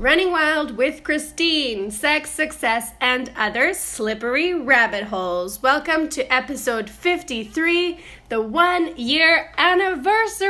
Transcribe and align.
Running 0.00 0.32
Wild 0.32 0.78
with 0.78 1.04
Christine, 1.04 1.90
Sex, 1.90 2.30
Success, 2.30 2.94
and 3.02 3.30
Other 3.36 3.74
Slippery 3.74 4.54
Rabbit 4.54 5.04
Holes. 5.04 5.62
Welcome 5.62 6.08
to 6.08 6.24
episode 6.32 6.88
53, 6.88 8.00
the 8.30 8.40
one 8.40 8.96
year 8.96 9.52
anniversary. 9.58 10.48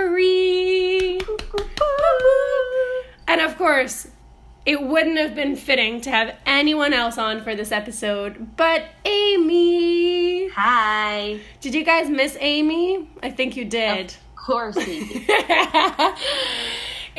And 3.26 3.40
of 3.40 3.58
course, 3.58 4.06
it 4.64 4.80
wouldn't 4.82 5.18
have 5.18 5.34
been 5.34 5.56
fitting 5.56 6.00
to 6.02 6.10
have 6.10 6.36
anyone 6.46 6.92
else 6.92 7.18
on 7.18 7.42
for 7.42 7.56
this 7.56 7.72
episode 7.72 8.56
but 8.56 8.84
Amy. 9.04 10.48
Hi. 10.50 11.40
Did 11.60 11.74
you 11.74 11.84
guys 11.84 12.08
miss 12.08 12.36
Amy? 12.38 13.10
I 13.20 13.32
think 13.32 13.56
you 13.56 13.64
did. 13.64 14.14
Of 14.14 14.36
course 14.36 14.76
did. 14.76 15.26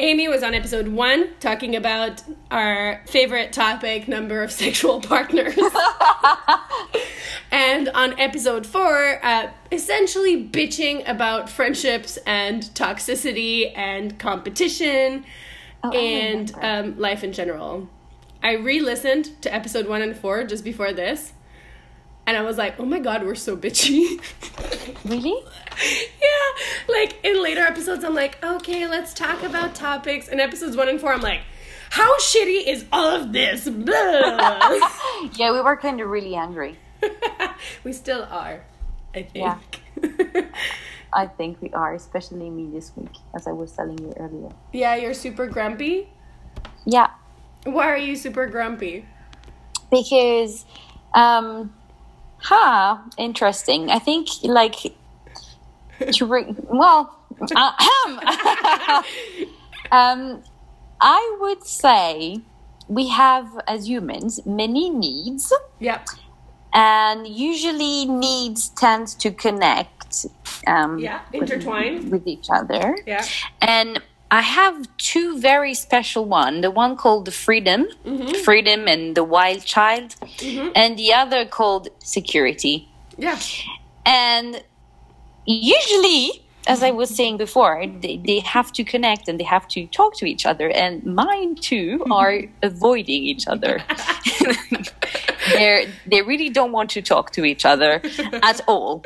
Amy 0.01 0.27
was 0.27 0.41
on 0.41 0.55
episode 0.55 0.87
one 0.87 1.29
talking 1.39 1.75
about 1.75 2.23
our 2.49 3.03
favorite 3.05 3.53
topic 3.53 4.07
number 4.07 4.41
of 4.41 4.51
sexual 4.63 4.99
partners. 4.99 5.55
and 7.51 7.87
on 7.89 8.19
episode 8.19 8.65
four, 8.65 9.23
uh, 9.23 9.51
essentially 9.71 10.43
bitching 10.47 11.07
about 11.07 11.49
friendships 11.49 12.17
and 12.25 12.63
toxicity 12.73 13.71
and 13.77 14.17
competition 14.17 15.23
Oh, 15.83 15.91
and 15.91 16.53
um, 16.61 16.99
life 16.99 17.23
in 17.23 17.33
general. 17.33 17.87
I 18.43 18.53
re 18.53 18.81
listened 18.81 19.41
to 19.41 19.53
episode 19.53 19.87
one 19.87 20.01
and 20.01 20.15
four 20.15 20.43
just 20.43 20.63
before 20.63 20.93
this. 20.93 21.33
And 22.27 22.37
I 22.37 22.41
was 22.41 22.57
like, 22.57 22.79
oh 22.79 22.85
my 22.85 22.99
god, 22.99 23.23
we're 23.23 23.35
so 23.35 23.57
bitchy. 23.57 24.19
really? 25.05 25.43
yeah, 26.21 26.93
like 26.93 27.23
in 27.23 27.41
later 27.41 27.61
episodes, 27.61 28.03
I'm 28.03 28.15
like, 28.15 28.43
okay, 28.43 28.87
let's 28.87 29.13
talk 29.13 29.43
about 29.43 29.75
topics. 29.75 30.27
In 30.27 30.39
episodes 30.39 30.75
one 30.75 30.89
and 30.89 30.99
four, 30.99 31.13
I'm 31.13 31.21
like, 31.21 31.41
how 31.91 32.17
shitty 32.19 32.67
is 32.67 32.85
all 32.91 33.15
of 33.15 33.33
this? 33.33 33.67
Yeah, 35.37 35.51
we 35.51 35.61
were 35.61 35.77
kind 35.77 36.01
of 36.01 36.09
really 36.09 36.35
angry. 36.35 36.77
we 37.83 37.93
still 37.93 38.23
are, 38.29 38.61
I 39.13 39.23
think. 39.23 39.83
Yeah. 40.03 40.43
I 41.13 41.27
think 41.27 41.61
we 41.61 41.69
are, 41.71 41.93
especially 41.93 42.49
me 42.49 42.69
this 42.73 42.91
week, 42.95 43.11
as 43.35 43.45
I 43.47 43.51
was 43.51 43.71
telling 43.73 43.97
you 43.99 44.13
earlier. 44.17 44.49
yeah, 44.71 44.95
you're 44.95 45.13
super 45.13 45.45
grumpy. 45.45 46.07
Yeah, 46.85 47.09
Why 47.65 47.87
are 47.87 47.97
you 47.97 48.15
super 48.15 48.47
grumpy? 48.47 49.05
because, 49.91 50.65
um, 51.13 51.73
huh, 52.37 52.97
interesting. 53.17 53.91
I 53.91 53.99
think, 53.99 54.29
like, 54.43 54.75
re- 56.21 56.55
well, 56.69 57.17
uh, 57.55 57.71
um, 59.91 60.43
I 61.01 61.37
would 61.41 61.63
say 61.65 62.37
we 62.87 63.07
have, 63.09 63.47
as 63.67 63.87
humans, 63.87 64.39
many 64.45 64.89
needs. 64.89 65.51
Yep. 65.79 66.07
and 66.73 67.27
usually 67.27 68.05
needs 68.05 68.69
tend 68.69 69.07
to 69.19 69.29
connect 69.31 70.25
um, 70.67 70.99
Yeah, 70.99 71.19
intertwine. 71.33 72.09
with 72.09 72.25
each 72.27 72.47
other 72.49 72.95
Yeah. 73.05 73.25
and 73.61 73.99
i 74.39 74.39
have 74.41 74.75
two 74.97 75.37
very 75.49 75.73
special 75.73 76.23
one 76.23 76.61
the 76.61 76.71
one 76.71 76.95
called 76.95 77.25
the 77.25 77.31
freedom 77.45 77.81
freedom 78.45 78.87
and 78.87 79.15
the 79.19 79.25
wild 79.35 79.63
child 79.65 80.15
and 80.81 80.91
the 80.97 81.11
other 81.21 81.41
called 81.45 81.89
security 81.99 82.87
Yeah. 83.17 83.37
and 84.05 84.63
usually 85.45 86.43
as 86.67 86.83
i 86.83 86.91
was 86.91 87.09
saying 87.09 87.37
before 87.37 87.85
they, 88.01 88.17
they 88.17 88.39
have 88.39 88.71
to 88.71 88.83
connect 88.83 89.27
and 89.27 89.39
they 89.39 89.43
have 89.43 89.67
to 89.67 89.87
talk 89.87 90.15
to 90.15 90.25
each 90.25 90.45
other 90.45 90.69
and 90.69 91.03
mine 91.03 91.55
too 91.55 92.03
are 92.11 92.41
avoiding 92.61 93.23
each 93.23 93.47
other. 93.47 93.79
They 95.53 95.89
they 96.05 96.21
really 96.21 96.49
don't 96.49 96.71
want 96.71 96.91
to 96.91 97.01
talk 97.01 97.31
to 97.31 97.43
each 97.43 97.65
other 97.65 98.01
at 98.43 98.61
all. 98.67 99.03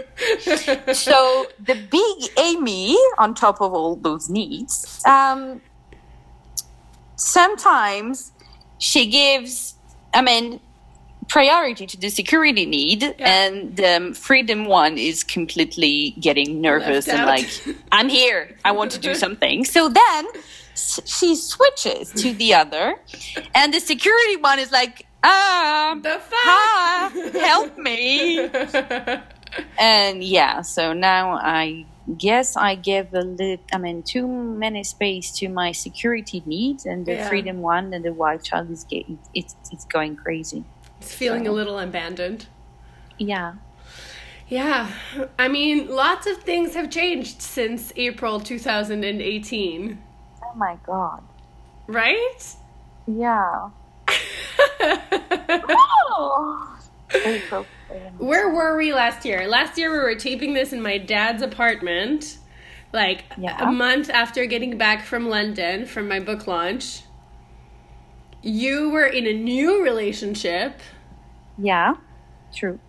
So 0.94 1.46
the 1.60 1.76
big 1.90 2.30
amy 2.38 2.98
on 3.18 3.34
top 3.36 3.62
of 3.62 3.74
all 3.74 3.96
those 3.96 4.30
needs 4.30 5.02
um, 5.06 5.62
sometimes 7.16 8.32
she 8.78 9.06
gives 9.10 9.76
i 10.14 10.22
mean 10.22 10.60
priority 11.30 11.86
to 11.88 11.98
the 11.98 12.10
security 12.10 12.66
need 12.66 13.04
and 13.20 13.76
the 13.78 13.98
um, 13.98 14.14
freedom 14.14 14.66
one 14.66 14.98
is 14.98 15.24
completely 15.24 16.16
getting 16.20 16.62
nervous 16.62 17.08
and 17.08 17.26
like 17.26 17.50
i'm 17.92 18.10
here. 18.10 18.50
I 18.64 18.72
want 18.72 18.92
to 18.92 19.00
do 19.00 19.16
something. 19.26 19.66
So 19.66 19.90
then 19.90 20.26
she 20.76 21.36
switches 21.36 22.12
to 22.22 22.34
the 22.34 22.54
other 22.54 22.96
and 23.56 23.74
the 23.74 23.80
security 23.80 24.38
one 24.38 24.60
is 24.60 24.72
like 24.72 25.06
um 25.24 26.02
The 26.02 26.20
fuck? 26.20 26.32
ah, 26.46 27.12
help 27.34 27.78
me. 27.78 28.50
And 29.80 30.24
yeah 30.24 30.62
so 30.62 30.94
now 30.94 31.38
i 31.42 31.86
guess 32.18 32.58
i 32.58 32.76
give 32.76 33.14
a 33.14 33.22
little 33.22 33.58
i 33.74 33.78
mean 33.78 34.04
too 34.04 34.28
many 34.28 34.84
space 34.84 35.32
to 35.38 35.48
my 35.50 35.72
security 35.72 36.44
needs 36.46 36.86
and 36.86 37.06
the 37.06 37.14
Yeah. 37.14 37.28
freedom 37.30 37.58
one 37.62 37.94
and 37.94 38.04
the 38.04 38.14
wild 38.14 38.44
child 38.44 38.70
is 38.70 38.86
getting 38.90 39.20
it's 39.34 39.56
it's 39.72 39.86
going 39.86 40.16
crazy 40.18 40.66
It's 41.02 41.14
feeling 41.14 41.48
a 41.48 41.52
little 41.52 41.78
abandoned. 41.80 42.48
yeah 43.18 43.54
Yeah. 44.48 44.92
I 45.40 45.48
mean, 45.48 45.88
lots 45.90 46.28
of 46.28 46.38
things 46.44 46.74
have 46.76 46.90
changed 46.90 47.42
since 47.42 47.92
April 47.96 48.40
2018, 48.40 50.02
oh 50.44 50.56
my 50.56 50.78
god 50.86 51.24
right? 51.88 52.56
yeah 53.08 53.70
oh. 54.82 56.78
April. 57.14 57.66
Where 58.18 58.50
were 58.50 58.76
we 58.78 58.94
last 58.94 59.26
year? 59.26 59.48
Last 59.48 59.78
year 59.78 59.92
we 59.92 60.00
were 60.00 60.16
taping 60.16 60.54
this 60.54 60.74
in 60.74 60.82
my 60.82 60.98
dad's 60.98 61.42
apartment, 61.44 62.38
like 62.94 63.24
Yeah. 63.38 63.70
a 63.70 63.72
month 63.72 64.10
after 64.10 64.46
getting 64.46 64.78
back 64.78 65.04
from 65.06 65.30
London 65.30 65.86
from 65.86 66.08
my 66.08 66.20
book 66.20 66.48
launch. 66.48 67.02
You 68.48 68.92
were 68.92 69.08
in 69.08 69.26
a 69.26 69.34
new 69.34 69.84
relationship 69.84 70.80
yeah 71.58 71.96
true 72.54 72.80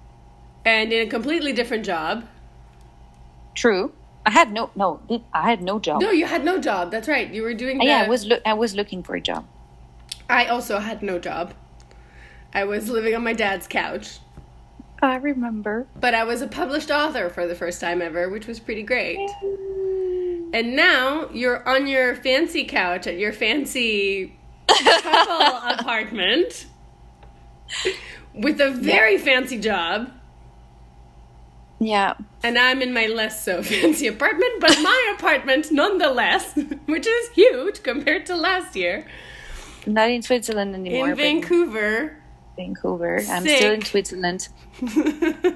and 0.64 0.92
in 0.92 1.06
a 1.06 1.10
completely 1.10 1.52
different 1.52 1.84
job. 1.86 2.24
true 3.54 3.92
i 4.26 4.30
had 4.30 4.52
no 4.52 4.70
no 4.74 5.00
i 5.32 5.48
had 5.48 5.62
no 5.62 5.78
job 5.78 6.00
No, 6.02 6.10
you 6.10 6.26
had 6.26 6.44
no 6.44 6.58
job. 6.58 6.90
That's 6.90 7.08
right. 7.08 7.32
You 7.32 7.42
were 7.42 7.54
doing. 7.54 7.80
Oh, 7.80 7.86
yeah 7.86 8.02
i 8.04 8.08
was 8.08 8.26
loo- 8.26 8.42
i 8.44 8.54
was 8.54 8.74
looking 8.74 9.02
for 9.02 9.14
a 9.16 9.20
job 9.20 9.44
I 10.28 10.46
also 10.46 10.80
had 10.80 11.02
no 11.02 11.20
job. 11.20 11.54
I 12.52 12.64
was 12.64 12.90
living 12.90 13.14
on 13.14 13.22
my 13.22 13.32
dad's 13.32 13.68
couch, 13.68 14.18
i 15.00 15.14
remember 15.16 15.86
but 16.04 16.14
I 16.14 16.24
was 16.24 16.42
a 16.42 16.48
published 16.48 16.90
author 16.90 17.28
for 17.30 17.46
the 17.46 17.54
first 17.54 17.80
time 17.80 18.02
ever, 18.02 18.28
which 18.28 18.46
was 18.48 18.58
pretty 18.58 18.82
great. 18.82 19.20
And 20.52 20.74
now 20.74 21.28
you're 21.32 21.62
on 21.68 21.86
your 21.86 22.16
fancy 22.16 22.64
couch 22.64 23.06
at 23.06 23.16
your 23.18 23.32
fancy 23.32 24.36
couple 24.84 25.70
apartment 25.80 26.66
with 28.34 28.60
a 28.60 28.70
very 28.70 29.18
fancy 29.18 29.58
job. 29.58 30.10
yeah 31.80 32.14
And 32.42 32.58
I'm 32.58 32.80
in 32.82 32.92
my 32.92 33.06
less 33.06 33.44
so 33.44 33.62
fancy 33.72 34.06
apartment, 34.06 34.60
but 34.60 34.78
my 34.82 35.14
apartment 35.16 35.70
nonetheless, 35.72 36.54
which 36.86 37.06
is 37.06 37.28
huge 37.30 37.82
compared 37.82 38.26
to 38.26 38.36
last 38.36 38.76
year, 38.76 39.04
not 39.86 40.10
in 40.10 40.22
switzerland 40.22 40.74
anymore 40.74 41.10
in 41.10 41.16
Vancouver. 41.16 42.16
vancouver 42.56 43.20
i'm 43.30 43.42
still 43.46 43.72
in 43.72 43.82
switzerland 43.82 44.48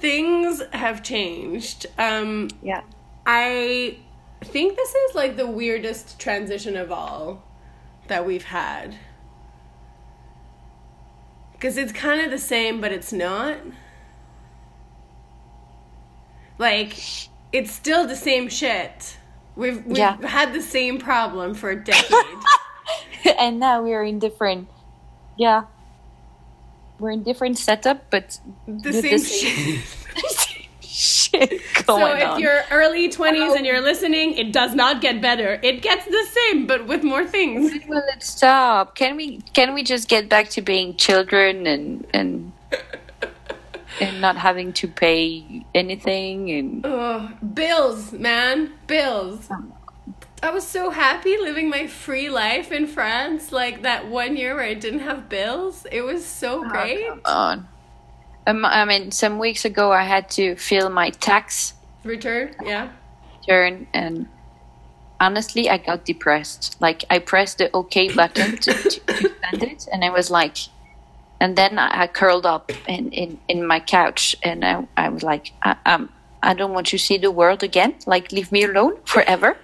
Things 0.00 0.62
have 0.72 1.02
changed. 1.02 1.86
Um, 1.98 2.48
yeah 2.62 2.82
I 3.24 3.98
think 4.44 4.76
this 4.76 4.94
is 4.94 5.14
like 5.14 5.36
the 5.36 5.46
weirdest 5.46 6.18
transition 6.18 6.76
of 6.76 6.90
all 6.92 7.42
that 8.08 8.26
we've 8.26 8.44
had. 8.44 8.96
Because 11.52 11.76
it's 11.76 11.92
kind 11.92 12.20
of 12.20 12.30
the 12.30 12.38
same, 12.38 12.80
but 12.80 12.92
it's 12.92 13.12
not. 13.12 13.56
Like, 16.58 16.96
it's 17.52 17.70
still 17.72 18.06
the 18.06 18.16
same 18.16 18.48
shit. 18.48 19.16
We've, 19.54 19.84
we've 19.86 19.98
Yeah. 19.98 20.16
had 20.26 20.52
the 20.52 20.62
same 20.62 20.98
problem 20.98 21.54
for 21.54 21.70
a 21.70 21.76
decade. 21.82 22.12
and 23.38 23.60
now 23.60 23.82
we're 23.82 24.02
in 24.04 24.18
different 24.18 24.68
yeah 25.38 25.64
we're 26.98 27.10
in 27.10 27.22
different 27.22 27.58
setup 27.58 28.10
but 28.10 28.38
the 28.66 28.90
with 28.90 29.02
same 29.02 29.22
shit. 29.22 29.84
shit 31.34 31.60
So 31.76 31.96
going 31.98 32.18
if 32.18 32.28
on 32.28 32.40
you're 32.40 32.62
early 32.70 33.08
20s 33.08 33.56
and 33.56 33.66
you're 33.66 33.80
listening, 33.80 34.34
it 34.34 34.52
does 34.52 34.74
not 34.74 35.00
get 35.00 35.20
better. 35.20 35.58
It 35.62 35.82
gets 35.82 36.04
the 36.04 36.26
same, 36.30 36.66
but 36.66 36.86
with 36.86 37.02
more 37.02 37.24
things. 37.26 37.72
will 37.88 38.02
it 38.12 38.22
stop 38.22 38.94
can 38.94 39.16
we 39.16 39.38
can 39.54 39.74
we 39.74 39.82
just 39.82 40.08
get 40.08 40.28
back 40.28 40.48
to 40.50 40.62
being 40.62 40.96
children 40.96 41.66
and 41.66 42.06
and 42.12 42.52
and 44.00 44.20
not 44.20 44.36
having 44.36 44.72
to 44.74 44.88
pay 44.88 45.64
anything 45.74 46.50
and 46.50 46.86
Ugh, 46.86 47.30
bills, 47.54 48.12
man, 48.12 48.72
bills. 48.86 49.48
I 50.42 50.50
was 50.50 50.66
so 50.66 50.90
happy 50.90 51.36
living 51.38 51.70
my 51.70 51.86
free 51.86 52.28
life 52.28 52.72
in 52.72 52.88
France. 52.88 53.52
Like 53.52 53.82
that 53.82 54.08
one 54.08 54.36
year 54.36 54.56
where 54.56 54.64
I 54.64 54.74
didn't 54.74 55.00
have 55.00 55.28
bills. 55.28 55.86
It 55.92 56.02
was 56.02 56.24
so 56.26 56.64
oh, 56.64 56.68
great. 56.68 57.06
Come 57.06 57.20
on. 57.24 57.68
Um, 58.46 58.64
I 58.64 58.84
mean, 58.84 59.10
some 59.10 59.38
weeks 59.38 59.64
ago 59.64 59.92
I 59.92 60.02
had 60.02 60.30
to 60.30 60.56
fill 60.56 60.90
my 60.90 61.10
tax 61.10 61.74
Return, 62.04 62.54
yeah. 62.64 62.90
return, 63.40 63.86
and 63.94 64.28
honestly, 65.20 65.70
I 65.70 65.78
got 65.78 66.04
depressed. 66.04 66.76
Like 66.80 67.04
I 67.08 67.20
pressed 67.20 67.58
the 67.58 67.70
OK 67.72 68.12
button 68.12 68.56
to, 68.56 68.72
to, 68.72 69.00
to 69.00 69.32
send 69.50 69.62
it, 69.62 69.86
and 69.92 70.04
I 70.04 70.10
was 70.10 70.30
like, 70.30 70.56
and 71.40 71.56
then 71.56 71.78
I, 71.78 72.02
I 72.02 72.06
curled 72.08 72.46
up 72.46 72.72
in, 72.88 73.10
in, 73.12 73.38
in 73.48 73.66
my 73.66 73.78
couch, 73.78 74.34
and 74.42 74.64
I, 74.64 74.86
I 74.96 75.08
was 75.08 75.22
like, 75.22 75.52
I, 75.62 75.76
um, 75.86 76.08
I 76.42 76.54
don't 76.54 76.72
want 76.72 76.88
to 76.88 76.98
see 76.98 77.18
the 77.18 77.30
world 77.30 77.62
again. 77.62 77.94
Like, 78.06 78.32
leave 78.32 78.50
me 78.50 78.64
alone 78.64 78.96
forever. 79.04 79.56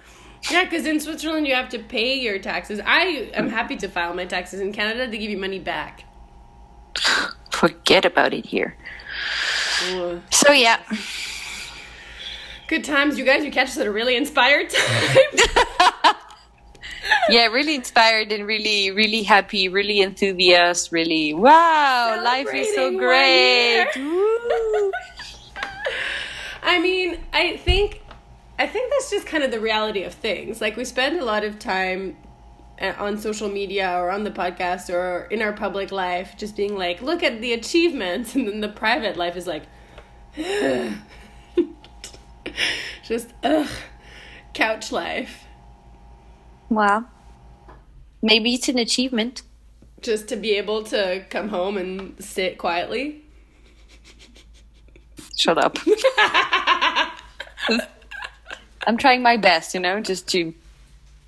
Yeah, 0.49 0.63
because 0.63 0.85
in 0.85 0.99
Switzerland 0.99 1.47
you 1.47 1.55
have 1.55 1.69
to 1.69 1.79
pay 1.79 2.17
your 2.19 2.39
taxes. 2.39 2.79
I 2.85 3.29
am 3.33 3.49
happy 3.49 3.75
to 3.77 3.89
file 3.89 4.13
my 4.13 4.25
taxes 4.25 4.61
in 4.61 4.71
Canada. 4.71 5.09
They 5.09 5.17
give 5.17 5.31
you 5.31 5.37
money 5.37 5.59
back. 5.59 6.05
Forget 7.59 8.05
about 8.05 8.33
it 8.33 8.45
here. 8.45 8.77
So 10.31 10.51
yeah, 10.53 10.79
Good 12.69 12.83
times, 12.83 13.17
you 13.17 13.25
guys. 13.25 13.43
You 13.43 13.49
catch 13.49 13.69
us 13.69 13.79
at 13.79 13.87
a 13.87 13.91
really 13.91 14.15
inspired 14.15 14.69
time. 15.49 16.13
yeah, 17.29 17.47
really 17.47 17.73
inspired 17.73 18.31
and 18.31 18.45
really, 18.45 18.91
really 18.91 19.23
happy, 19.23 19.67
really 19.67 20.01
enthusiastic, 20.01 20.91
really 20.93 21.33
wow, 21.33 22.21
life 22.23 22.47
is 22.53 22.75
so 22.75 22.95
great. 22.95 23.87
I 26.61 26.79
mean, 26.79 27.17
I 27.33 27.57
think, 27.57 28.03
I 28.59 28.67
think 28.67 28.91
that's 28.91 29.09
just 29.09 29.25
kind 29.25 29.43
of 29.43 29.49
the 29.49 29.59
reality 29.59 30.03
of 30.03 30.13
things. 30.13 30.61
Like 30.61 30.77
we 30.77 30.85
spend 30.85 31.19
a 31.19 31.25
lot 31.25 31.43
of 31.43 31.57
time 31.57 32.15
Uh, 32.79 32.93
on 32.97 33.17
social 33.17 33.49
media 33.49 33.93
or 33.97 34.09
on 34.09 34.23
the 34.23 34.31
podcast 34.31 34.89
or 34.93 35.25
in 35.25 35.41
our 35.41 35.51
public 35.51 35.91
life, 35.91 36.35
just 36.37 36.55
being 36.55 36.77
like, 36.77 37.01
look 37.01 37.23
at 37.23 37.41
the 37.41 37.51
achievements, 37.51 38.35
and 38.35 38.47
then 38.47 38.61
the 38.61 38.69
private 38.69 39.17
life 39.17 39.35
is 39.35 39.45
like, 39.47 39.63
just 43.03 43.33
ugh, 43.43 43.67
couch 44.53 44.93
life. 44.93 45.43
Wow, 46.69 47.05
maybe 48.21 48.53
it's 48.53 48.69
an 48.69 48.77
achievement. 48.77 49.41
Just 50.01 50.29
to 50.29 50.37
be 50.37 50.51
able 50.51 50.83
to 50.83 51.25
come 51.29 51.49
home 51.49 51.77
and 51.77 52.15
sit 52.23 52.57
quietly. 52.57 53.25
Shut 55.37 55.57
up. 55.57 55.77
I'm 58.87 58.95
trying 58.97 59.21
my 59.21 59.35
best, 59.35 59.73
you 59.73 59.81
know, 59.81 59.99
just 59.99 60.29
to 60.29 60.53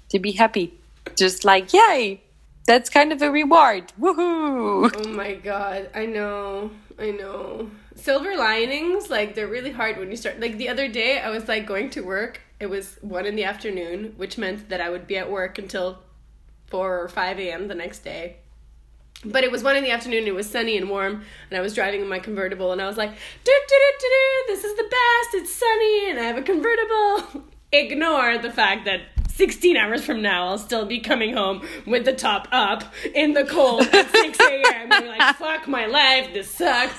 to 0.10 0.20
be 0.20 0.32
happy. 0.32 0.78
Just 1.22 1.46
like, 1.46 1.72
yay! 1.72 2.24
That's 2.66 2.90
kind 2.90 3.14
of 3.14 3.22
a 3.22 3.30
reward. 3.30 3.94
Woohoo! 4.02 4.92
Oh 4.92 5.10
my 5.10 5.36
god, 5.36 5.92
I 5.94 6.08
know, 6.08 6.72
I 6.98 7.12
know. 7.12 7.70
Silver 7.94 8.36
linings, 8.36 9.12
like 9.12 9.36
they're 9.36 9.46
really 9.48 9.70
hard 9.70 10.00
when 10.00 10.10
you 10.10 10.18
start. 10.18 10.40
Like 10.40 10.58
the 10.58 10.68
other 10.68 10.88
day, 10.88 11.20
I 11.20 11.30
was 11.30 11.48
like 11.48 11.68
going 11.68 11.92
to 11.92 12.02
work. 12.02 12.42
It 12.60 12.72
was 12.72 12.98
one 13.02 13.28
in 13.28 13.36
the 13.36 13.44
afternoon, 13.44 14.16
which 14.18 14.40
meant 14.40 14.70
that 14.70 14.82
I 14.82 14.90
would 14.90 15.06
be 15.06 15.16
at 15.16 15.30
work 15.30 15.60
until 15.60 16.00
four 16.66 17.00
or 17.00 17.08
five 17.08 17.38
a.m. 17.38 17.68
the 17.68 17.76
next 17.76 18.00
day. 18.00 18.38
But 19.24 19.44
it 19.44 19.52
was 19.52 19.62
one 19.62 19.76
in 19.76 19.84
the 19.84 19.92
afternoon. 19.92 20.26
It 20.26 20.34
was 20.34 20.50
sunny 20.50 20.76
and 20.76 20.90
warm, 20.90 21.24
and 21.52 21.56
I 21.60 21.62
was 21.62 21.76
driving 21.76 22.02
in 22.02 22.10
my 22.10 22.18
convertible, 22.18 22.72
and 22.72 22.82
I 22.82 22.88
was 22.88 22.98
like, 22.98 23.12
"Do 23.12 23.54
do 23.68 23.76
do 23.76 23.92
do 24.00 24.08
do! 24.08 24.56
This 24.56 24.64
is 24.64 24.76
the 24.76 24.90
best. 24.90 25.36
It's 25.36 25.54
sunny, 25.54 26.10
and 26.10 26.20
I 26.20 26.24
have 26.24 26.38
a 26.38 26.42
convertible." 26.42 27.44
Ignore 27.72 28.40
the 28.40 28.52
fact 28.52 28.86
that 28.86 29.02
16 29.36 29.78
hours 29.78 30.04
from 30.06 30.22
now, 30.22 30.48
I'll 30.48 30.58
still 30.58 30.86
be 30.86 31.00
coming 31.00 31.34
home 31.34 31.66
with 31.86 32.06
the 32.06 32.14
top 32.14 32.48
up 32.52 32.84
in 33.14 33.34
the 33.34 33.44
cold 33.46 33.82
at 33.94 34.10
6 34.12 34.40
a.m. 34.40 34.90
Being 34.90 35.08
like, 35.08 35.36
"Fuck 35.38 35.68
my 35.68 35.86
life. 35.86 36.32
This 36.34 36.50
sucks." 36.50 36.96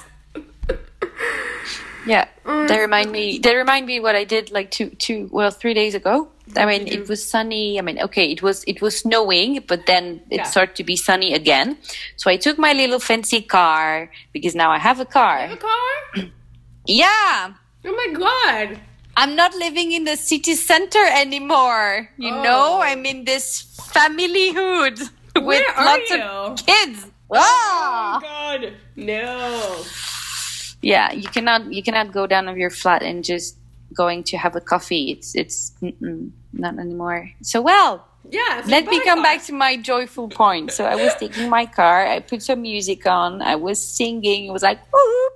Yeah, 2.04 2.26
oh, 2.44 2.66
they 2.66 2.78
remind 2.80 3.12
me. 3.12 3.38
They 3.38 3.54
remind 3.54 3.86
me 3.86 4.00
what 4.00 4.16
I 4.16 4.24
did 4.24 4.50
like 4.50 4.72
two, 4.72 4.90
two, 4.90 5.28
well, 5.30 5.52
three 5.52 5.72
days 5.72 5.94
ago. 5.94 6.28
I 6.56 6.66
mean, 6.66 6.88
it 6.88 7.08
was 7.08 7.24
sunny. 7.24 7.78
I 7.78 7.82
mean, 7.82 8.00
okay, 8.00 8.26
it 8.32 8.42
was 8.42 8.64
it 8.66 8.82
was 8.82 8.98
snowing, 8.98 9.60
but 9.68 9.86
then 9.86 10.20
it 10.28 10.38
Yeah. 10.38 10.42
started 10.42 10.74
to 10.76 10.84
be 10.84 10.96
sunny 10.96 11.32
again. 11.32 11.78
So 12.16 12.28
I 12.28 12.36
took 12.36 12.58
my 12.58 12.72
little 12.72 12.98
fancy 12.98 13.40
car 13.40 14.10
because 14.32 14.54
now 14.56 14.70
I 14.72 14.78
have 14.78 14.98
a 14.98 15.04
car. 15.04 15.38
Have 15.38 15.52
a 15.52 15.56
car? 15.56 16.24
Yeah, 16.86 17.54
Oh 17.84 17.94
my 17.94 18.08
god. 18.18 18.80
I'm 19.16 19.36
not 19.36 19.54
living 19.54 19.92
in 19.92 20.04
the 20.04 20.16
city 20.16 20.54
center 20.54 21.04
anymore. 21.04 22.08
You 22.16 22.32
Oh. 22.32 22.42
know, 22.42 22.80
I'm 22.80 23.04
in 23.04 23.24
this 23.24 23.62
family 23.92 24.52
hood 24.52 24.98
with 25.36 25.44
Where 25.44 25.68
are 25.76 25.84
lots 25.84 26.10
you? 26.10 26.20
of 26.22 26.66
kids. 26.66 27.06
Oh 27.30 27.36
Ah! 27.40 28.18
god. 28.20 28.72
No. 28.96 29.84
Yeah, 30.82 31.12
you 31.12 31.28
cannot 31.28 31.72
you 31.72 31.82
cannot 31.82 32.12
go 32.12 32.26
down 32.26 32.48
of 32.48 32.56
your 32.58 32.70
flat 32.70 33.02
and 33.02 33.22
just 33.24 33.56
going 33.94 34.24
to 34.24 34.36
have 34.36 34.56
a 34.56 34.60
coffee. 34.60 35.12
It's 35.12 35.34
it's 35.36 35.72
not 36.52 36.78
anymore. 36.78 37.30
So 37.42 37.60
well, 37.60 38.04
Yeah. 38.28 38.62
let 38.66 38.86
me 38.86 39.00
come 39.04 39.20
car. 39.20 39.24
back 39.24 39.44
to 39.48 39.52
my 39.52 39.76
joyful 39.76 40.28
point. 40.28 40.72
So 40.72 40.84
I 40.84 40.96
was 40.96 41.14
taking 41.16 41.48
my 41.48 41.66
car, 41.66 42.04
I 42.06 42.20
put 42.20 42.42
some 42.42 42.62
music 42.62 43.06
on, 43.06 43.40
I 43.42 43.56
was 43.56 43.78
singing, 43.80 44.46
it 44.48 44.52
was 44.52 44.62
like 44.62 44.80
"Ooh, 44.94 45.30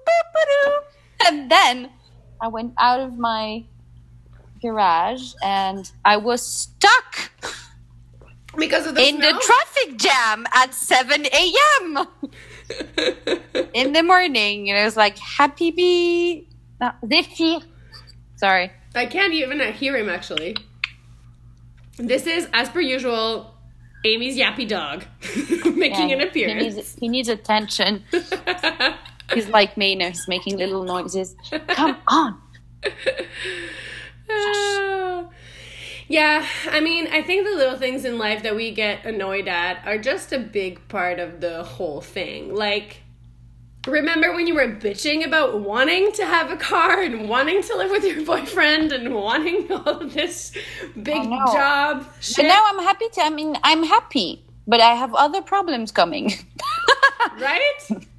and 1.28 1.50
then 1.50 1.90
I 2.40 2.48
went 2.48 2.74
out 2.78 3.00
of 3.00 3.18
my 3.18 3.64
garage 4.60 5.34
and 5.42 5.90
I 6.04 6.16
was 6.16 6.42
stuck 6.42 7.30
because 8.58 8.86
of 8.86 8.94
the 8.94 9.06
in 9.06 9.18
the 9.18 9.32
traffic 9.42 9.98
jam 9.98 10.46
at 10.54 10.72
7 10.74 11.26
a.m. 11.26 12.06
in 13.74 13.92
the 13.92 14.02
morning. 14.02 14.70
And 14.70 14.78
it 14.78 14.84
was 14.84 14.96
like, 14.96 15.18
happy 15.18 15.70
bee. 15.70 16.48
Zephyr. 17.06 17.64
Sorry. 18.36 18.70
I 18.94 19.06
can't 19.06 19.32
even 19.32 19.60
hear 19.72 19.96
him 19.96 20.08
actually. 20.08 20.56
This 21.98 22.26
is, 22.26 22.48
as 22.52 22.68
per 22.68 22.80
usual, 22.80 23.54
Amy's 24.04 24.36
yappy 24.36 24.68
dog 24.68 25.04
making 25.76 26.10
Yeah, 26.10 26.16
an 26.16 26.20
appearance. 26.20 26.62
He 26.62 26.70
needs, 26.70 26.94
he 27.00 27.08
needs 27.08 27.28
attention. 27.28 28.04
He's 29.32 29.48
like 29.48 29.76
me, 29.76 29.90
you 29.90 29.96
know, 29.96 30.08
he's 30.08 30.28
making 30.28 30.56
little 30.56 30.84
noises. 30.84 31.34
Come 31.68 31.96
on. 32.06 32.40
Uh, 34.30 35.24
yeah, 36.08 36.46
I 36.70 36.80
mean, 36.80 37.08
I 37.08 37.22
think 37.22 37.46
the 37.46 37.56
little 37.56 37.76
things 37.76 38.04
in 38.04 38.18
life 38.18 38.42
that 38.44 38.54
we 38.54 38.70
get 38.72 39.04
annoyed 39.04 39.48
at 39.48 39.86
are 39.86 39.98
just 39.98 40.32
a 40.32 40.38
big 40.38 40.86
part 40.88 41.18
of 41.18 41.40
the 41.40 41.64
whole 41.64 42.00
thing. 42.00 42.54
Like, 42.54 43.02
remember 43.86 44.32
when 44.34 44.46
you 44.46 44.54
were 44.54 44.68
bitching 44.68 45.26
about 45.26 45.60
wanting 45.60 46.12
to 46.12 46.24
have 46.24 46.50
a 46.50 46.56
car 46.56 47.00
and 47.02 47.28
wanting 47.28 47.62
to 47.62 47.76
live 47.76 47.90
with 47.90 48.04
your 48.04 48.24
boyfriend 48.24 48.92
and 48.92 49.14
wanting 49.14 49.70
all 49.72 50.06
this 50.06 50.52
big 51.02 51.22
job 51.22 52.06
But 52.36 52.42
now 52.42 52.64
I'm 52.66 52.82
happy 52.82 53.08
to, 53.14 53.22
I 53.22 53.30
mean, 53.30 53.56
I'm 53.62 53.82
happy, 53.82 54.44
but 54.66 54.80
I 54.80 54.94
have 54.94 55.14
other 55.14 55.42
problems 55.42 55.92
coming. 55.92 56.32
right? 57.38 57.88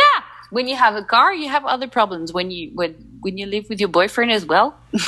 yeah. 0.00 0.16
When 0.50 0.68
you 0.68 0.76
have 0.76 0.94
a 0.94 1.02
car, 1.02 1.32
you 1.34 1.48
have 1.48 1.64
other 1.64 1.88
problems. 1.88 2.32
When 2.32 2.50
you 2.50 2.70
when 2.74 2.92
when 3.20 3.38
you 3.38 3.46
live 3.46 3.68
with 3.68 3.80
your 3.80 3.88
boyfriend 3.88 4.30
as 4.32 4.44
well. 4.46 4.76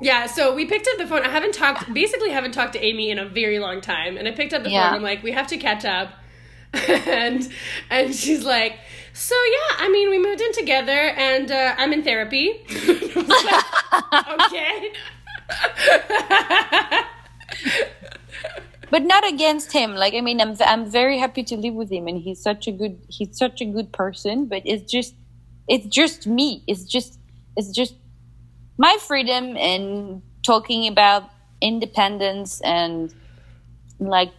Yeah, 0.00 0.26
so 0.26 0.54
we 0.54 0.66
picked 0.66 0.86
up 0.88 0.98
the 0.98 1.06
phone. 1.06 1.22
I 1.22 1.28
haven't 1.30 1.54
talked, 1.54 1.94
basically, 1.94 2.30
haven't 2.30 2.52
talked 2.52 2.72
to 2.74 2.80
Amy 2.84 3.10
in 3.10 3.18
a 3.18 3.24
very 3.26 3.58
long 3.60 3.80
time, 3.80 4.16
and 4.18 4.26
I 4.26 4.32
picked 4.32 4.52
up 4.52 4.62
the 4.64 4.70
Yeah. 4.70 4.88
phone. 4.88 4.96
I'm 4.96 5.02
like, 5.02 5.22
we 5.22 5.30
have 5.32 5.46
to 5.46 5.56
catch 5.56 5.84
up, 5.84 6.08
and 6.74 7.48
and 7.90 8.14
she's 8.14 8.44
like, 8.44 8.74
so 9.14 9.34
yeah, 9.56 9.76
I 9.84 9.88
mean, 9.88 10.10
we 10.10 10.18
moved 10.18 10.40
in 10.42 10.52
together, 10.52 10.92
and 10.92 11.50
uh, 11.50 11.74
I'm 11.78 11.92
in 11.92 12.02
therapy. 12.02 12.52
Like, 13.14 13.64
okay. 14.42 14.90
But 18.94 19.02
not 19.02 19.24
against 19.34 19.72
him. 19.78 19.90
Like 20.02 20.14
i 20.18 20.20
mean 20.28 20.40
i'm 20.44 20.54
i'm 20.72 20.84
very 21.00 21.18
happy 21.24 21.42
to 21.50 21.56
live 21.64 21.74
with 21.82 21.90
him 21.96 22.04
and 22.10 22.18
he's 22.26 22.40
such 22.50 22.68
a 22.72 22.72
good 22.80 22.94
he's 23.16 23.32
such 23.44 23.58
a 23.66 23.68
good 23.76 23.88
person 23.92 24.46
but 24.52 24.62
it's 24.72 24.86
just 24.96 25.14
it's 25.74 25.86
just 26.00 26.26
me. 26.26 26.48
It's 26.66 26.84
just 26.84 27.18
it's 27.56 27.70
just 27.80 27.94
my 28.86 28.94
freedom 29.08 29.56
and 29.56 30.22
talking 30.46 30.86
about 30.94 31.22
independence 31.60 32.60
and 32.60 33.12
like 33.98 34.32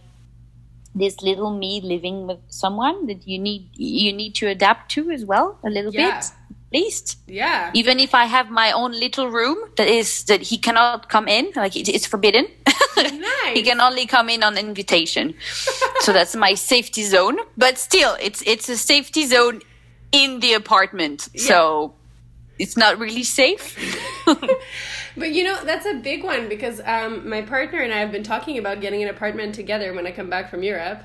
this 0.94 1.20
little 1.22 1.50
me 1.64 1.80
living 1.82 2.26
with 2.26 2.38
someone 2.48 3.06
that 3.06 3.26
you 3.28 3.38
need 3.38 3.62
you 3.74 4.12
need 4.12 4.34
to 4.40 4.46
adapt 4.46 4.90
to 4.92 5.10
as 5.10 5.24
well 5.24 5.58
a 5.64 5.70
little 5.70 5.92
Yeah. 5.92 6.20
bit 6.20 6.30
least. 6.72 7.18
Yeah, 7.26 7.70
even 7.74 8.00
if 8.00 8.14
i 8.14 8.24
have 8.24 8.50
my 8.50 8.72
own 8.72 8.92
little 8.92 9.28
room 9.28 9.56
that 9.76 9.88
is 9.88 10.24
that 10.24 10.42
he 10.42 10.58
cannot 10.58 11.08
come 11.08 11.28
in 11.28 11.52
like 11.56 11.76
it, 11.76 11.88
it's 11.88 12.06
forbidden. 12.06 12.46
Nice. 12.96 13.58
he 13.58 13.62
can 13.62 13.80
only 13.80 14.06
come 14.06 14.28
in 14.30 14.42
on 14.42 14.56
invitation. 14.58 15.34
So 16.00 16.12
that's 16.12 16.36
my 16.36 16.54
safety 16.54 17.02
zone. 17.02 17.38
But 17.56 17.78
still 17.78 18.16
it's 18.20 18.42
it's 18.46 18.68
a 18.68 18.76
safety 18.76 19.26
zone 19.26 19.60
in 20.12 20.40
the 20.40 20.54
apartment. 20.54 21.28
So 21.36 21.94
it's 22.58 22.76
not 22.76 22.98
really 22.98 23.24
safe. 23.24 23.76
But 25.16 25.32
you 25.32 25.44
know, 25.44 25.64
that's 25.64 25.86
a 25.86 25.94
big 25.94 26.22
one 26.24 26.48
because 26.48 26.80
um, 26.84 27.28
my 27.28 27.40
partner 27.42 27.80
and 27.80 27.92
I 27.92 27.98
have 27.98 28.12
been 28.12 28.22
talking 28.22 28.58
about 28.58 28.80
getting 28.80 29.02
an 29.02 29.08
apartment 29.08 29.54
together 29.54 29.94
when 29.94 30.06
I 30.06 30.12
come 30.12 30.28
back 30.28 30.50
from 30.50 30.62
Europe. 30.62 31.02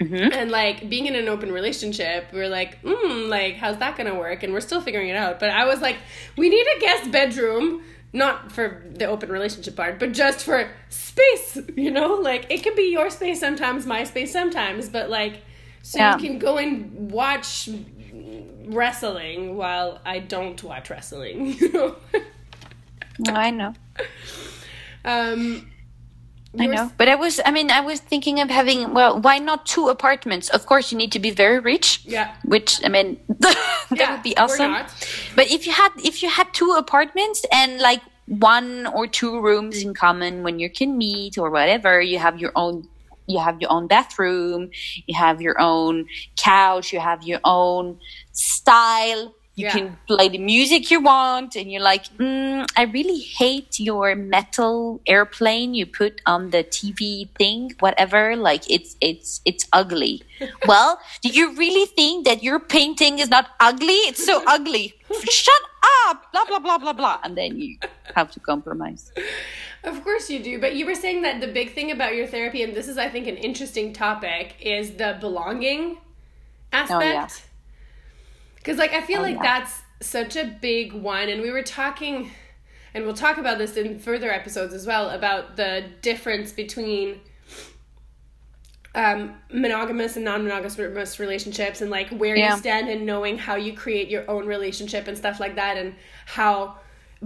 Mm-hmm. 0.00 0.32
And 0.32 0.50
like 0.50 0.88
being 0.88 1.06
in 1.06 1.14
an 1.14 1.28
open 1.28 1.52
relationship, 1.52 2.26
we're 2.32 2.48
like, 2.48 2.82
mm, 2.82 3.28
like, 3.28 3.56
how's 3.56 3.78
that 3.78 3.96
gonna 3.96 4.14
work? 4.14 4.42
And 4.42 4.52
we're 4.52 4.60
still 4.60 4.80
figuring 4.80 5.08
it 5.08 5.16
out. 5.16 5.38
But 5.40 5.50
I 5.50 5.64
was 5.66 5.80
like, 5.80 5.96
we 6.36 6.48
need 6.48 6.66
a 6.76 6.80
guest 6.80 7.10
bedroom, 7.12 7.82
not 8.12 8.50
for 8.52 8.82
the 8.92 9.06
open 9.06 9.30
relationship 9.30 9.76
part, 9.76 9.98
but 9.98 10.12
just 10.12 10.44
for 10.44 10.68
space, 10.88 11.58
you 11.76 11.90
know? 11.90 12.14
Like, 12.14 12.46
it 12.50 12.62
can 12.62 12.74
be 12.74 12.90
your 12.90 13.08
space 13.10 13.40
sometimes, 13.40 13.86
my 13.86 14.04
space 14.04 14.32
sometimes, 14.32 14.88
but 14.88 15.10
like, 15.10 15.42
so 15.82 15.98
Yeah. 15.98 16.16
you 16.16 16.22
can 16.28 16.38
go 16.38 16.58
and 16.58 17.10
watch 17.10 17.68
wrestling 18.66 19.56
while 19.56 20.00
I 20.04 20.18
don't 20.18 20.62
watch 20.62 20.90
wrestling, 20.90 21.54
you 21.58 21.72
know? 21.72 21.96
No, 23.18 23.32
I 23.32 23.50
know. 23.50 23.74
um, 25.04 25.70
I 26.58 26.66
know. 26.66 26.90
But 26.96 27.08
I 27.08 27.14
was, 27.16 27.40
I 27.44 27.50
mean, 27.50 27.70
I 27.70 27.80
was 27.80 28.00
thinking 28.00 28.40
of 28.40 28.48
having, 28.50 28.94
well, 28.94 29.20
why 29.20 29.38
not 29.38 29.66
two 29.66 29.88
apartments? 29.88 30.48
Of 30.50 30.66
course, 30.66 30.92
you 30.92 30.98
need 30.98 31.12
to 31.12 31.18
be 31.18 31.30
very 31.30 31.58
rich. 31.58 32.00
Yeah. 32.04 32.34
Which, 32.44 32.80
I 32.84 32.88
mean, 32.88 33.18
that 33.40 33.56
Yeah, 33.90 34.12
would 34.12 34.22
be 34.22 34.36
awesome. 34.36 34.72
But 35.34 35.50
if 35.50 35.66
you 35.66 35.72
had, 35.72 35.90
if 36.04 36.22
you 36.22 36.28
had 36.28 36.52
two 36.52 36.72
apartments 36.78 37.44
and 37.52 37.80
like 37.80 38.02
one 38.26 38.86
or 38.86 39.06
two 39.06 39.40
rooms 39.40 39.82
in 39.82 39.94
common 39.94 40.42
when 40.42 40.58
you 40.58 40.70
can 40.70 40.96
meet 40.96 41.36
or 41.38 41.50
whatever, 41.50 42.00
you 42.00 42.18
have 42.18 42.38
your 42.38 42.52
own, 42.56 42.88
you 43.26 43.38
have 43.38 43.60
your 43.60 43.72
own 43.72 43.86
bathroom, 43.86 44.70
you 45.06 45.14
have 45.16 45.40
your 45.40 45.60
own 45.60 46.06
couch, 46.36 46.92
you 46.92 47.00
have 47.00 47.22
your 47.22 47.40
own 47.44 47.98
style. 48.32 49.34
You 49.56 49.66
Yeah. 49.66 49.72
can 49.72 49.98
play 50.08 50.28
the 50.28 50.38
music 50.38 50.90
you 50.90 51.00
want, 51.00 51.54
and 51.54 51.70
you're 51.70 51.80
like, 51.82 52.06
mm, 52.18 52.66
I 52.76 52.82
really 52.90 53.20
hate 53.20 53.78
your 53.78 54.16
metal 54.16 55.00
airplane 55.06 55.74
you 55.74 55.86
put 55.86 56.20
on 56.26 56.50
the 56.50 56.64
TV 56.64 57.28
thing, 57.38 57.70
whatever. 57.78 58.34
Like 58.34 58.68
it's 58.68 58.96
it's 59.00 59.40
it's 59.44 59.64
ugly. 59.72 60.22
well, 60.66 60.98
do 61.22 61.28
you 61.28 61.54
really 61.54 61.86
think 61.86 62.26
that 62.26 62.42
your 62.42 62.58
painting 62.58 63.20
is 63.20 63.30
not 63.30 63.46
ugly? 63.60 64.00
It's 64.10 64.24
so 64.24 64.42
ugly. 64.46 64.94
Shut 65.30 65.62
up! 66.06 66.32
Blah 66.32 66.46
blah 66.46 66.58
blah 66.58 66.78
blah 66.78 66.92
blah. 66.92 67.18
And 67.22 67.38
then 67.38 67.56
you 67.56 67.78
have 68.16 68.32
to 68.32 68.40
compromise. 68.40 69.12
Of 69.84 70.02
course 70.02 70.30
you 70.30 70.42
do, 70.42 70.58
but 70.58 70.74
you 70.74 70.84
were 70.86 70.94
saying 70.96 71.22
that 71.22 71.40
the 71.40 71.46
big 71.46 71.74
thing 71.74 71.92
about 71.92 72.16
your 72.16 72.26
therapy, 72.26 72.62
and 72.62 72.74
this 72.74 72.88
is, 72.88 72.96
I 72.98 73.08
think, 73.08 73.28
an 73.28 73.36
interesting 73.36 73.92
topic, 73.92 74.56
is 74.58 74.92
the 74.96 75.16
belonging 75.20 75.98
aspect. 76.72 77.44
Because, 78.64 78.78
like, 78.78 78.94
I 78.94 79.02
feel 79.02 79.18
Oh, 79.18 79.22
like 79.22 79.36
yeah. 79.36 79.42
that's 79.60 79.82
such 80.00 80.36
a 80.36 80.44
big 80.44 80.94
one, 80.94 81.28
and 81.28 81.42
we 81.42 81.50
were 81.50 81.62
talking, 81.62 82.30
and 82.94 83.04
we'll 83.04 83.12
talk 83.12 83.36
about 83.36 83.58
this 83.58 83.76
in 83.76 83.98
further 83.98 84.30
episodes 84.32 84.72
as 84.72 84.86
well, 84.86 85.10
about 85.10 85.56
the 85.56 85.84
difference 86.00 86.50
between 86.50 87.20
um, 88.94 89.34
monogamous 89.52 90.16
and 90.16 90.24
non-monogamous 90.24 91.18
relationships, 91.18 91.80
and 91.82 91.90
like 91.90 92.08
where 92.10 92.36
Yeah. 92.36 92.52
you 92.54 92.58
stand 92.60 92.88
and 92.88 93.04
knowing 93.04 93.36
how 93.38 93.56
you 93.56 93.74
create 93.74 94.08
your 94.08 94.28
own 94.30 94.46
relationship 94.46 95.08
and 95.08 95.18
stuff 95.18 95.40
like 95.40 95.56
that, 95.56 95.76
and 95.76 95.94
how 96.26 96.76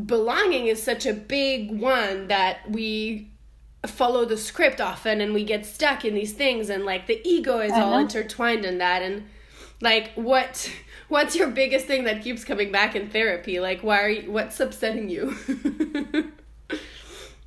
belonging 0.06 0.66
is 0.66 0.82
such 0.82 1.06
a 1.06 1.12
big 1.12 1.70
one 1.70 2.28
that 2.28 2.68
we 2.70 3.30
follow 3.86 4.24
the 4.24 4.36
script 4.36 4.80
often 4.80 5.20
and 5.20 5.32
we 5.34 5.44
get 5.44 5.64
stuck 5.64 6.04
in 6.04 6.14
these 6.14 6.32
things 6.32 6.68
and 6.68 6.84
like 6.84 7.06
the 7.06 7.20
ego 7.28 7.60
is 7.60 7.72
all 7.72 7.96
intertwined 7.98 8.64
in 8.64 8.78
that 8.78 9.02
and 9.02 9.24
like 9.80 10.10
what 10.14 10.70
what's 11.08 11.34
your 11.36 11.48
biggest 11.48 11.86
thing 11.86 12.04
that 12.04 12.22
keeps 12.22 12.44
coming 12.44 12.70
back 12.72 12.94
in 12.94 13.08
therapy? 13.10 13.60
Like 13.60 13.82
why 13.82 14.02
are 14.02 14.10
you 14.10 14.30
what's 14.30 14.60
upsetting 14.60 15.08
you? 15.08 15.34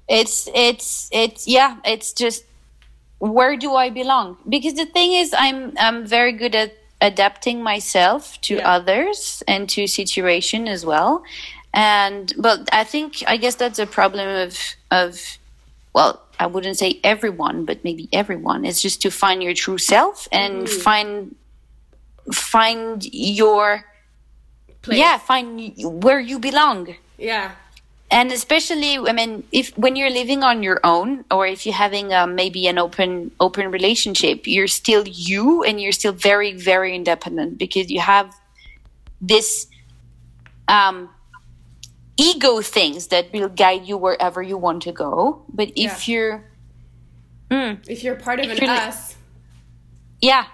It's 0.10 0.50
it's 0.54 1.08
it's 1.14 1.48
yeah 1.48 1.78
it's 1.86 2.12
just 2.12 2.44
where 3.20 3.56
do 3.56 3.76
i 3.76 3.90
belong? 3.90 4.36
Because 4.50 4.74
the 4.74 4.86
thing 4.86 5.14
is 5.14 5.34
i'm 5.38 5.74
i'm 5.80 6.06
very 6.06 6.34
good 6.34 6.54
at 6.54 6.74
adapting 7.00 7.64
myself 7.64 8.40
to 8.42 8.56
Yeah. 8.56 8.76
others 8.76 9.42
and 9.48 9.70
to 9.70 9.88
situation 9.88 10.68
as 10.68 10.86
well. 10.86 11.24
And 11.74 12.34
but 12.38 12.68
i 12.74 12.84
think 12.84 13.24
i 13.26 13.38
guess 13.38 13.56
that's 13.56 13.80
a 13.80 13.88
problem 13.88 14.28
of 14.28 14.58
of 14.92 15.38
well 15.94 16.22
i 16.38 16.46
wouldn't 16.46 16.78
say 16.78 17.00
everyone 17.04 17.64
but 17.64 17.82
maybe 17.86 18.10
everyone 18.12 18.66
is 18.66 18.82
just 18.82 19.02
to 19.04 19.10
find 19.10 19.42
your 19.42 19.54
true 19.54 19.78
self 19.78 20.28
and 20.34 20.68
mm-hmm. 20.68 20.82
find 20.82 21.36
find 22.32 23.04
your 23.12 23.86
Place. 24.82 24.98
yeah 24.98 25.18
find 25.20 25.72
where 26.04 26.20
you 26.20 26.40
belong. 26.40 26.96
Yeah. 27.18 27.52
And 28.10 28.32
especially 28.32 28.98
i 28.98 29.14
mean 29.14 29.44
if 29.52 29.72
when 29.78 29.96
you're 29.96 30.10
living 30.10 30.44
on 30.44 30.64
your 30.64 30.80
own 30.84 31.24
or 31.32 31.46
if 31.48 31.66
you're 31.66 31.76
having 31.76 32.12
um, 32.14 32.36
maybe 32.36 32.68
an 32.68 32.78
open 32.78 33.32
open 33.40 33.72
relationship 33.72 34.46
you're 34.48 34.68
still 34.68 35.08
you 35.08 35.64
and 35.64 35.80
you're 35.80 35.94
still 35.94 36.12
very 36.12 36.52
very 36.54 36.94
independent 36.96 37.58
because 37.58 37.90
you 37.90 38.02
have 38.02 38.36
this 39.22 39.68
um 40.68 41.10
ego 42.18 42.60
things 42.62 43.08
that 43.08 43.32
will 43.34 43.50
guide 43.50 43.86
you 43.86 43.98
wherever 43.98 44.42
you 44.44 44.58
want 44.58 44.84
to 44.84 44.92
go. 44.92 45.44
But 45.54 45.70
if 45.76 46.08
Yeah. 46.08 46.14
you're 46.14 46.44
mm, 47.50 47.80
if 47.88 48.04
you're 48.04 48.16
part 48.16 48.40
of 48.40 48.50
an 48.50 48.70
us. 48.70 49.16
Yeah 50.22 50.46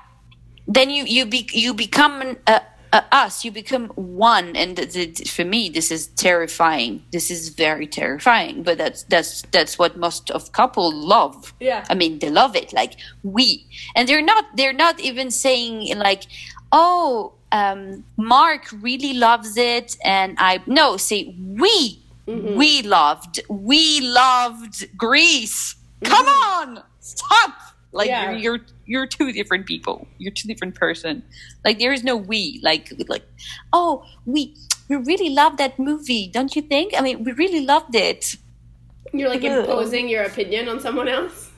then 0.68 0.90
you 0.90 1.06
you 1.06 1.26
be 1.26 1.50
you 1.54 1.74
become 1.74 2.22
an, 2.22 2.38
a, 2.46 2.62
a 2.94 3.04
us. 3.12 3.46
You 3.46 3.52
become 3.52 3.88
one. 3.96 4.56
And 4.56 4.76
th- 4.76 4.94
th- 4.94 5.32
for 5.32 5.46
me 5.46 5.70
this 5.70 5.92
is 5.92 6.08
terrifying. 6.08 7.04
This 7.12 7.32
is 7.32 7.50
very 7.50 7.88
terrifying. 7.88 8.64
But 8.64 8.78
that's 8.78 9.04
that's 9.04 9.44
that's 9.52 9.80
what 9.80 9.98
most 9.98 10.30
of 10.32 10.52
couple 10.52 10.94
love. 10.94 11.54
Yeah. 11.60 11.86
i 11.90 11.96
mean 11.96 12.20
they 12.20 12.30
love 12.30 12.56
it. 12.56 12.74
Like 12.74 12.98
we. 13.24 13.66
And 13.96 14.08
they're 14.08 14.22
not 14.22 14.46
they're 14.56 14.74
not 14.74 15.00
even 15.00 15.32
saying 15.32 15.98
like 15.98 16.24
oh 16.72 17.34
um 17.52 18.04
mark 18.18 18.68
really 18.82 19.14
loves 19.14 19.56
it. 19.58 19.98
And 20.04 20.36
i 20.38 20.62
no 20.68 20.98
say 20.98 21.34
we 21.38 22.04
we 22.28 22.82
loved 22.82 23.40
we 23.50 24.02
loved 24.02 24.98
greece. 24.98 25.76
Come 26.04 26.28
on. 26.28 26.84
Stop 27.00 27.54
like 27.92 28.10
Yeah. 28.10 28.32
you're, 28.32 28.40
you're 28.40 28.60
you're 28.86 29.08
two 29.08 29.32
different 29.32 29.66
people 29.66 30.08
you're 30.18 30.32
two 30.32 30.48
different 30.48 30.76
person 30.76 31.24
like 31.66 31.80
there 31.80 31.94
is 31.94 32.04
no 32.04 32.16
we 32.16 32.60
like 32.64 32.92
like 33.08 33.24
oh 33.74 34.04
we 34.26 34.56
we 34.90 34.96
really 34.96 35.30
love 35.30 35.58
that 35.58 35.78
movie 35.80 36.28
don't 36.28 36.56
you 36.56 36.62
think 36.62 36.94
i 36.98 37.02
mean 37.02 37.24
we 37.24 37.32
really 37.34 37.66
loved 37.66 37.96
it 37.96 38.36
you're 39.14 39.30
like 39.30 39.44
Ugh. 39.44 39.60
imposing 39.60 40.10
your 40.10 40.24
opinion 40.24 40.68
on 40.68 40.80
someone 40.80 41.08
else 41.08 41.50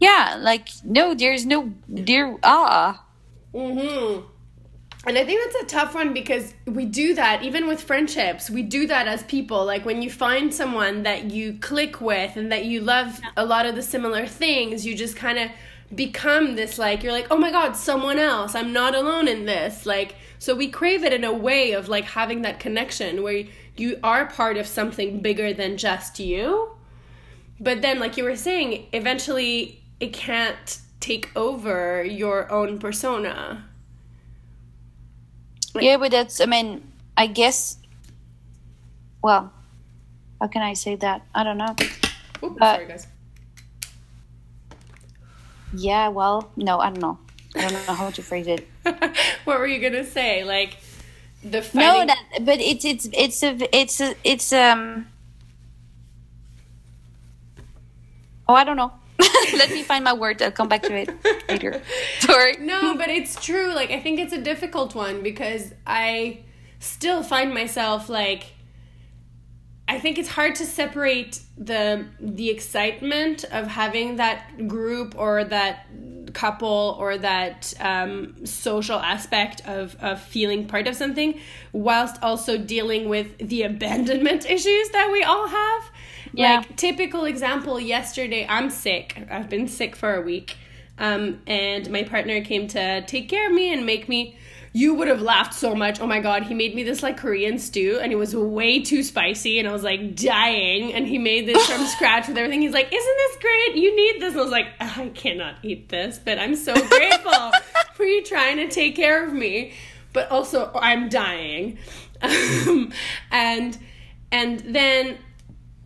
yeah 0.00 0.36
like 0.40 0.68
no 0.84 1.14
there's 1.14 1.46
no 1.46 1.72
there 1.88 2.36
ah 2.42 3.02
Mm-hmm. 3.54 4.26
And 5.06 5.16
I 5.16 5.24
think 5.24 5.40
that's 5.44 5.64
a 5.64 5.66
tough 5.66 5.94
one 5.94 6.12
because 6.12 6.52
we 6.66 6.84
do 6.84 7.14
that 7.14 7.42
even 7.42 7.66
with 7.68 7.80
friendships. 7.80 8.50
We 8.50 8.62
do 8.62 8.86
that 8.88 9.06
as 9.06 9.22
people. 9.22 9.64
Like 9.64 9.84
when 9.86 10.02
you 10.02 10.10
find 10.10 10.52
someone 10.52 11.04
that 11.04 11.30
you 11.30 11.54
click 11.60 12.00
with 12.00 12.36
and 12.36 12.50
that 12.50 12.64
you 12.64 12.80
love 12.80 13.20
a 13.36 13.46
lot 13.46 13.66
of 13.66 13.76
the 13.76 13.82
similar 13.82 14.26
things, 14.26 14.84
you 14.84 14.96
just 14.96 15.14
kind 15.16 15.38
of 15.38 15.50
become 15.94 16.56
this 16.56 16.78
like 16.78 17.02
you're 17.02 17.12
like, 17.12 17.28
"Oh 17.30 17.36
my 17.38 17.50
god, 17.50 17.76
someone 17.76 18.18
else. 18.18 18.54
I'm 18.54 18.72
not 18.72 18.94
alone 18.94 19.28
in 19.28 19.46
this." 19.46 19.86
Like 19.86 20.16
so 20.38 20.54
we 20.54 20.68
crave 20.68 21.04
it 21.04 21.12
in 21.12 21.24
a 21.24 21.32
way 21.32 21.72
of 21.72 21.88
like 21.88 22.04
having 22.04 22.42
that 22.42 22.60
connection 22.60 23.22
where 23.22 23.44
you 23.76 23.98
are 24.02 24.26
part 24.26 24.56
of 24.56 24.66
something 24.66 25.20
bigger 25.20 25.52
than 25.52 25.76
just 25.76 26.18
you. 26.18 26.70
But 27.60 27.82
then 27.82 27.98
like 27.98 28.16
you 28.16 28.24
were 28.24 28.36
saying, 28.36 28.86
eventually 28.92 29.82
it 30.00 30.12
can't 30.12 30.78
take 31.00 31.30
over 31.36 32.02
your 32.04 32.50
own 32.50 32.78
persona. 32.78 33.64
yeah 35.78 35.96
but 35.98 36.10
that's 36.10 36.40
i 36.40 36.46
mean 36.46 36.82
i 37.18 37.26
guess 37.26 37.76
well 39.22 39.52
how 40.40 40.46
can 40.48 40.62
i 40.62 40.72
say 40.72 40.96
that 40.96 41.20
i 41.34 41.44
don't 41.44 41.58
know 41.58 41.74
Uh, 42.42 42.74
sorry, 42.74 42.86
guys. 42.86 43.06
Yeah 45.74 46.08
well 46.08 46.50
no 46.56 46.78
i 46.78 46.88
don't 46.90 47.00
know. 47.00 47.18
I 47.54 47.68
don't 47.68 47.86
know 47.86 47.94
how 47.94 48.10
to 48.10 48.22
phrase 48.22 48.46
it. 48.46 48.68
What 49.44 49.58
were 49.58 49.66
you 49.66 49.80
gonna 49.80 50.04
say? 50.04 50.44
Like 50.44 50.76
the 51.42 51.60
no 51.74 52.04
that 52.04 52.18
but 52.40 52.60
it's 52.60 52.84
it's 52.84 53.08
it's 53.12 53.42
a 53.42 53.56
it's 53.74 54.00
a 54.00 54.14
it's 54.24 54.52
um 54.52 55.06
oh 58.48 58.54
i 58.54 58.64
don't 58.64 58.76
know. 58.76 58.92
Let 59.56 59.70
me 59.70 59.82
find 59.82 60.04
my 60.04 60.12
word 60.12 60.42
i'll 60.42 60.50
come 60.52 60.68
back 60.68 60.82
to 60.82 60.94
it 60.94 61.08
later. 61.48 61.80
Sorry. 62.20 62.56
No, 62.60 62.94
but 62.96 63.08
it's 63.08 63.42
true. 63.42 63.72
Like 63.72 63.90
I 63.90 64.00
think 64.00 64.20
it's 64.20 64.32
a 64.34 64.40
difficult 64.40 64.94
one 64.94 65.22
because 65.22 65.72
I 65.86 66.40
still 66.80 67.22
find 67.22 67.54
myself 67.54 68.08
like 68.10 68.52
I 69.88 70.00
think 70.00 70.18
it's 70.18 70.28
hard 70.28 70.56
to 70.56 70.66
separate 70.66 71.40
the 71.56 72.06
the 72.18 72.50
excitement 72.50 73.44
of 73.44 73.68
having 73.68 74.16
that 74.16 74.66
group 74.66 75.14
or 75.16 75.44
that 75.44 75.86
couple 76.36 76.96
or 77.00 77.16
that 77.16 77.72
um, 77.80 78.44
social 78.44 78.98
aspect 78.98 79.62
of, 79.66 79.96
of 80.00 80.20
feeling 80.20 80.66
part 80.66 80.86
of 80.86 80.94
something 80.94 81.40
whilst 81.72 82.22
also 82.22 82.58
dealing 82.58 83.08
with 83.08 83.38
the 83.38 83.62
abandonment 83.70 84.44
issues 84.44 84.90
that 84.90 85.10
we 85.10 85.22
all 85.22 85.48
have. 85.48 85.90
Yeah. 86.32 86.56
like 86.56 86.76
typical 86.76 87.24
example 87.24 87.80
yesterday 87.80 88.46
i'm 88.48 88.68
sick. 88.68 89.26
I've 89.30 89.48
been 89.48 89.68
sick 89.68 89.96
for 89.96 90.14
a 90.14 90.20
week. 90.20 90.56
Um, 90.98 91.40
and 91.46 91.90
my 91.90 92.02
partner 92.02 92.42
came 92.42 92.68
to 92.68 93.02
take 93.06 93.28
care 93.28 93.48
of 93.48 93.54
me 93.54 93.72
and 93.72 93.86
make 93.86 94.08
me 94.08 94.36
you 94.76 94.92
would 94.92 95.08
have 95.08 95.22
laughed 95.22 95.54
so 95.54 95.74
much. 95.74 96.02
Oh 96.02 96.06
my 96.06 96.20
god 96.20 96.42
he 96.42 96.52
made 96.52 96.74
me 96.74 96.82
this 96.82 97.02
like 97.02 97.16
korean 97.16 97.58
stew 97.58 97.98
and 98.02 98.12
it 98.12 98.16
was 98.16 98.36
way 98.36 98.82
too 98.82 99.02
spicy 99.02 99.58
and 99.58 99.66
i 99.66 99.72
was 99.72 99.82
like 99.82 100.14
dying. 100.14 100.92
And 100.92 101.06
he 101.06 101.16
made 101.16 101.48
this 101.48 101.66
from 101.66 101.86
scratch 101.96 102.28
with 102.28 102.36
everything. 102.36 102.60
He's 102.60 102.74
like 102.74 102.92
isn't 102.92 103.16
this 103.16 103.36
great? 103.40 103.76
You 103.76 103.96
need 103.96 104.20
this. 104.20 104.32
And 104.32 104.40
i 104.40 104.42
was 104.42 104.52
like 104.52 104.66
i 104.78 105.08
cannot 105.14 105.56
eat 105.62 105.88
this 105.88 106.18
but 106.22 106.38
i'm 106.38 106.54
so 106.54 106.74
grateful 106.88 107.52
for 107.94 108.04
you 108.04 108.22
trying 108.22 108.58
to 108.58 108.68
take 108.68 108.94
care 108.94 109.24
of 109.26 109.32
me. 109.32 109.72
But 110.12 110.30
also 110.30 110.70
i'm 110.74 111.08
dying. 111.08 111.78
Um, 112.20 112.92
and 113.30 113.78
and 114.30 114.60
then 114.60 115.16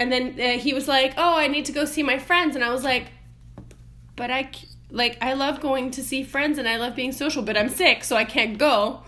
and 0.01 0.11
then 0.11 0.35
uh, 0.41 0.59
he 0.59 0.75
was 0.75 0.89
like 0.89 1.15
oh 1.17 1.37
i 1.37 1.47
need 1.47 1.67
to 1.67 1.73
go 1.73 1.85
see 1.85 2.03
my 2.03 2.19
friends. 2.19 2.57
And 2.57 2.65
i 2.65 2.73
was 2.73 2.83
like 2.83 3.13
but 4.17 4.31
I 4.31 4.51
like 4.91 5.19
I 5.21 5.35
love 5.35 5.61
going 5.61 5.91
to 5.93 6.03
see 6.03 6.23
friends 6.23 6.59
and 6.59 6.69
I 6.69 6.77
love 6.77 6.95
being 6.95 7.13
social, 7.13 7.43
but 7.43 7.57
I'm 7.57 7.69
sick, 7.69 8.05
so 8.05 8.17
I 8.17 8.25
can't 8.25 8.59
go. 8.59 9.03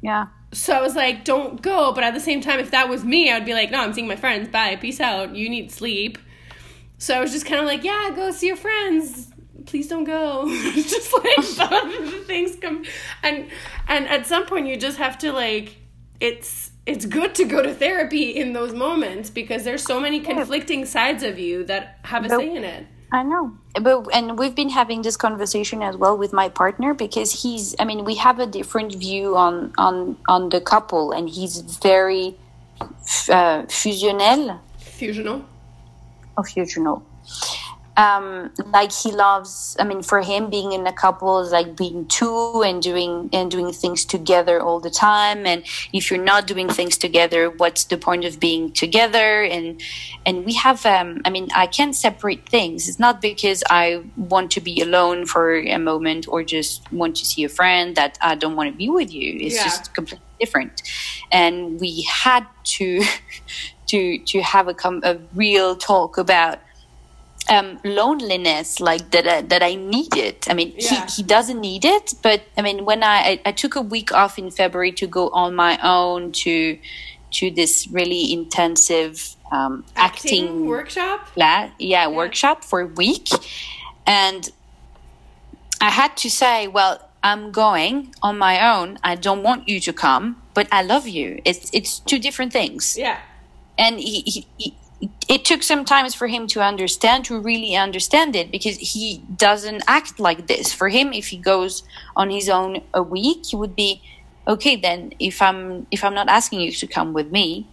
Yeah. 0.00 0.26
So 0.52 0.74
I 0.74 0.82
was 0.82 0.94
like, 0.94 1.24
don't 1.24 1.62
go. 1.62 1.92
But 1.92 2.04
at 2.04 2.12
the 2.14 2.20
same 2.20 2.40
time, 2.40 2.60
if 2.60 2.70
that 2.72 2.88
was 2.88 3.04
me, 3.04 3.30
I 3.30 3.38
would 3.38 3.46
be 3.46 3.54
like, 3.54 3.70
no, 3.70 3.80
I'm 3.80 3.92
seeing 3.92 4.08
my 4.08 4.16
friends. 4.16 4.48
Bye, 4.48 4.76
peace 4.76 5.00
out. 5.00 5.34
You 5.34 5.48
need 5.48 5.70
sleep. 5.70 6.18
So 6.98 7.16
I 7.16 7.20
was 7.20 7.32
just 7.32 7.46
kind 7.46 7.60
of 7.60 7.66
like, 7.66 7.82
yeah, 7.82 8.10
go 8.14 8.30
see 8.30 8.48
your 8.48 8.56
friends. 8.56 9.28
Please 9.66 9.88
don't 9.88 10.04
go. 10.04 10.48
just 10.74 11.12
like 11.12 11.36
both 11.36 11.98
of 11.98 12.10
the 12.10 12.24
things 12.26 12.56
come, 12.60 12.84
and 13.22 13.48
and 13.88 14.08
at 14.08 14.26
some 14.26 14.44
point 14.46 14.66
you 14.66 14.76
just 14.76 14.98
have 14.98 15.18
to 15.18 15.32
like, 15.32 15.76
it's 16.20 16.72
it's 16.84 17.06
good 17.06 17.34
to 17.36 17.44
go 17.44 17.62
to 17.62 17.72
therapy 17.72 18.30
in 18.30 18.52
those 18.52 18.72
moments 18.72 19.30
because 19.30 19.62
there's 19.64 19.84
so 19.84 20.00
many 20.00 20.20
conflicting 20.20 20.84
sides 20.84 21.22
of 21.22 21.38
you 21.38 21.64
that 21.64 21.98
have 22.04 22.24
a 22.24 22.28
say 22.28 22.54
in 22.54 22.64
it. 22.64 22.86
I 23.12 23.22
know. 23.22 23.52
But 23.80 24.08
and 24.14 24.38
we've 24.38 24.54
been 24.54 24.70
having 24.70 25.02
this 25.02 25.16
conversation 25.18 25.82
as 25.82 25.96
well 25.98 26.16
with 26.16 26.32
my 26.32 26.48
partner 26.48 26.94
because 26.94 27.42
he's 27.42 27.74
I 27.78 27.84
mean 27.84 28.04
we 28.04 28.14
have 28.16 28.38
a 28.38 28.46
different 28.46 28.94
view 28.94 29.36
on 29.36 29.72
on 29.76 30.16
on 30.28 30.48
the 30.48 30.60
couple 30.60 31.12
and 31.12 31.28
he's 31.28 31.60
very 31.60 32.36
uh, 32.80 33.64
fusionnel 33.68 34.60
Fusional. 34.80 35.44
or 36.38 36.44
fusional. 36.44 37.02
Um, 37.94 38.50
like 38.72 38.90
he 38.90 39.12
loves 39.12 39.76
I 39.78 39.84
mean 39.84 40.02
for 40.02 40.22
him 40.22 40.48
being 40.48 40.72
in 40.72 40.86
a 40.86 40.92
couple 40.94 41.40
is 41.40 41.52
like 41.52 41.76
being 41.76 42.06
two 42.06 42.62
and 42.64 42.82
doing 42.82 43.28
and 43.34 43.50
doing 43.50 43.70
things 43.70 44.06
together 44.06 44.62
all 44.62 44.80
the 44.80 44.88
time. 44.88 45.44
And 45.44 45.62
if 45.92 46.10
you're 46.10 46.22
not 46.22 46.46
doing 46.46 46.70
things 46.70 46.96
together 46.96 47.50
what's 47.50 47.84
the 47.84 47.98
point 47.98 48.24
of 48.24 48.40
being 48.40 48.72
together? 48.72 49.42
And 49.42 49.78
and 50.24 50.46
we 50.46 50.54
have 50.54 50.86
um, 50.86 51.20
I 51.26 51.30
mean 51.30 51.48
I 51.54 51.66
can't 51.66 51.94
separate 51.94 52.48
things. 52.48 52.88
It's 52.88 52.98
not 52.98 53.20
because 53.20 53.62
I 53.68 54.02
want 54.16 54.50
to 54.52 54.60
be 54.62 54.80
alone 54.80 55.26
for 55.26 55.56
a 55.58 55.76
moment 55.78 56.26
or 56.28 56.42
just 56.44 56.90
want 56.92 57.14
to 57.16 57.26
see 57.26 57.44
a 57.44 57.48
friend 57.50 57.94
that 57.96 58.16
I 58.22 58.36
don't 58.36 58.56
want 58.56 58.70
to 58.72 58.76
be 58.76 58.88
with 58.88 59.12
you. 59.12 59.36
It's 59.38 59.56
Yeah. 59.56 59.64
just 59.64 59.94
completely 59.94 60.24
different. 60.40 60.80
And 61.30 61.78
we 61.78 62.02
had 62.10 62.46
to 62.76 63.02
to 63.88 64.18
to 64.18 64.40
have 64.40 64.68
a 64.68 64.74
com- 64.74 65.02
a 65.04 65.18
real 65.34 65.76
talk 65.76 66.16
about 66.16 66.58
um, 67.48 67.78
loneliness 67.84 68.80
like 68.80 69.10
that 69.10 69.26
uh, 69.26 69.42
that 69.48 69.62
I 69.62 69.74
needed. 69.74 70.36
I 70.48 70.54
mean, 70.54 70.72
Yeah. 70.76 71.06
he, 71.06 71.12
he 71.16 71.22
doesn't 71.22 71.60
need 71.60 71.84
it, 71.84 72.14
but 72.22 72.42
I 72.56 72.62
mean, 72.62 72.84
when 72.84 73.02
I, 73.02 73.16
I 73.30 73.40
I 73.46 73.52
took 73.52 73.74
a 73.76 73.80
week 73.82 74.12
off 74.12 74.38
in 74.38 74.50
February 74.50 74.92
to 74.92 75.06
go 75.06 75.28
on 75.30 75.54
my 75.54 75.78
own 75.82 76.32
to 76.44 76.78
to 77.32 77.50
this 77.50 77.88
really 77.90 78.32
intensive 78.32 79.34
um, 79.50 79.84
Acting, 79.96 80.44
acting, 80.44 80.66
workshop. 80.66 81.28
la- 81.36 81.70
yeah, 81.78 82.06
workshop 82.08 82.62
for 82.64 82.80
a 82.80 82.86
week, 82.86 83.28
and 84.06 84.50
I 85.80 85.90
had 85.90 86.16
to 86.18 86.30
say, 86.30 86.68
well, 86.68 87.00
I'm 87.22 87.50
going 87.52 88.14
on 88.22 88.38
my 88.38 88.56
own. 88.74 88.98
I 89.02 89.14
don't 89.16 89.42
want 89.42 89.68
you 89.68 89.80
to 89.80 89.92
come, 89.92 90.42
but 90.54 90.68
I 90.70 90.82
love 90.82 91.08
you. 91.08 91.40
It's 91.44 91.70
it's 91.72 91.98
two 92.00 92.18
different 92.18 92.52
things 92.52 92.96
Yeah. 92.98 93.18
and 93.78 93.98
he, 93.98 94.20
he, 94.22 94.46
he 94.58 94.74
it 95.28 95.44
took 95.44 95.62
some 95.62 95.84
times 95.84 96.14
for 96.14 96.28
him 96.28 96.46
to 96.48 96.62
understand 96.62 97.24
to 97.24 97.40
really 97.40 97.74
understand 97.74 98.36
it 98.36 98.50
because 98.50 98.76
he 98.76 99.22
doesn't 99.36 99.82
act 99.86 100.20
like 100.20 100.46
this. 100.46 100.72
For 100.72 100.88
him 100.88 101.12
if 101.12 101.28
he 101.28 101.36
goes 101.36 101.82
on 102.14 102.30
his 102.30 102.48
own 102.48 102.82
a 102.94 103.02
week 103.02 103.46
he 103.46 103.56
would 103.56 103.74
be 103.74 104.02
okay 104.46 104.76
then 104.76 105.12
if 105.18 105.40
i'm 105.40 105.86
if 105.90 106.02
i'm 106.02 106.14
not 106.14 106.28
asking 106.28 106.60
you 106.60 106.72
to 106.72 106.86
come 106.86 107.12
with 107.12 107.30
me 107.30 107.66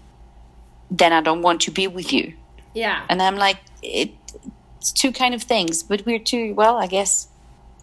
then 0.91 1.11
i 1.11 1.21
don't 1.21 1.41
want 1.41 1.61
to 1.61 1.71
be 1.71 1.87
with 1.87 2.13
you. 2.13 2.33
Yeah. 2.73 3.03
and 3.09 3.21
i'm 3.21 3.35
like 3.35 3.57
it, 3.81 4.11
it's 4.77 4.91
two 4.91 5.11
kind 5.11 5.33
of 5.33 5.43
things 5.43 5.83
but 5.83 6.05
we're 6.05 6.19
two 6.19 6.53
well 6.53 6.77
i 6.77 6.87
guess 6.87 7.27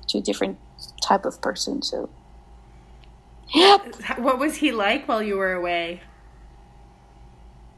two 0.06 0.20
different 0.20 0.58
type 1.02 1.24
of 1.24 1.40
person 1.40 1.82
so. 1.82 2.08
Yep. 3.54 4.18
What 4.18 4.40
was 4.40 4.56
he 4.56 4.72
like 4.72 5.06
while 5.06 5.22
you 5.22 5.36
were 5.36 5.52
away? 5.52 6.00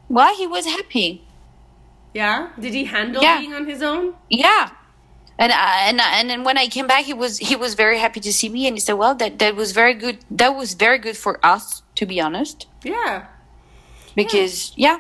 well 0.09 0.35
he 0.35 0.47
was 0.47 0.65
happy 0.65 1.28
Yeah. 2.15 2.49
Did 2.59 2.75
he 2.75 2.85
handle 2.85 3.23
Yeah. 3.23 3.39
being 3.39 3.55
on 3.55 3.67
his 3.67 3.83
own? 3.83 4.15
Yeah. 4.31 4.71
And 5.39 5.53
I, 5.53 5.89
and 5.89 6.01
I- 6.01 6.19
and 6.19 6.29
then 6.31 6.43
when 6.43 6.59
I 6.59 6.67
came 6.67 6.87
back, 6.89 7.05
he 7.05 7.15
was 7.15 7.39
he 7.39 7.55
was 7.55 7.75
very 7.75 7.99
happy 8.01 8.19
to 8.21 8.33
see 8.33 8.49
me, 8.49 8.67
and 8.67 8.75
he 8.77 8.81
said, 8.81 8.95
"Well, 8.95 9.15
that 9.17 9.39
that 9.39 9.55
was 9.55 9.71
very 9.73 9.95
good. 9.95 10.19
That 10.31 10.57
was 10.57 10.75
very 10.75 10.99
good 10.99 11.17
for 11.17 11.39
us, 11.47 11.83
to 11.95 12.07
be 12.07 12.21
honest, 12.21 12.67
Yeah. 12.83 13.27
because 14.17 14.73
yeah, 14.77 14.99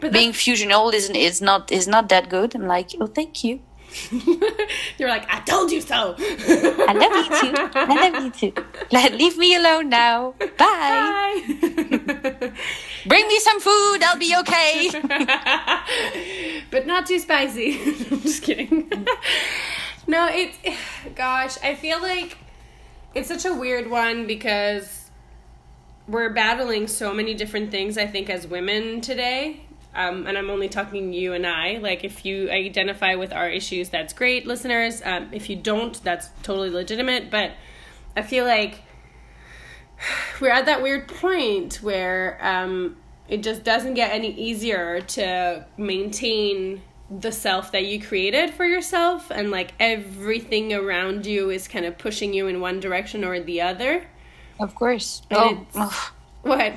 But 0.00 0.12
being 0.12 0.32
fusional 0.32 0.92
isn't 0.92 1.16
is 1.16 1.40
not 1.40 1.72
is 1.72 1.86
not 1.88 2.08
that 2.10 2.28
good." 2.28 2.54
I'm 2.54 2.66
like, 2.66 2.90
"Oh, 3.00 3.06
thank 3.06 3.42
you. 3.44 3.60
you're 4.98 5.08
like, 5.08 5.26
I 5.28 5.40
told 5.40 5.72
you 5.72 5.80
so. 5.80 6.14
I 6.18 6.92
love 6.92 7.14
you 7.16 7.26
too. 7.40 7.54
I 7.74 8.08
love 8.10 8.24
you 8.24 8.30
too. 8.30 8.52
Let 8.92 9.14
leave 9.14 9.36
me 9.36 9.54
alone 9.56 9.88
now. 9.88 10.34
Bye. 10.58 11.42
Bye. 11.60 12.52
Bring 13.06 13.26
me 13.28 13.38
some 13.40 13.60
food. 13.60 14.02
I'll 14.02 14.18
be 14.18 14.34
okay." 14.40 14.90
but 16.70 16.86
not 16.86 17.06
too 17.06 17.18
spicy. 17.18 17.80
I'm 18.10 18.20
just 18.20 18.42
kidding. 18.42 18.90
no, 20.06 20.28
it's 20.30 20.58
gosh, 21.14 21.56
I 21.62 21.74
feel 21.74 22.00
like 22.00 22.38
it's 23.14 23.28
such 23.28 23.44
a 23.44 23.54
weird 23.54 23.90
one 23.90 24.26
because 24.26 25.10
we're 26.06 26.30
battling 26.30 26.86
so 26.86 27.14
many 27.14 27.34
different 27.34 27.70
things. 27.70 27.96
I 27.96 28.06
think 28.06 28.30
as 28.30 28.46
women 28.46 29.00
today, 29.00 29.62
um, 29.94 30.26
and 30.26 30.38
I'm 30.38 30.50
only 30.50 30.68
talking 30.68 31.12
you 31.12 31.32
and 31.32 31.46
I. 31.46 31.78
Like, 31.78 32.04
if 32.04 32.24
you 32.24 32.50
identify 32.50 33.14
with 33.16 33.32
our 33.32 33.48
issues, 33.48 33.88
that's 33.88 34.12
great, 34.12 34.46
listeners. 34.46 35.02
Um, 35.04 35.28
if 35.32 35.50
you 35.50 35.56
don't, 35.56 36.02
that's 36.04 36.28
totally 36.42 36.70
legitimate. 36.70 37.30
But 37.30 37.52
I 38.16 38.22
feel 38.22 38.44
like 38.44 38.82
we're 40.40 40.50
at 40.50 40.66
that 40.66 40.82
weird 40.82 41.08
point 41.08 41.76
where 41.82 42.38
um, 42.40 42.96
it 43.28 43.42
just 43.42 43.64
doesn't 43.64 43.94
get 43.94 44.12
any 44.12 44.32
easier 44.34 45.00
to 45.00 45.64
maintain 45.76 46.82
the 47.10 47.32
self 47.32 47.72
that 47.72 47.86
you 47.86 48.00
created 48.00 48.50
for 48.50 48.64
yourself 48.64 49.30
and 49.30 49.50
like 49.50 49.72
everything 49.80 50.72
around 50.72 51.26
you 51.26 51.50
is 51.50 51.66
kind 51.66 51.84
of 51.84 51.98
pushing 51.98 52.32
you 52.32 52.46
in 52.46 52.60
one 52.60 52.78
direction 52.78 53.24
or 53.24 53.40
the 53.40 53.60
other 53.60 54.04
Of 54.60 54.74
course. 54.74 55.22
And 55.30 55.66
Oh, 55.74 56.12
what 56.42 56.74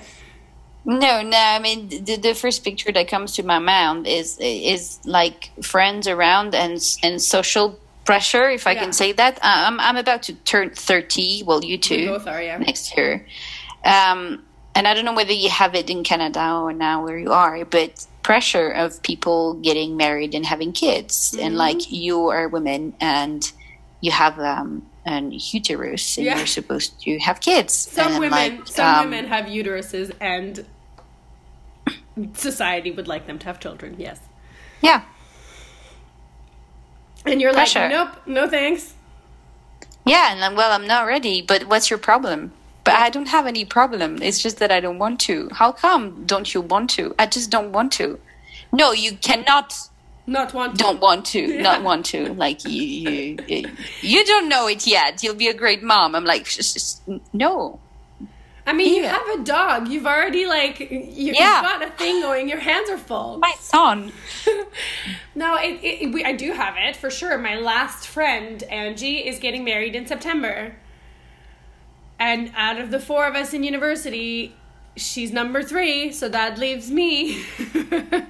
No, 0.86 1.22
no. 1.22 1.38
I 1.38 1.60
mean, 1.60 1.88
the, 1.90 2.18
the 2.18 2.34
first 2.34 2.64
picture 2.64 2.92
that 2.92 3.08
comes 3.08 3.36
to 3.36 3.44
my 3.44 3.60
mind 3.60 4.08
is 4.08 4.38
is 4.42 5.00
like 5.06 5.52
friends 5.62 6.08
around 6.08 6.56
and 6.56 6.82
and 7.04 7.22
social 7.22 7.80
pressure, 8.06 8.50
if 8.50 8.68
I 8.68 8.72
Yeah. 8.72 8.82
can 8.84 8.94
say 8.94 9.12
that. 9.14 9.38
Uh, 9.38 9.68
I'm 9.68 9.80
I'm 9.80 9.98
about 9.98 10.24
to 10.24 10.34
turn 10.34 10.70
thirty. 10.72 11.44
Well, 11.46 11.64
you 11.64 11.78
too. 11.78 12.08
both 12.08 12.28
are, 12.28 12.42
yeah. 12.42 12.58
Next 12.58 12.96
year, 12.98 13.26
um, 13.86 14.44
and 14.76 14.88
I 14.88 14.94
don't 14.94 15.06
know 15.06 15.14
whether 15.14 15.34
you 15.34 15.50
have 15.50 15.76
it 15.76 15.90
in 15.90 16.04
Canada 16.04 16.54
or 16.62 16.74
now 16.74 17.04
where 17.04 17.18
you 17.18 17.32
are, 17.32 17.64
but 17.66 18.06
pressure 18.24 18.70
of 18.70 19.02
people 19.04 19.56
getting 19.56 19.98
married 19.98 20.34
and 20.36 20.46
having 20.46 20.72
kids, 20.72 21.32
Mm-hmm. 21.32 21.46
and 21.46 21.58
like 21.58 21.92
you 21.92 22.30
are 22.30 22.46
a 22.46 22.50
woman 22.50 22.94
and 23.02 23.52
you 24.02 24.12
have 24.12 24.40
um, 24.40 24.86
an 25.06 25.32
uterus 25.34 26.18
and 26.18 26.26
Yeah. 26.26 26.38
you're 26.38 26.48
supposed 26.48 27.00
to 27.02 27.20
have 27.20 27.40
kids. 27.42 27.74
some 27.74 28.12
and, 28.14 28.20
women 28.20 28.58
like, 28.58 28.68
some 28.68 28.96
um, 28.96 29.06
women 29.10 29.28
have 29.28 29.46
uteruses 29.46 30.12
and 30.22 30.66
society 32.34 32.92
would 32.92 33.08
like 33.08 33.26
them 33.28 33.40
to 33.40 33.46
have 33.48 33.60
children 33.60 33.96
yes 33.98 34.20
Yeah. 34.82 35.02
And 37.26 37.42
you're 37.42 37.54
Pressure. 37.54 37.80
like 37.80 37.92
nope 37.92 38.10
no 38.26 38.48
thanks 38.50 38.94
Yeah, 40.06 40.34
and 40.34 40.42
then, 40.42 40.56
well, 40.58 40.72
I'm 40.76 40.86
not 40.86 41.08
ready, 41.08 41.42
but 41.42 41.64
what's 41.72 41.90
your 41.90 41.98
problem? 42.00 42.52
But 42.84 42.96
I 42.96 43.10
don't 43.10 43.30
have 43.30 43.48
any 43.48 43.64
problem. 43.64 44.22
It's 44.22 44.42
just 44.44 44.58
that 44.60 44.70
I 44.70 44.82
don't 44.82 45.00
want 45.00 45.22
to. 45.30 45.48
How 45.60 45.72
come 45.72 46.26
don't 46.26 46.54
you 46.54 46.60
want 46.60 46.90
to? 46.98 47.16
I 47.18 47.26
just 47.26 47.50
don't 47.50 47.72
want 47.72 47.94
to. 48.00 48.20
No, 48.74 48.92
you 48.92 49.12
cannot 49.16 49.74
Not 50.28 50.54
want 50.54 50.76
to. 50.76 50.84
don't 50.84 51.00
want 51.00 51.24
to, 51.34 51.40
Yeah. 51.40 51.62
not 51.70 51.84
want 51.84 52.06
to. 52.08 52.34
Like 52.34 52.66
you, 52.66 53.38
you, 53.48 53.64
you 54.02 54.26
don't 54.26 54.50
know 54.50 54.68
it 54.68 54.86
yet. 54.86 55.24
You'll 55.24 55.40
be 55.46 55.48
a 55.48 55.54
great 55.64 55.82
mom. 55.84 56.16
I'm 56.16 56.26
like, 56.26 56.48
no. 57.32 57.80
I 58.66 58.72
mean, 58.74 58.96
you 58.96 59.04
have 59.04 59.28
a 59.28 59.44
dog. 59.44 59.90
You've 59.90 60.06
already 60.06 60.46
like 60.46 60.80
you, 60.80 60.88
you've 60.90 61.36
Yeah. 61.36 61.62
got 61.62 61.84
a 61.84 61.90
thing 61.92 62.22
going. 62.22 62.48
Your 62.48 62.60
hands 62.60 62.90
are 62.90 62.98
full. 62.98 63.38
My 63.40 63.54
son. 63.60 64.14
no, 65.36 65.56
it, 65.58 65.80
it, 65.84 66.14
we, 66.14 66.24
I 66.24 66.32
do 66.34 66.54
have 66.54 66.76
it 66.78 66.96
for 66.96 67.10
sure. 67.10 67.38
My 67.38 67.56
last 67.56 68.08
friend 68.08 68.64
Angie 68.64 69.28
is 69.28 69.40
getting 69.40 69.66
married 69.66 69.96
in 69.96 70.08
September, 70.08 70.76
and 72.20 72.52
out 72.56 72.80
of 72.80 72.90
the 72.92 73.00
four 73.02 73.28
of 73.28 73.36
us 73.36 73.54
in 73.54 73.64
university, 73.64 74.56
she's 74.96 75.34
number 75.34 75.62
three. 75.62 76.12
So 76.14 76.30
that 76.30 76.58
leaves 76.58 76.90
me. 76.90 77.44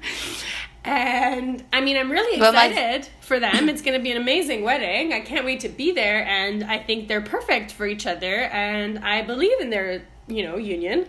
and 0.83 1.63
I 1.71 1.79
mean, 1.81 1.95
I'm 1.95 2.11
really 2.11 2.39
Well, 2.41 2.51
excited 2.53 3.07
for 3.21 3.39
them. 3.39 3.69
It's 3.69 3.81
going 3.81 3.97
to 3.97 4.03
be 4.03 4.11
an 4.11 4.17
amazing 4.17 4.63
wedding. 4.63 5.13
I 5.13 5.21
can't 5.21 5.45
wait 5.45 5.59
to 5.61 5.69
be 5.69 5.91
there, 5.91 6.25
and 6.25 6.63
I 6.63 6.79
think 6.79 7.07
they're 7.07 7.21
perfect 7.21 7.71
for 7.71 7.85
each 7.85 8.07
other, 8.07 8.45
and 8.45 8.99
I 8.99 9.21
believe 9.21 9.59
in 9.61 9.69
their 9.69 10.03
you 10.27 10.43
know 10.43 10.57
union, 10.57 11.07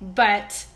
but 0.00 0.66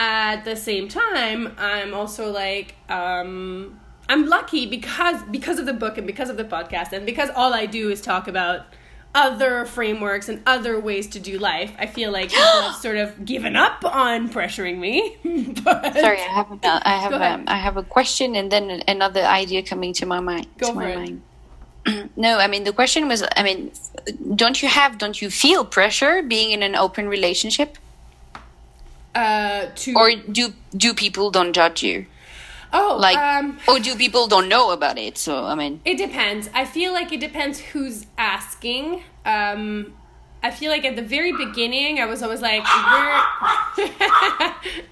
at 0.00 0.44
the 0.46 0.56
same 0.56 0.88
time 0.88 1.54
i'm 1.58 1.92
also 1.92 2.32
like 2.32 2.74
um 2.88 3.78
i'm 4.08 4.26
lucky 4.26 4.66
because 4.66 5.22
because 5.30 5.58
of 5.58 5.66
the 5.66 5.74
book 5.74 5.98
and 5.98 6.06
because 6.06 6.30
of 6.30 6.38
the 6.38 6.44
podcast 6.44 6.92
and 6.92 7.04
because 7.04 7.28
all 7.36 7.52
i 7.52 7.66
do 7.66 7.90
is 7.90 8.00
talk 8.00 8.26
about 8.26 8.64
other 9.14 9.66
frameworks 9.66 10.28
and 10.30 10.40
other 10.46 10.80
ways 10.80 11.06
to 11.06 11.20
do 11.20 11.38
life 11.38 11.74
i 11.78 11.86
feel 11.86 12.10
like 12.10 12.30
people 12.30 12.62
have 12.62 12.74
sort 12.80 12.96
of 12.96 13.26
given 13.26 13.56
up 13.56 13.84
on 13.84 14.30
pressuring 14.30 14.78
me 14.78 15.16
but 15.64 15.92
Sorry, 15.92 16.18
I 16.18 16.32
have 16.32 16.50
a, 16.50 16.88
I 16.88 16.92
have 17.02 17.12
um, 17.12 17.44
I 17.46 17.56
have 17.56 17.76
a 17.76 17.82
question 17.82 18.34
and 18.36 18.50
then 18.50 18.82
another 18.88 19.22
idea 19.22 19.62
coming 19.62 19.92
to 19.94 20.06
my 20.06 20.20
mind. 20.20 20.46
Go 20.56 20.68
to 20.68 20.72
for 20.72 20.78
my 20.78 20.90
it. 20.90 20.96
mind. 20.96 21.22
No, 22.16 22.38
I 22.38 22.46
mean 22.46 22.64
the 22.64 22.72
question 22.72 23.08
was, 23.08 23.22
I 23.36 23.42
mean, 23.42 23.72
don't 24.36 24.62
you 24.62 24.68
have, 24.68 24.98
don't 24.98 25.20
you 25.22 25.30
feel 25.30 25.64
pressure 25.64 26.22
being 26.22 26.50
in 26.52 26.62
an 26.62 26.74
open 26.74 27.08
relationship, 27.08 27.78
uh 29.14 29.66
to 29.74 29.94
or 29.94 30.12
do 30.14 30.52
do 30.76 30.94
people 30.94 31.30
don't 31.30 31.52
judge 31.52 31.82
you, 31.82 32.06
oh 32.72 32.96
like, 33.00 33.16
um 33.16 33.58
or 33.66 33.78
do 33.80 33.96
people 33.96 34.26
don't 34.28 34.48
know 34.48 34.70
about 34.70 34.98
it? 34.98 35.18
So 35.18 35.44
I 35.46 35.54
mean, 35.54 35.80
It 35.84 35.96
depends. 35.96 36.48
I 36.54 36.64
feel 36.64 36.92
like 36.92 37.12
it 37.12 37.20
depends 37.20 37.58
who's 37.58 38.06
asking. 38.18 39.02
Um, 39.24 39.94
I 40.42 40.50
feel 40.50 40.70
like 40.70 40.84
at 40.86 40.96
the 40.96 41.02
very 41.02 41.32
beginning, 41.36 41.98
I 42.00 42.06
was 42.06 42.22
always 42.22 42.40
like, 42.40 42.62
"We're 42.62 43.20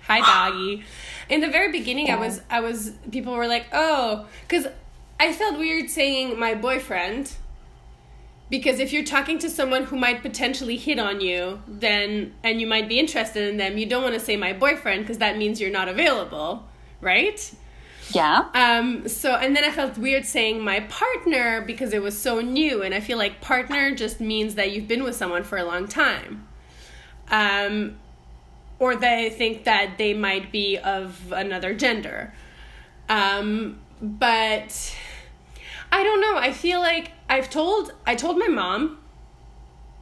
hi, 0.08 0.20
doggy." 0.20 0.84
In 1.30 1.40
the 1.40 1.48
very 1.48 1.70
beginning, 1.72 2.10
I 2.10 2.16
was, 2.16 2.40
I 2.50 2.60
was. 2.60 2.92
People 3.10 3.34
were 3.34 3.46
like, 3.46 3.66
"Oh," 3.72 4.26
because 4.46 4.66
I 5.20 5.32
felt 5.32 5.58
weird 5.58 5.90
saying 5.90 6.38
my 6.38 6.54
boyfriend. 6.54 7.32
Because 8.50 8.80
if 8.80 8.94
you're 8.94 9.04
talking 9.04 9.38
to 9.40 9.50
someone 9.50 9.84
who 9.84 9.96
might 9.98 10.22
potentially 10.22 10.78
hit 10.78 10.98
on 10.98 11.20
you, 11.20 11.62
then 11.68 12.32
and 12.42 12.62
you 12.62 12.66
might 12.66 12.88
be 12.88 12.98
interested 12.98 13.46
in 13.46 13.58
them, 13.58 13.76
you 13.76 13.84
don't 13.84 14.02
want 14.02 14.14
to 14.14 14.20
say 14.20 14.36
my 14.36 14.54
boyfriend 14.54 15.02
because 15.02 15.18
that 15.18 15.36
means 15.36 15.60
you're 15.60 15.70
not 15.70 15.86
available, 15.86 16.66
right? 17.02 17.54
yeah, 18.14 18.48
Um, 18.54 19.06
so, 19.06 19.34
and 19.34 19.54
then 19.54 19.64
I 19.64 19.70
felt 19.70 19.98
weird 19.98 20.24
saying 20.24 20.62
my 20.62 20.80
partner 20.80 21.60
because 21.60 21.92
it 21.92 22.00
was 22.00 22.18
so 22.18 22.40
new, 22.40 22.82
and 22.82 22.94
I 22.94 23.00
feel 23.00 23.18
like 23.18 23.40
partner 23.40 23.94
just 23.94 24.18
means 24.18 24.54
that 24.54 24.72
you've 24.72 24.88
been 24.88 25.04
with 25.04 25.14
someone 25.14 25.44
for 25.44 25.58
a 25.58 25.64
long 25.64 25.86
time. 25.86 26.48
Um, 27.30 27.98
or 28.78 28.96
they 28.96 29.28
think 29.28 29.64
that 29.64 29.98
they 29.98 30.14
might 30.14 30.50
be 30.50 30.78
of 30.78 31.32
another 31.32 31.74
gender. 31.74 32.32
Um, 33.10 33.80
but 34.00 34.96
I 35.92 36.02
don't 36.02 36.20
know. 36.20 36.36
I 36.36 36.52
feel 36.52 36.80
like 36.80 37.12
I've 37.28 37.50
told 37.50 37.92
I 38.06 38.14
told 38.14 38.38
my 38.38 38.48
mom 38.48 38.98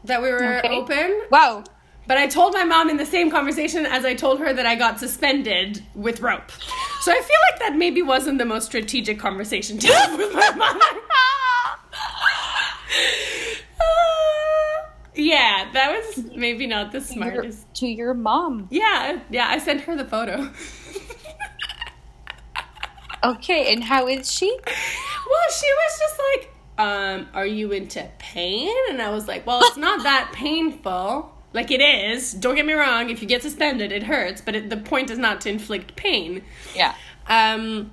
that 0.05 0.22
we 0.22 0.31
were 0.31 0.59
Okay. 0.59 0.68
open, 0.68 1.22
wow, 1.31 1.64
but 2.07 2.16
I 2.18 2.27
told 2.29 2.53
my 2.55 2.64
mom 2.64 2.88
in 2.90 2.96
the 2.96 3.07
same 3.07 3.31
conversation 3.31 3.87
as 3.87 4.05
I 4.05 4.14
told 4.14 4.38
her 4.40 4.53
that 4.53 4.66
I 4.66 4.75
got 4.77 4.99
suspended 5.01 5.83
with 5.94 6.20
rope. 6.20 6.51
So 7.01 7.12
I 7.12 7.16
feel 7.20 7.37
like 7.51 7.61
that 7.61 7.77
maybe 7.77 8.03
wasn't 8.03 8.38
the 8.38 8.44
most 8.44 8.66
strategic 8.66 9.18
conversation 9.18 9.79
to 9.79 9.87
have 9.92 10.18
with 10.18 10.33
my 10.35 10.51
mom. 10.57 10.81
Yeah, 15.18 15.70
that 15.72 15.92
was 15.96 16.27
maybe 16.37 16.66
not 16.66 16.92
the 16.92 16.99
Your- 16.99 17.07
smartest. 17.07 17.75
to 17.77 17.87
your 17.87 18.12
mom. 18.12 18.68
Yeah, 18.70 19.20
yeah, 19.31 19.49
I 19.49 19.59
sent 19.59 19.81
her 19.83 19.96
the 19.96 20.05
photo. 20.05 20.51
Okay, 23.25 23.72
and 23.72 23.83
how 23.83 24.07
is 24.07 24.31
she? 24.31 24.57
Well, 25.28 25.50
she 25.50 25.66
was 25.66 25.98
just 25.98 26.20
like, 26.34 26.52
um, 26.78 27.28
are 27.34 27.46
you 27.46 27.72
into 27.72 28.08
pain? 28.18 28.74
And 28.90 29.00
I 29.00 29.10
was 29.10 29.26
like, 29.26 29.46
well, 29.46 29.60
it's 29.62 29.76
not 29.76 30.02
that 30.02 30.30
painful. 30.32 31.32
Like 31.52 31.70
it 31.70 31.80
is. 31.80 32.32
Don't 32.32 32.54
get 32.54 32.66
me 32.66 32.74
wrong. 32.74 33.08
If 33.10 33.22
you 33.22 33.28
get 33.28 33.42
suspended, 33.42 33.90
it 33.92 34.02
hurts. 34.02 34.40
But 34.40 34.56
it, 34.56 34.70
the 34.70 34.76
point 34.76 35.10
is 35.10 35.18
not 35.18 35.40
to 35.42 35.48
inflict 35.48 35.96
pain. 35.96 36.42
Yeah. 36.74 36.94
Um, 37.28 37.92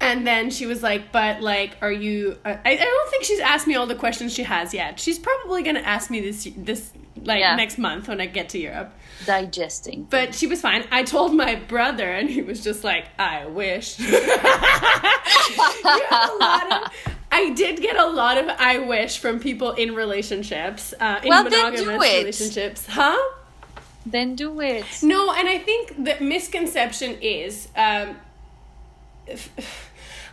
and 0.00 0.26
then 0.26 0.50
she 0.50 0.66
was 0.66 0.82
like, 0.82 1.12
but 1.12 1.40
like, 1.40 1.76
are 1.80 1.92
you? 1.92 2.36
I, 2.44 2.58
I 2.64 2.76
don't 2.76 3.10
think 3.10 3.24
she's 3.24 3.40
asked 3.40 3.66
me 3.66 3.74
all 3.76 3.86
the 3.86 3.94
questions 3.94 4.34
she 4.34 4.42
has 4.42 4.74
yet. 4.74 4.98
She's 4.98 5.18
probably 5.18 5.62
gonna 5.62 5.80
ask 5.80 6.10
me 6.10 6.20
this 6.20 6.48
this 6.56 6.92
like 7.24 7.40
Yeah. 7.40 7.56
next 7.56 7.78
month 7.78 8.08
when 8.08 8.20
I 8.20 8.26
get 8.26 8.48
to 8.50 8.58
Europe. 8.58 8.92
Digesting. 9.26 10.06
But 10.10 10.34
she 10.34 10.46
was 10.46 10.60
fine. 10.60 10.84
I 10.90 11.02
told 11.04 11.34
my 11.34 11.54
brother, 11.54 12.10
and 12.10 12.28
he 12.28 12.42
was 12.42 12.62
just 12.62 12.84
like, 12.84 13.06
"I 13.18 13.46
wish." 13.46 13.98
You 15.84 16.02
have 16.10 16.30
a 16.30 16.36
lot 16.36 16.72
of- 16.72 16.92
I 17.30 17.50
did 17.50 17.80
get 17.80 17.96
a 17.96 18.06
lot 18.06 18.38
of 18.38 18.46
"I 18.58 18.78
wish" 18.78 19.18
from 19.18 19.40
people 19.40 19.72
in 19.72 19.94
relationships, 19.94 20.94
uh, 21.00 21.20
in 21.22 21.28
Well, 21.28 21.44
then 21.44 21.52
monogamous 21.52 21.80
do 21.80 21.90
it. 21.90 22.18
relationships, 22.20 22.86
huh? 22.88 23.18
Then 24.06 24.34
do 24.36 24.60
it. 24.60 24.84
No, 25.02 25.32
and 25.32 25.48
I 25.48 25.58
think 25.58 26.04
the 26.04 26.16
misconception 26.20 27.16
is, 27.20 27.68
um, 27.76 28.16
f- 29.26 29.50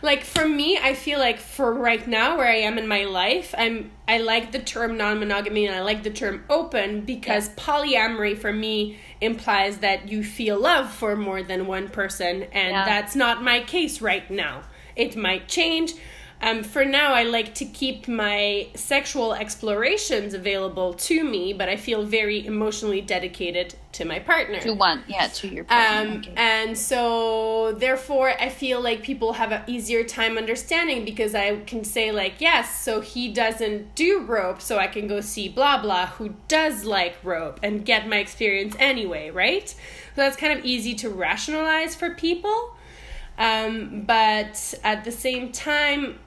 like 0.02 0.24
for 0.24 0.46
me, 0.48 0.78
I 0.78 0.94
feel 0.94 1.18
like 1.18 1.38
for 1.38 1.72
right 1.72 2.06
now 2.06 2.36
where 2.36 2.48
I 2.48 2.56
am 2.56 2.76
in 2.76 2.86
my 2.88 3.04
life, 3.04 3.54
I'm 3.56 3.92
I 4.08 4.18
like 4.18 4.52
the 4.52 4.58
term 4.58 4.96
non-monogamy 4.96 5.66
and 5.66 5.74
I 5.74 5.80
like 5.82 6.02
the 6.02 6.10
term 6.10 6.44
open 6.50 7.02
because 7.02 7.48
polyamory 7.50 8.36
for 8.36 8.52
me 8.52 8.98
implies 9.20 9.78
that 9.78 10.08
you 10.08 10.24
feel 10.24 10.60
love 10.60 10.92
for 10.92 11.14
more 11.16 11.42
than 11.42 11.66
one 11.66 11.88
person, 11.88 12.44
and 12.52 12.72
Yeah. 12.72 12.84
that's 12.84 13.14
not 13.14 13.42
my 13.42 13.60
case 13.60 14.00
right 14.02 14.28
now. 14.30 14.62
It 14.96 15.16
might 15.16 15.48
change. 15.48 15.92
Um, 16.42 16.64
for 16.64 16.84
now, 16.84 17.14
I 17.14 17.22
like 17.22 17.54
to 17.56 17.64
keep 17.64 18.08
my 18.08 18.66
sexual 18.74 19.32
explorations 19.32 20.34
available 20.34 20.92
to 20.94 21.22
me, 21.22 21.52
but 21.52 21.68
I 21.68 21.76
feel 21.76 22.02
very 22.02 22.44
emotionally 22.44 23.00
dedicated 23.00 23.76
to 23.92 24.04
my 24.04 24.18
partner. 24.18 24.58
To 24.60 24.72
one, 24.72 25.04
yeah, 25.06 25.28
to 25.28 25.46
your 25.46 25.62
partner. 25.62 26.10
Um, 26.10 26.18
okay. 26.18 26.32
And 26.36 26.76
so, 26.76 27.72
therefore, 27.78 28.32
I 28.40 28.48
feel 28.48 28.80
like 28.80 29.04
people 29.04 29.34
have 29.34 29.52
an 29.52 29.62
easier 29.68 30.02
time 30.02 30.36
understanding 30.36 31.04
because 31.04 31.36
I 31.36 31.60
can 31.60 31.84
say, 31.84 32.10
like, 32.10 32.40
yes, 32.40 32.82
so 32.82 33.00
he 33.00 33.32
doesn't 33.32 33.94
do 33.94 34.24
rope, 34.24 34.60
so 34.60 34.78
I 34.78 34.88
can 34.88 35.06
go 35.06 35.20
see 35.20 35.48
blah 35.48 35.80
blah 35.80 36.06
who 36.06 36.34
does 36.48 36.84
like 36.84 37.16
rope 37.22 37.60
and 37.62 37.84
get 37.84 38.08
my 38.08 38.16
experience 38.16 38.74
anyway, 38.80 39.30
right? 39.30 39.68
So 39.68 39.76
that's 40.16 40.36
kind 40.36 40.58
of 40.58 40.64
easy 40.64 40.94
to 40.96 41.08
rationalize 41.08 41.94
for 41.94 42.10
people. 42.10 42.76
Um, 43.38 44.02
but 44.06 44.74
at 44.82 45.04
the 45.04 45.12
same 45.12 45.52
time, 45.52 46.18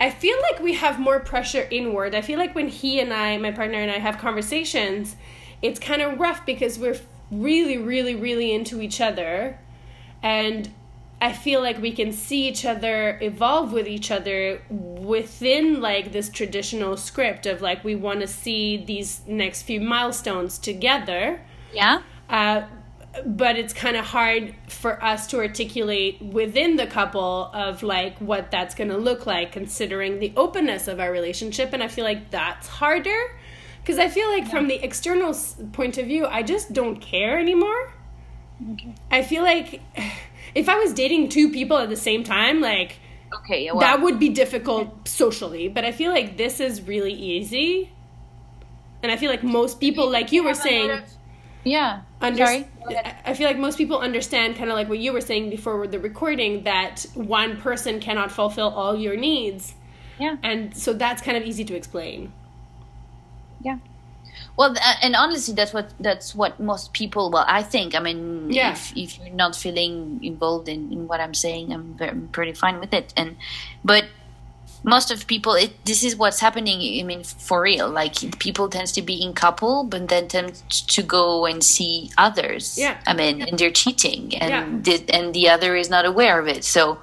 I 0.00 0.10
feel 0.10 0.36
like 0.50 0.62
we 0.62 0.74
have 0.74 0.98
more 1.00 1.20
pressure 1.20 1.66
inward. 1.70 2.14
I 2.14 2.20
feel 2.20 2.38
like 2.38 2.54
when 2.54 2.68
he 2.68 3.00
and 3.00 3.12
I, 3.12 3.38
my 3.38 3.50
partner 3.50 3.78
and 3.78 3.90
I, 3.90 3.98
have 3.98 4.18
conversations, 4.18 5.16
it's 5.62 5.80
kind 5.80 6.02
of 6.02 6.20
rough 6.20 6.44
because 6.44 6.78
we're 6.78 6.98
really, 7.30 7.78
really, 7.78 8.14
really 8.14 8.52
into 8.52 8.82
each 8.82 9.00
other. 9.00 9.58
And 10.22 10.70
I 11.20 11.32
feel 11.32 11.62
like 11.62 11.80
we 11.80 11.92
can 11.92 12.12
see 12.12 12.46
each 12.46 12.64
other 12.64 13.18
evolve 13.22 13.72
with 13.72 13.86
each 13.86 14.10
other 14.10 14.60
within 14.68 15.80
like 15.80 16.12
this 16.12 16.28
traditional 16.28 16.96
script 16.96 17.46
of 17.46 17.62
like 17.62 17.82
we 17.82 17.94
want 17.94 18.20
to 18.20 18.26
see 18.26 18.76
these 18.76 19.22
next 19.26 19.62
few 19.62 19.80
milestones 19.80 20.58
together 20.58 21.40
yeah. 21.72 22.02
uh, 22.28 22.62
but 23.24 23.56
it's 23.56 23.72
kind 23.72 23.96
of 23.96 24.04
hard 24.04 24.54
for 24.68 25.02
us 25.02 25.26
to 25.28 25.38
articulate 25.38 26.20
within 26.20 26.76
the 26.76 26.86
couple 26.86 27.50
of 27.54 27.82
like 27.82 28.18
what 28.18 28.50
that's 28.50 28.74
going 28.74 28.90
to 28.90 28.96
look 28.96 29.26
like 29.26 29.52
considering 29.52 30.18
the 30.18 30.32
openness 30.36 30.88
of 30.88 31.00
our 31.00 31.10
relationship 31.10 31.72
and 31.72 31.82
i 31.82 31.88
feel 31.88 32.04
like 32.04 32.30
that's 32.30 32.66
harder 32.66 33.38
because 33.80 33.98
i 33.98 34.08
feel 34.08 34.28
like 34.28 34.46
from 34.48 34.68
the 34.68 34.74
external 34.84 35.34
point 35.72 35.96
of 35.98 36.06
view 36.06 36.26
i 36.26 36.42
just 36.42 36.72
don't 36.72 37.00
care 37.00 37.38
anymore 37.38 37.92
Okay. 38.72 38.94
i 39.10 39.22
feel 39.22 39.42
like 39.42 39.80
if 40.54 40.68
i 40.68 40.76
was 40.78 40.92
dating 40.92 41.28
two 41.28 41.50
people 41.50 41.76
at 41.78 41.88
the 41.88 41.96
same 41.96 42.22
time 42.24 42.60
like 42.60 42.96
Okay. 43.40 43.68
Well, 43.70 43.80
that 43.80 44.02
would 44.02 44.18
be 44.20 44.28
difficult 44.30 45.08
socially 45.08 45.68
but 45.68 45.84
i 45.84 45.92
feel 45.92 46.10
like 46.12 46.36
this 46.36 46.60
is 46.60 46.82
really 46.82 47.12
easy 47.12 47.90
and 49.02 49.10
i 49.12 49.16
feel 49.16 49.30
like 49.30 49.42
most 49.42 49.80
people 49.80 50.08
like 50.10 50.32
you 50.32 50.42
were 50.44 50.50
have 50.50 50.58
a 50.58 50.60
lot 50.60 50.68
saying 50.68 50.90
of- 50.90 51.12
Yeah. 51.66 52.02
Under- 52.20 52.46
Sorry. 52.46 52.68
I 53.24 53.34
feel 53.34 53.48
like 53.48 53.58
most 53.58 53.76
people 53.76 53.98
understand 53.98 54.54
kind 54.54 54.70
of 54.70 54.76
like 54.76 54.88
what 54.88 55.00
you 55.00 55.12
were 55.12 55.20
saying 55.20 55.50
before 55.50 55.84
the 55.88 55.98
recording 55.98 56.62
that 56.62 57.04
one 57.14 57.56
person 57.60 57.98
cannot 57.98 58.30
fulfill 58.30 58.68
all 58.68 58.94
your 58.96 59.16
needs. 59.16 59.74
Yeah. 60.20 60.36
And 60.44 60.76
so 60.76 60.92
that's 60.92 61.20
kind 61.20 61.36
of 61.36 61.42
easy 61.42 61.64
to 61.64 61.74
explain. 61.74 62.32
Yeah. 63.64 63.78
Well, 64.56 64.70
uh, 64.78 64.94
and 65.02 65.16
honestly, 65.16 65.54
that's 65.54 65.74
what 65.74 65.92
that's 65.98 66.34
what 66.36 66.60
most 66.60 66.92
people. 66.92 67.30
Well, 67.32 67.44
I 67.48 67.62
think. 67.64 67.96
I 67.96 67.98
mean, 68.00 68.48
Yeah. 68.50 68.72
if 68.72 68.96
if 68.96 69.18
you're 69.18 69.34
not 69.34 69.56
feeling 69.56 70.20
involved 70.22 70.68
in, 70.68 70.92
in 70.92 71.08
what 71.08 71.20
I'm 71.20 71.34
saying, 71.34 71.72
I'm, 71.72 71.94
very, 71.94 72.10
I'm 72.12 72.28
pretty 72.28 72.52
fine 72.52 72.78
with 72.78 72.94
it. 72.94 73.12
And 73.16 73.36
but 73.84 74.04
most 74.84 75.10
of 75.10 75.26
people, 75.26 75.54
it, 75.54 75.84
this 75.84 76.04
is 76.04 76.16
what's 76.16 76.40
happening. 76.40 77.00
I 77.00 77.02
mean, 77.04 77.24
for 77.24 77.62
real. 77.62 77.88
Like 77.88 78.38
people 78.38 78.68
tends 78.68 78.92
to 78.92 79.02
be 79.02 79.22
in 79.22 79.32
couple, 79.32 79.84
but 79.84 80.08
then 80.08 80.28
tend 80.28 80.54
to 80.70 81.02
go 81.02 81.46
and 81.46 81.62
see 81.62 82.10
others. 82.16 82.78
Yeah. 82.78 82.98
I 83.06 83.14
mean, 83.14 83.42
and 83.42 83.58
they're 83.58 83.70
cheating, 83.70 84.36
and 84.36 84.86
Yeah. 84.86 84.96
the, 84.96 85.14
and 85.14 85.34
the 85.34 85.48
other 85.48 85.76
is 85.76 85.90
not 85.90 86.04
aware 86.04 86.38
of 86.40 86.48
it. 86.48 86.64
So 86.64 86.98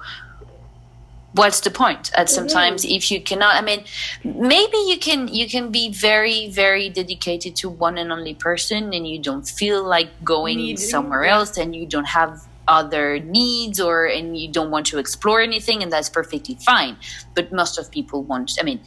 what's 1.34 1.60
the 1.60 1.70
point? 1.70 1.84
point 1.84 2.10
and 2.16 2.28
mm-hmm. 2.28 2.34
sometimes 2.34 2.84
if 2.84 3.10
you 3.10 3.20
cannot 3.20 3.56
i 3.56 3.60
mean 3.60 3.84
maybe 4.22 4.78
you 4.86 4.96
can 4.96 5.26
you 5.26 5.48
can 5.48 5.70
be 5.70 5.90
very 5.90 6.48
very 6.48 6.88
dedicated 6.88 7.56
to 7.56 7.68
one 7.68 7.98
and 7.98 8.12
only 8.12 8.34
person 8.34 8.94
and 8.94 9.06
you 9.06 9.18
don't 9.18 9.48
feel 9.48 9.82
like 9.82 10.08
going 10.22 10.58
Needing, 10.58 10.76
somewhere 10.76 11.24
else 11.24 11.58
and 11.58 11.74
you 11.74 11.84
don't 11.84 12.06
have 12.06 12.46
other 12.68 13.18
needs 13.18 13.80
or 13.80 14.06
and 14.06 14.36
you 14.36 14.48
don't 14.48 14.70
want 14.70 14.86
to 14.86 14.98
explore 14.98 15.40
anything 15.40 15.82
and 15.82 15.92
that's 15.92 16.08
perfectly 16.08 16.56
fine. 16.56 16.96
But 17.34 17.52
most 17.52 17.78
of 17.78 17.90
people 17.90 18.22
want 18.22 18.52
i 18.60 18.62
mean 18.62 18.80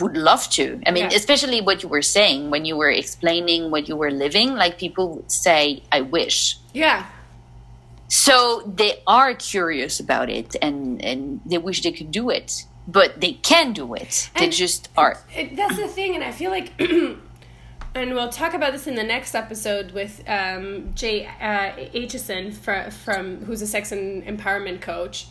would 0.00 0.16
love 0.16 0.48
to. 0.50 0.80
I 0.86 0.90
mean 0.90 1.04
Yeah. 1.10 1.16
especially 1.16 1.60
what 1.60 1.82
you 1.82 1.88
were 1.88 2.02
saying 2.02 2.50
when 2.50 2.64
you 2.64 2.76
were 2.76 2.90
explaining 2.90 3.70
what 3.70 3.88
you 3.88 3.96
were 3.96 4.10
living 4.10 4.54
like 4.54 4.78
people 4.78 5.06
would 5.16 5.30
say 5.30 5.82
i 5.92 6.00
wish. 6.00 6.58
Yeah. 6.72 7.06
so 8.08 8.62
they 8.66 9.02
are 9.06 9.34
curious 9.34 10.00
about 10.00 10.28
it 10.30 10.56
and 10.60 11.02
and 11.04 11.40
they 11.46 11.58
wish 11.58 11.82
they 11.82 11.92
could 11.92 12.10
do 12.10 12.30
it 12.30 12.64
but 12.86 13.20
they 13.20 13.32
can 13.32 13.72
do 13.72 13.94
it. 13.94 14.28
They 14.38 14.48
just 14.50 14.90
are. 14.94 15.16
It, 15.34 15.56
that's 15.56 15.76
the 15.76 15.88
thing, 15.88 16.14
and 16.16 16.22
I 16.22 16.32
feel 16.32 16.50
like, 16.50 16.72
and 17.94 18.12
we'll 18.12 18.28
talk 18.28 18.54
about 18.54 18.72
this 18.72 18.86
in 18.86 18.96
the 18.96 19.04
next 19.04 19.34
episode 19.34 19.92
with 19.92 20.22
um, 20.26 20.92
Jay 20.94 21.26
uh, 21.26 21.72
Aitchison 21.94 22.52
from, 22.52 22.90
from 22.90 23.44
who's 23.44 23.62
a 23.62 23.66
sex 23.66 23.92
and 23.92 24.24
empowerment 24.24 24.80
coach. 24.80 25.28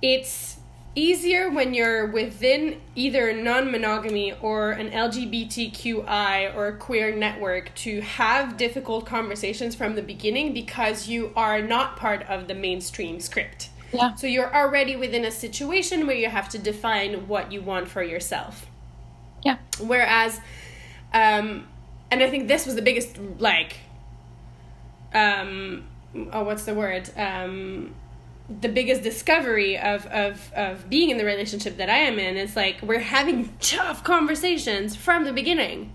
It's 0.00 0.56
easier 0.94 1.50
when 1.50 1.74
you're 1.74 2.06
within 2.06 2.80
either 2.96 3.32
non-monogamy 3.32 4.32
or 4.40 4.72
an 4.72 4.90
LGBTQI 4.90 6.56
or 6.56 6.72
queer 6.72 7.14
network 7.14 7.74
to 7.76 8.00
have 8.00 8.56
difficult 8.56 9.04
conversations 9.06 9.74
from 9.74 9.94
the 9.94 10.02
beginning 10.02 10.52
because 10.54 11.06
you 11.06 11.32
are 11.36 11.60
not 11.60 11.96
part 11.96 12.22
of 12.22 12.48
the 12.48 12.54
mainstream 12.54 13.20
script. 13.20 13.68
yeah 13.92 14.14
So 14.14 14.26
you're 14.26 14.52
already 14.54 14.96
within 14.96 15.24
a 15.26 15.30
situation 15.30 16.06
where 16.06 16.16
you 16.16 16.28
have 16.28 16.48
to 16.48 16.58
define 16.58 17.28
what 17.28 17.52
you 17.52 17.60
want 17.60 17.88
for 17.88 18.02
yourself. 18.02 18.66
yeah 19.44 19.58
Whereas, 19.78 20.40
um, 21.12 21.66
and 22.10 22.22
I 22.22 22.30
think 22.30 22.48
this 22.48 22.66
was 22.66 22.74
the 22.74 22.82
biggest, 22.82 23.18
like, 23.38 23.76
um, 25.14 25.86
oh, 26.32 26.44
what's 26.44 26.64
the 26.64 26.74
word? 26.74 27.10
Um, 27.16 27.94
the 28.60 28.68
biggest 28.68 29.02
discovery 29.02 29.78
of, 29.78 30.06
of, 30.06 30.52
of 30.54 30.90
being 30.90 31.10
in 31.10 31.18
the 31.18 31.24
relationship 31.24 31.76
that 31.76 31.88
I 31.88 31.98
am 31.98 32.18
in 32.18 32.36
is 32.36 32.56
like 32.56 32.82
we're 32.82 32.98
having 32.98 33.54
tough 33.60 34.02
conversations 34.02 34.96
from 34.96 35.24
the 35.24 35.32
beginning. 35.32 35.94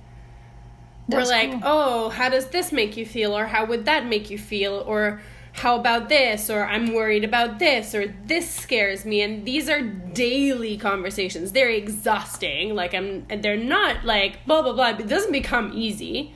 That's 1.08 1.30
we're 1.30 1.36
like, 1.36 1.52
cool. 1.52 1.62
oh, 1.64 2.10
how 2.10 2.30
does 2.30 2.48
this 2.48 2.72
make 2.72 2.98
you 2.98 3.06
feel? 3.06 3.38
Or 3.38 3.46
how 3.46 3.66
would 3.66 3.86
that 3.86 4.06
make 4.06 4.30
you 4.30 4.38
feel? 4.38 4.84
Or 4.88 5.22
how 5.56 5.78
about 5.78 6.10
this? 6.10 6.50
Or 6.50 6.66
I'm 6.66 6.94
worried 6.94 7.24
about 7.24 7.60
this? 7.60 7.96
Or 7.96 8.14
this 8.26 8.50
scares 8.50 9.06
me. 9.06 9.22
And 9.22 9.46
these 9.46 9.70
are 9.70 9.82
daily 9.82 10.78
conversations. 10.78 11.54
They're 11.54 11.70
exhausting. 11.70 12.76
Like, 12.76 12.94
I'm, 12.94 13.26
and 13.30 13.42
they're 13.42 13.56
not 13.56 14.04
like 14.04 14.46
blah, 14.46 14.62
blah, 14.62 14.74
blah. 14.74 14.90
It 14.90 15.08
doesn't 15.08 15.32
become 15.32 15.72
easy. 15.74 16.34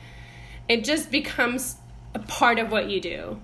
It 0.70 0.86
just 0.86 1.12
becomes 1.12 1.76
a 2.16 2.20
part 2.20 2.60
of 2.60 2.72
what 2.72 2.90
you 2.90 3.02
do 3.02 3.42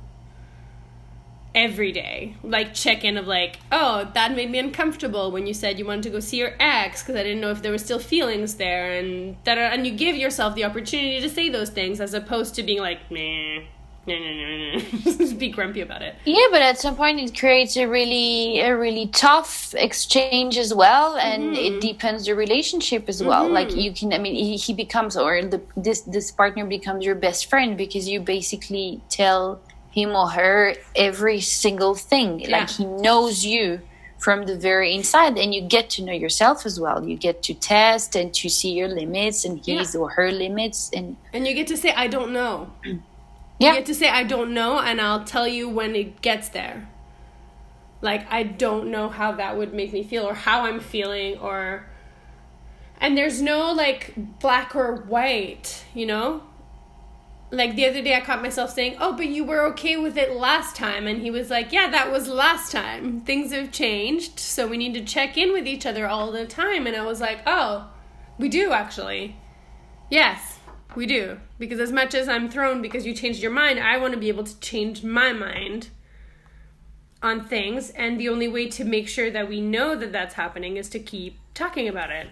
every 1.53 1.91
day. 1.91 2.37
Like, 2.41 2.73
check 2.73 3.03
in 3.03 3.17
of 3.17 3.27
like, 3.27 3.59
oh, 3.69 4.09
that 4.13 4.33
made 4.33 4.51
me 4.51 4.59
uncomfortable 4.59 5.29
when 5.29 5.45
you 5.45 5.53
said 5.53 5.77
you 5.77 5.85
wanted 5.85 6.03
to 6.03 6.09
go 6.09 6.21
see 6.21 6.37
your 6.37 6.53
ex 6.57 7.01
because 7.01 7.15
I 7.15 7.23
didn't 7.23 7.41
know 7.41 7.51
if 7.51 7.61
there 7.61 7.71
were 7.71 7.77
still 7.77 7.99
feelings 7.99 8.55
there. 8.55 8.93
And 8.93 9.35
that, 9.43 9.57
and 9.57 9.85
you 9.85 9.93
give 9.93 10.15
yourself 10.15 10.55
the 10.55 10.63
opportunity 10.63 11.19
to 11.19 11.29
say 11.29 11.49
those 11.49 11.69
things 11.69 11.99
as 11.99 12.13
opposed 12.13 12.55
to 12.55 12.63
being 12.63 12.79
like, 12.79 13.11
nah. 13.11 13.59
No, 14.07 14.13
no, 14.19 14.33
no, 14.33 14.73
no. 14.73 14.79
Just 15.17 15.39
be 15.39 15.49
grumpy 15.49 15.81
about 15.81 16.01
it. 16.03 16.15
yeah 16.25 16.47
but 16.51 16.61
at 16.61 16.77
some 16.77 16.95
point 16.95 17.19
it 17.19 17.37
creates 17.37 17.75
a 17.77 17.87
really 17.87 18.59
a 18.59 18.75
really 18.77 19.07
tough 19.07 19.73
exchange 19.75 20.57
as 20.57 20.73
well 20.73 21.17
and 21.17 21.55
it 21.55 21.71
mm-hmm. 21.71 21.79
deepens 21.79 22.25
the 22.25 22.35
relationship 22.35 23.09
as 23.09 23.23
well 23.23 23.45
mm-hmm. 23.45 23.53
like 23.53 23.75
you 23.75 23.91
can 23.93 24.13
i 24.13 24.17
mean 24.17 24.35
he, 24.35 24.57
he 24.57 24.73
becomes 24.73 25.17
or 25.17 25.41
the, 25.43 25.61
this 25.75 26.01
this 26.01 26.29
partner 26.31 26.65
becomes 26.65 27.03
your 27.03 27.15
best 27.15 27.49
friend 27.49 27.77
because 27.77 28.07
you 28.07 28.19
basically 28.19 29.01
tell 29.09 29.59
him 29.91 30.09
or 30.15 30.29
her 30.29 30.75
every 30.95 31.39
single 31.41 31.95
thing 31.95 32.39
Yeah. 32.41 32.59
like 32.59 32.69
he 32.69 32.85
knows 32.85 33.45
you 33.45 33.81
from 34.17 34.45
the 34.45 34.55
very 34.57 34.93
inside 34.93 35.37
and 35.37 35.53
you 35.53 35.61
get 35.61 35.89
to 35.91 36.03
know 36.03 36.13
yourself 36.13 36.65
as 36.65 36.79
well 36.79 37.03
you 37.07 37.17
get 37.17 37.41
to 37.43 37.53
test 37.53 38.15
and 38.15 38.33
to 38.33 38.49
see 38.49 38.71
your 38.73 38.87
limits 38.87 39.45
and 39.45 39.57
his 39.65 39.93
Yeah. 39.95 40.01
or 40.01 40.09
her 40.11 40.31
limits 40.31 40.91
and 40.93 41.15
And 41.33 41.47
you 41.47 41.53
get 41.53 41.67
to 41.67 41.77
say, 41.77 41.91
I 41.91 42.07
don't 42.07 42.31
know. 42.31 42.69
yeah 43.59 43.69
You 43.69 43.75
get 43.79 43.85
to 43.87 43.95
say, 43.95 44.09
I 44.09 44.23
don't 44.23 44.53
know, 44.53 44.79
and 44.79 44.99
I'll 44.99 45.23
tell 45.23 45.47
you 45.47 45.69
when 45.69 45.95
it 45.95 46.21
gets 46.21 46.49
there. 46.49 46.89
Like, 48.01 48.31
I 48.31 48.43
don't 48.43 48.91
know 48.91 49.09
how 49.09 49.31
that 49.33 49.57
would 49.57 49.73
make 49.73 49.93
me 49.93 50.03
feel, 50.03 50.27
or 50.27 50.33
how 50.33 50.61
I'm 50.65 50.79
feeling, 50.79 51.37
or. 51.39 51.87
And 52.99 53.17
there's 53.17 53.41
no, 53.41 53.71
like, 53.71 54.13
black 54.39 54.75
or 54.75 54.95
white, 54.95 55.85
you 55.93 56.05
know? 56.05 56.43
Like, 57.51 57.75
the 57.75 57.87
other 57.87 58.01
day 58.01 58.15
I 58.15 58.21
caught 58.21 58.41
myself 58.41 58.71
saying, 58.71 58.97
Oh, 58.99 59.13
but 59.13 59.27
you 59.27 59.43
were 59.43 59.61
okay 59.67 59.97
with 59.97 60.17
it 60.17 60.31
last 60.35 60.75
time. 60.75 61.07
And 61.07 61.21
he 61.21 61.31
was 61.31 61.49
like, 61.49 61.71
Yeah, 61.71 61.89
that 61.89 62.11
was 62.11 62.27
last 62.27 62.71
time. 62.71 63.21
Things 63.21 63.53
have 63.53 63.71
changed, 63.71 64.39
so 64.39 64.67
we 64.67 64.77
need 64.77 64.93
to 64.95 65.03
check 65.03 65.37
in 65.37 65.53
with 65.53 65.67
each 65.67 65.85
other 65.85 66.07
all 66.07 66.31
the 66.31 66.45
time. 66.45 66.87
And 66.87 66.95
I 66.95 67.03
was 67.05 67.21
like, 67.21 67.39
Oh, 67.45 67.89
we 68.37 68.49
do 68.49 68.71
actually. 68.71 69.37
Yes, 70.09 70.59
we 70.95 71.05
do. 71.05 71.39
Because 71.57 71.79
as 71.79 71.91
much 71.91 72.13
as 72.13 72.27
I'm 72.27 72.49
thrown 72.49 72.81
because 72.81 73.05
you 73.05 73.13
changed 73.13 73.41
your 73.41 73.51
mind, 73.51 73.79
I 73.79 73.97
want 73.97 74.13
to 74.13 74.19
be 74.19 74.27
able 74.29 74.43
to 74.43 74.59
change 74.59 75.03
my 75.03 75.31
mind 75.31 75.89
on 77.23 77.43
things. 77.45 77.89
And 77.91 78.19
the 78.19 78.29
only 78.29 78.47
way 78.47 78.67
to 78.69 78.83
make 78.83 79.07
sure 79.07 79.31
that 79.31 79.47
we 79.47 79.61
know 79.61 79.95
that 79.95 80.11
that's 80.11 80.35
happening 80.35 80.77
is 80.77 80.89
to 80.89 80.99
keep 80.99 81.37
talking 81.53 81.87
about 81.87 82.11
it. 82.11 82.27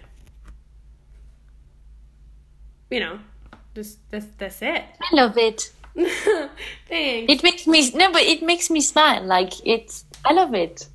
You 2.90 3.00
know, 3.00 3.20
just 3.74 3.98
that's 4.12 4.28
that's 4.38 4.62
it. 4.62 4.84
i 5.02 5.16
love 5.16 5.36
it 5.38 5.72
Thanks. 5.96 7.34
it 7.34 7.42
makes 7.44 7.66
me 7.66 7.90
no 7.92 8.12
but 8.12 8.22
it 8.22 8.44
makes 8.44 8.70
me 8.70 8.82
smile 8.82 9.24
like 9.24 9.54
it's 9.66 10.06
i 10.26 10.32
love 10.34 10.54
it 10.54 10.88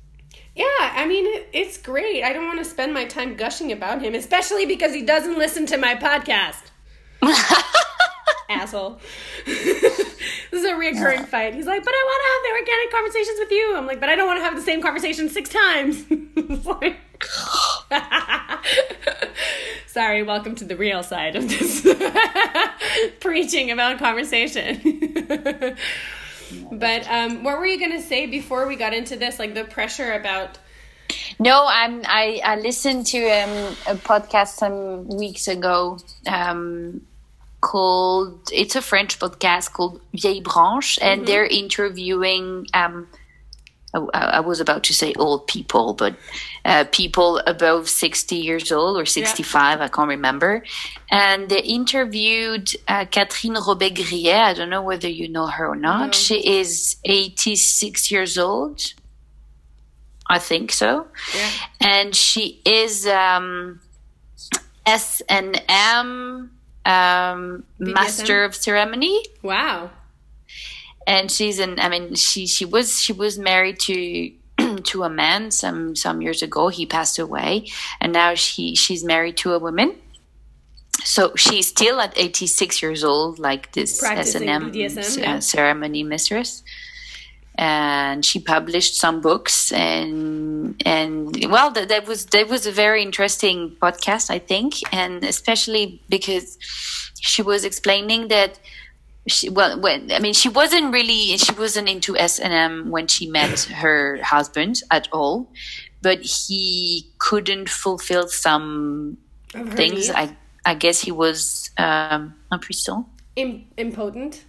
Yeah, 0.55 0.65
I 1.01 1.05
mean, 1.07 1.25
it, 1.25 1.47
it's 1.53 1.77
great. 1.77 2.21
I 2.23 2.33
don't 2.33 2.45
want 2.45 2.59
to 2.59 2.65
spend 2.65 2.93
my 2.93 3.05
time 3.05 3.35
gushing 3.37 3.71
about 3.71 4.01
him, 4.01 4.13
especially 4.13 4.65
because 4.65 4.93
he 4.93 5.01
doesn't 5.03 5.37
listen 5.37 5.65
to 5.67 5.77
my 5.77 5.95
podcast. 5.95 6.63
Asshole. 8.49 8.99
this 9.45 9.93
is 10.51 10.65
a 10.65 10.73
reoccurring 10.73 11.27
fight. 11.27 11.53
He's 11.53 11.67
like, 11.67 11.85
but 11.85 11.93
I 11.93 12.03
want 12.05 12.21
to 12.21 12.27
have 12.33 12.43
the 12.43 12.71
organic 12.71 12.91
conversations 12.91 13.39
with 13.39 13.51
you. 13.51 13.75
I'm 13.77 13.85
like, 13.87 13.99
but 13.99 14.09
I 14.09 14.15
don't 14.15 14.27
want 14.27 14.39
to 14.39 14.43
have 14.43 14.55
the 14.55 14.61
same 14.61 14.81
conversation 14.81 15.29
six 15.29 15.49
times. 15.49 16.03
Like- 16.65 16.97
Sorry, 19.87 20.23
welcome 20.23 20.55
to 20.55 20.65
the 20.65 20.75
real 20.75 21.03
side 21.03 21.35
of 21.35 21.47
this 21.49 21.85
preaching 23.19 23.69
about 23.71 23.99
conversation. 23.99 25.77
but 26.71 27.07
um, 27.09 27.43
what 27.43 27.59
were 27.59 27.65
you 27.65 27.77
going 27.77 27.91
to 27.91 28.01
say 28.01 28.25
before 28.25 28.67
we 28.67 28.75
got 28.75 28.93
into 28.93 29.15
this? 29.15 29.37
Like 29.37 29.53
the 29.53 29.65
pressure 29.65 30.13
about. 30.13 30.57
No, 31.39 31.65
I'm. 31.67 32.01
I 32.05 32.41
I 32.43 32.55
listened 32.57 33.05
to 33.07 33.17
um, 33.17 33.75
a 33.87 33.95
podcast 33.95 34.55
some 34.55 35.07
weeks 35.07 35.47
ago 35.47 35.97
um, 36.27 37.01
called. 37.61 38.49
It's 38.51 38.75
a 38.75 38.81
French 38.81 39.19
podcast 39.19 39.73
called 39.73 40.01
Vieille 40.13 40.41
Branche, 40.41 40.99
and 41.01 41.27
they're 41.27 41.45
interviewing. 41.45 42.67
Um, 42.73 43.07
I, 43.93 43.99
I 44.19 44.39
was 44.41 44.59
about 44.59 44.83
to 44.83 44.93
say 44.93 45.13
old 45.17 45.47
people, 45.47 45.93
but 45.95 46.15
uh, 46.63 46.85
people 46.91 47.39
above 47.47 47.89
sixty 47.89 48.35
years 48.35 48.71
old 48.71 48.97
or 48.97 49.05
sixty-five. 49.05 49.81
I 49.81 49.87
can't 49.87 50.09
remember. 50.09 50.63
And 51.11 51.49
they 51.49 51.61
interviewed 51.63 52.69
uh, 52.87 53.05
Catherine 53.05 53.55
Robbe-Grillet. 53.55 54.35
I 54.35 54.53
don't 54.53 54.69
know 54.69 54.83
whether 54.83 55.09
you 55.09 55.27
know 55.27 55.47
her 55.47 55.67
or 55.67 55.75
not. 55.75 56.05
No. 56.05 56.11
She 56.11 56.59
is 56.59 56.97
eighty-six 57.03 58.11
years 58.11 58.37
old. 58.37 58.93
I 60.31 60.37
think 60.37 60.71
so 60.71 61.07
Yeah. 61.35 61.49
and 61.81 62.15
she 62.15 62.61
is 62.63 63.07
um, 63.07 63.79
S 64.85 65.23
and 65.27 65.59
M 65.67 66.51
um, 66.85 67.63
master 67.77 68.43
of 68.43 68.55
ceremony. 68.55 69.23
Wow. 69.43 69.91
and 71.07 71.31
she's 71.31 71.59
an. 71.59 71.79
I 71.79 71.89
mean, 71.89 72.15
she 72.15 72.47
she 72.47 72.65
was 72.65 73.01
she 73.01 73.13
was 73.13 73.37
married 73.37 73.79
to 73.81 74.31
to 74.83 75.03
a 75.03 75.09
man 75.09 75.51
some 75.51 75.95
some 75.95 76.21
years 76.21 76.41
ago. 76.41 76.67
He 76.69 76.85
passed 76.85 77.17
away, 77.19 77.67
and 77.99 78.13
now 78.13 78.35
she 78.35 78.75
she's 78.75 79.03
married 79.03 79.37
to 79.37 79.53
a 79.53 79.59
woman. 79.59 79.95
So 81.05 81.33
she's 81.35 81.67
still 81.67 82.01
at 82.01 82.13
86 82.17 82.81
years 82.81 83.05
old, 83.05 83.39
like 83.39 83.71
this 83.71 83.99
Practicing 83.99 84.49
S&M 84.49 84.71
BDSM, 84.71 85.27
uh, 85.27 85.39
ceremony 85.39 86.03
mistress. 86.03 86.61
And 87.61 88.23
she 88.23 88.39
published 88.39 88.95
some 88.95 89.19
books, 89.19 89.73
and 89.73 90.81
and 90.85 91.35
well, 91.49 91.71
that, 91.71 91.89
that 91.89 92.07
was 92.07 92.25
that 92.27 92.47
was 92.47 92.65
a 92.65 92.71
very 92.71 93.03
interesting 93.03 93.75
podcast, 93.81 94.29
I 94.29 94.39
think, 94.39 94.75
and 94.93 95.25
especially 95.25 96.01
because 96.07 96.57
she 97.19 97.41
was 97.41 97.65
explaining 97.65 98.29
that 98.29 98.59
she 99.27 99.49
well 99.49 99.79
when 99.79 100.11
i 100.11 100.19
mean 100.19 100.33
she 100.33 100.49
wasn't 100.49 100.91
really 100.93 101.37
she 101.37 101.53
wasn't 101.53 101.87
into 101.89 102.17
s&m 102.17 102.89
when 102.89 103.07
she 103.07 103.27
met 103.27 103.59
her 103.83 104.17
husband 104.23 104.81
at 104.91 105.07
all 105.11 105.51
but 106.01 106.19
he 106.21 107.11
couldn't 107.19 107.69
fulfill 107.69 108.27
some 108.27 109.17
things. 109.75 110.09
i 110.09 110.35
i 110.65 110.73
guess 110.73 111.01
he 111.01 111.11
was 111.11 111.69
um 111.77 112.33
impuissant 112.51 113.05
Im- 113.35 113.65
impotent. 113.77 114.43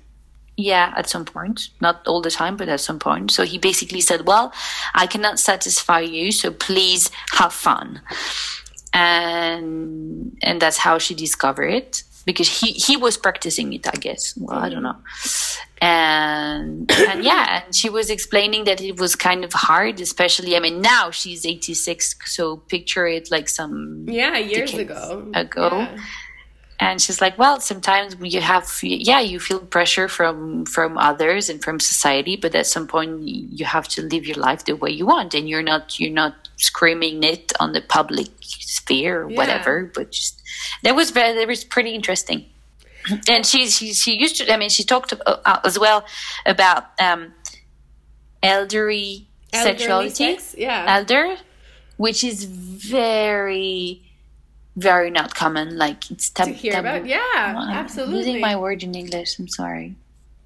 Yeah 0.60 0.92
at 1.00 1.06
some 1.14 1.24
point 1.24 1.58
not 1.80 1.96
all 2.06 2.20
the 2.20 2.30
time 2.40 2.54
but 2.60 2.68
at 2.68 2.80
some 2.88 2.98
point 2.98 3.30
so 3.30 3.40
he 3.52 3.56
basically 3.58 4.00
said 4.00 4.20
well 4.26 4.46
i 5.02 5.06
cannot 5.12 5.36
satisfy 5.50 6.00
you 6.16 6.30
so 6.40 6.50
please 6.68 7.10
have 7.38 7.52
fun 7.52 8.00
and 8.92 10.36
and 10.42 10.60
that's 10.62 10.78
how 10.86 10.98
she 10.98 11.14
discovered 11.14 11.68
it 11.80 12.02
because 12.26 12.48
he 12.60 12.68
he 12.86 12.94
was 12.96 13.16
practicing 13.16 13.72
it 13.72 13.86
i 13.86 13.96
guess 14.06 14.34
well 14.36 14.58
i 14.58 14.68
don't 14.68 14.82
know 14.82 14.96
and 15.80 16.90
and 17.08 17.24
yeah 17.24 17.62
and 17.64 17.74
she 17.74 17.88
was 17.88 18.10
explaining 18.10 18.64
that 18.64 18.80
it 18.80 18.98
was 19.00 19.16
kind 19.16 19.42
of 19.44 19.52
hard 19.52 20.00
especially 20.00 20.56
i 20.56 20.60
mean 20.60 20.80
now 20.80 21.10
she's 21.10 21.46
86 21.46 22.16
so 22.36 22.56
picture 22.74 23.06
it 23.06 23.30
like 23.30 23.48
some 23.48 24.04
Yeah, 24.08 24.36
years 24.38 24.74
ago. 24.74 25.30
ago. 25.34 25.68
Yeah. 25.78 25.96
And 26.80 27.00
she's 27.00 27.20
like 27.20 27.36
well 27.38 27.60
sometimes 27.60 28.16
you 28.20 28.40
have 28.40 28.66
yeah 28.82 29.20
you 29.20 29.38
feel 29.38 29.60
pressure 29.60 30.08
from 30.08 30.64
from 30.66 30.96
others 30.98 31.48
and 31.50 31.62
from 31.62 31.78
society 31.78 32.36
but 32.36 32.54
at 32.54 32.66
some 32.66 32.86
point 32.86 33.20
you 33.22 33.64
have 33.64 33.86
to 33.88 34.02
live 34.02 34.26
your 34.26 34.36
life 34.36 34.64
the 34.64 34.74
way 34.74 34.90
you 34.90 35.06
want 35.06 35.34
and 35.34 35.48
you're 35.48 35.62
not 35.62 35.98
you're 36.00 36.10
not 36.22 36.34
screaming 36.56 37.22
it 37.22 37.52
on 37.60 37.72
the 37.72 37.80
public 37.82 38.28
sphere 38.42 39.22
or 39.24 39.30
Yeah. 39.30 39.36
whatever 39.36 39.90
but 39.94 40.10
just 40.12 40.42
that 40.82 40.94
was 40.96 41.10
very 41.10 41.32
that 41.34 41.46
was 41.46 41.64
pretty 41.64 41.94
interesting 41.94 42.46
and 43.30 43.46
she 43.46 43.68
she, 43.68 43.92
she 43.92 44.12
used 44.16 44.36
to 44.38 44.52
i 44.52 44.56
mean 44.56 44.70
she 44.70 44.84
talked 44.84 45.12
uh, 45.26 45.60
as 45.64 45.78
well 45.78 46.04
about 46.46 46.84
um 47.00 47.32
elderly 48.42 49.26
Elderly 49.52 49.78
sexuality 49.78 50.10
sex? 50.36 50.54
Yeah. 50.56 50.84
elder, 50.96 51.36
which 51.96 52.22
is 52.22 52.44
very, 52.44 54.00
very 54.76 55.10
not 55.10 55.34
common. 55.34 55.76
Like 55.76 56.10
it's 56.10 56.30
tab- 56.30 56.48
to 56.48 56.52
hear 56.52 56.72
taboo. 56.72 56.88
about. 56.88 57.06
Yeah, 57.06 57.18
I'm 57.34 57.70
absolutely. 57.70 58.18
Using 58.18 58.40
my 58.40 58.56
word 58.56 58.82
in 58.82 58.94
English. 58.94 59.38
I'm 59.38 59.48
sorry. 59.48 59.96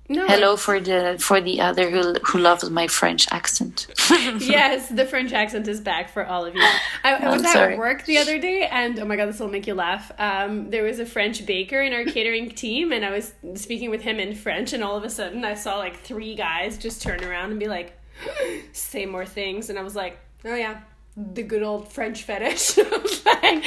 no, 0.08 0.26
Hello 0.26 0.56
for 0.56 0.80
the 0.80 1.16
for 1.18 1.40
the 1.40 1.60
other 1.60 1.90
who 1.90 2.14
who 2.24 2.38
loves 2.38 2.68
my 2.68 2.86
French 2.86 3.26
accent. 3.32 3.86
yes, 4.40 4.88
the 4.88 5.06
French 5.06 5.32
accent 5.32 5.66
is 5.68 5.80
back 5.80 6.10
for 6.10 6.26
all 6.26 6.44
of 6.44 6.54
you. 6.54 6.62
I, 7.02 7.14
I 7.14 7.28
was 7.30 7.44
I'm 7.44 7.72
at 7.72 7.78
work 7.78 8.04
the 8.04 8.18
other 8.18 8.38
day, 8.38 8.66
and 8.66 8.98
oh 8.98 9.04
my 9.06 9.16
god, 9.16 9.28
this 9.28 9.40
will 9.40 9.48
make 9.48 9.66
you 9.66 9.74
laugh. 9.74 10.12
Um, 10.18 10.70
there 10.70 10.82
was 10.82 10.98
a 10.98 11.06
French 11.06 11.46
baker 11.46 11.80
in 11.80 11.92
our 11.94 12.04
catering 12.04 12.50
team, 12.50 12.92
and 12.92 13.04
I 13.04 13.10
was 13.10 13.32
speaking 13.54 13.90
with 13.90 14.02
him 14.02 14.18
in 14.20 14.34
French, 14.34 14.72
and 14.72 14.84
all 14.84 14.96
of 14.96 15.04
a 15.04 15.10
sudden, 15.10 15.44
I 15.44 15.54
saw 15.54 15.78
like 15.78 16.00
three 16.00 16.34
guys 16.34 16.76
just 16.76 17.00
turn 17.00 17.24
around 17.24 17.50
and 17.50 17.60
be 17.60 17.68
like, 17.68 17.98
"Say 18.72 19.06
more 19.06 19.24
things," 19.26 19.70
and 19.70 19.78
I 19.78 19.82
was 19.82 19.96
like, 19.96 20.18
"Oh 20.44 20.54
yeah." 20.54 20.80
The 21.16 21.44
good 21.44 21.62
old 21.62 21.92
French 21.92 22.24
fetish, 22.24 22.76
like 23.24 23.62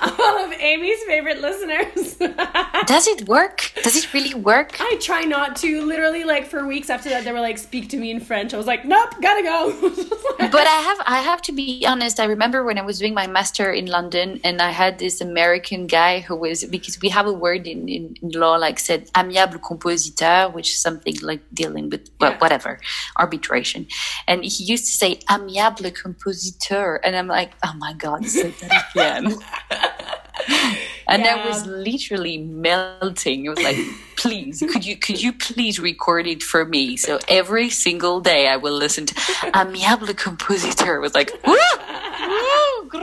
all 0.00 0.44
of 0.44 0.52
Amy's 0.52 1.02
favorite 1.02 1.40
listeners. 1.40 2.14
Does 2.86 3.08
it 3.08 3.26
work? 3.28 3.72
Does 3.82 3.96
it 3.96 4.14
really 4.14 4.34
work? 4.34 4.76
I 4.78 4.96
try 5.02 5.22
not 5.22 5.56
to. 5.56 5.84
Literally, 5.84 6.22
like 6.22 6.46
for 6.46 6.64
weeks 6.68 6.90
after 6.90 7.08
that, 7.08 7.24
they 7.24 7.32
were 7.32 7.40
like, 7.40 7.58
"Speak 7.58 7.88
to 7.88 7.96
me 7.96 8.12
in 8.12 8.20
French." 8.20 8.54
I 8.54 8.56
was 8.58 8.68
like, 8.68 8.84
"Nope, 8.84 9.12
gotta 9.20 9.42
go." 9.42 9.72
but 10.38 10.66
I 10.68 10.80
have 10.88 10.98
I 11.04 11.18
have 11.20 11.42
to 11.42 11.52
be 11.52 11.84
honest. 11.84 12.20
I 12.20 12.26
remember 12.26 12.62
when 12.62 12.78
I 12.78 12.82
was 12.82 13.00
doing 13.00 13.12
my 13.12 13.26
master 13.26 13.72
in 13.72 13.86
London, 13.86 14.38
and 14.44 14.62
I 14.62 14.70
had 14.70 15.00
this 15.00 15.20
American 15.20 15.88
guy 15.88 16.20
who 16.20 16.36
was 16.36 16.64
because 16.64 17.00
we 17.00 17.08
have 17.08 17.26
a 17.26 17.32
word 17.32 17.66
in, 17.66 17.88
in, 17.88 18.14
in 18.22 18.30
law 18.38 18.54
like 18.54 18.78
said 18.78 19.10
amiable 19.16 19.58
compositeur, 19.58 20.52
which 20.54 20.70
is 20.70 20.80
something 20.80 21.16
like 21.22 21.40
dealing 21.52 21.90
with 21.90 22.08
well, 22.20 22.30
Yeah. 22.32 22.38
whatever 22.38 22.78
arbitration, 23.18 23.88
and 24.28 24.44
he 24.44 24.62
used 24.62 24.84
to 24.86 24.92
say 24.92 25.18
amiable 25.28 25.90
compositeur, 25.90 26.83
and 26.92 27.16
I'm 27.16 27.28
like, 27.28 27.52
oh 27.64 27.74
my 27.76 27.92
god, 27.94 28.26
say 28.26 28.50
that 28.50 28.90
again. 28.94 29.36
And 31.06 31.24
I 31.26 31.46
was 31.46 31.66
literally 31.66 32.38
melting. 32.38 33.44
It 33.44 33.48
was 33.50 33.62
like, 33.62 33.76
please, 34.16 34.60
could 34.72 34.84
you 34.84 34.96
could 34.96 35.22
you 35.22 35.32
please 35.32 35.78
record 35.78 36.26
it 36.26 36.42
for 36.42 36.64
me? 36.64 36.96
So 36.96 37.18
every 37.28 37.70
single 37.70 38.20
day 38.20 38.48
I 38.48 38.56
will 38.56 38.72
listen 38.72 39.06
to 39.06 39.14
Amiable 39.54 40.14
Compositeur. 40.14 40.96
It 40.96 41.00
was 41.00 41.14
like, 41.14 41.30
woo, 41.46 41.52
woo, 41.52 43.02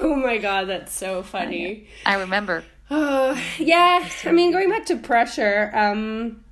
oh 0.00 0.16
my 0.16 0.38
god, 0.38 0.68
that's 0.68 0.92
so 0.92 1.22
funny. 1.22 1.86
I 2.04 2.16
remember. 2.16 2.64
Oh, 2.90 3.40
yeah. 3.58 4.08
I 4.24 4.32
mean, 4.32 4.52
going 4.52 4.68
back 4.68 4.86
to 4.86 4.96
pressure, 4.96 5.70
um, 5.74 6.44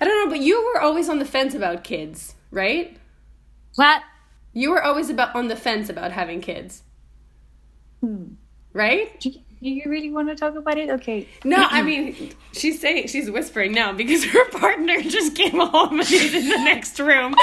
I 0.00 0.04
don't 0.04 0.24
know, 0.24 0.30
but 0.30 0.40
you 0.40 0.72
were 0.74 0.80
always 0.80 1.08
on 1.08 1.18
the 1.20 1.24
fence 1.24 1.54
about 1.54 1.84
kids, 1.84 2.34
right? 2.50 2.96
What? 3.76 4.02
You 4.54 4.70
were 4.70 4.82
always 4.82 5.10
about 5.10 5.34
on 5.34 5.48
the 5.48 5.56
fence 5.56 5.88
about 5.90 6.12
having 6.12 6.40
kids, 6.40 6.82
Hmm. 8.00 8.34
right? 8.72 9.18
Do 9.20 9.30
you, 9.60 9.82
really 9.86 10.10
want 10.10 10.28
to 10.28 10.34
talk 10.36 10.56
about 10.56 10.76
it? 10.76 10.90
Okay. 10.90 11.26
No, 11.42 11.56
I 11.56 11.80
mean, 11.82 12.32
she's 12.52 12.80
saying 12.80 13.08
she's 13.08 13.30
whispering 13.30 13.72
now 13.72 13.92
because 13.94 14.22
her 14.34 14.48
partner 14.50 15.00
just 15.00 15.34
came 15.34 15.58
home 15.58 16.00
and 16.00 16.06
he's 16.08 16.34
in 16.34 16.48
the 16.50 16.58
next 16.58 16.98
room. 17.00 17.34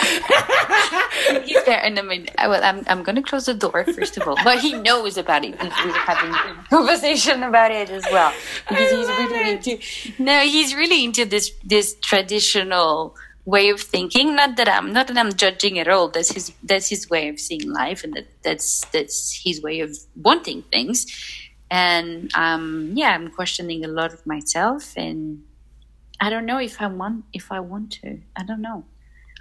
He's 1.43 1.63
there, 1.65 1.81
and 1.83 1.97
I 1.97 2.01
mean, 2.03 2.27
I, 2.37 2.47
well, 2.47 2.63
I'm 2.63 2.83
I'm 2.87 3.01
gonna 3.03 3.23
close 3.23 3.45
the 3.45 3.55
door 3.55 3.83
first 3.85 4.17
of 4.17 4.27
all, 4.27 4.37
but 4.43 4.59
he 4.59 4.73
knows 4.73 5.17
about 5.17 5.43
it. 5.43 5.53
Because 5.53 5.73
we're 5.83 5.93
having 5.93 6.31
a 6.31 6.63
conversation 6.69 7.41
about 7.43 7.71
it 7.71 7.89
as 7.89 8.03
well 8.11 8.31
because 8.69 8.91
he's 8.91 9.07
really 9.07 9.49
it. 9.49 9.67
into. 9.67 10.23
No, 10.23 10.39
he's 10.41 10.75
really 10.75 11.03
into 11.03 11.25
this 11.25 11.51
this 11.63 11.95
traditional 12.01 13.15
way 13.45 13.69
of 13.69 13.81
thinking. 13.81 14.35
Not 14.35 14.57
that 14.57 14.69
I'm 14.69 14.93
not 14.93 15.07
that 15.07 15.17
I'm 15.17 15.33
judging 15.33 15.79
at 15.79 15.87
all. 15.87 16.09
That's 16.09 16.31
his 16.31 16.51
that's 16.63 16.89
his 16.89 17.09
way 17.09 17.29
of 17.29 17.39
seeing 17.39 17.71
life, 17.71 18.03
and 18.03 18.13
that 18.13 18.27
that's 18.43 18.85
that's 18.91 19.41
his 19.43 19.61
way 19.61 19.79
of 19.81 19.97
wanting 20.15 20.63
things. 20.63 21.05
And 21.69 22.29
um, 22.35 22.91
yeah, 22.95 23.11
I'm 23.11 23.31
questioning 23.31 23.85
a 23.85 23.87
lot 23.87 24.13
of 24.13 24.25
myself, 24.25 24.93
and 24.97 25.43
I 26.19 26.29
don't 26.29 26.45
know 26.45 26.59
if 26.59 26.81
I 26.81 26.87
want 26.87 27.25
if 27.33 27.51
I 27.51 27.59
want 27.59 27.91
to. 28.01 28.19
I 28.35 28.43
don't 28.43 28.61
know. 28.61 28.85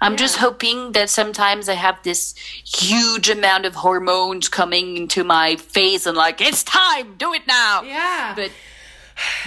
I'm 0.03 0.17
just 0.17 0.37
hoping 0.37 0.93
that 0.93 1.11
sometimes 1.11 1.69
I 1.69 1.75
have 1.75 2.01
this 2.01 2.33
huge 2.35 3.29
amount 3.29 3.67
of 3.67 3.75
hormones 3.75 4.49
coming 4.49 4.97
into 4.97 5.23
my 5.23 5.57
face 5.57 6.07
and 6.07 6.17
like 6.17 6.41
it's 6.41 6.63
time, 6.63 7.17
do 7.17 7.33
it 7.33 7.45
now. 7.45 7.83
yeah. 7.83 8.33
But 8.35 8.49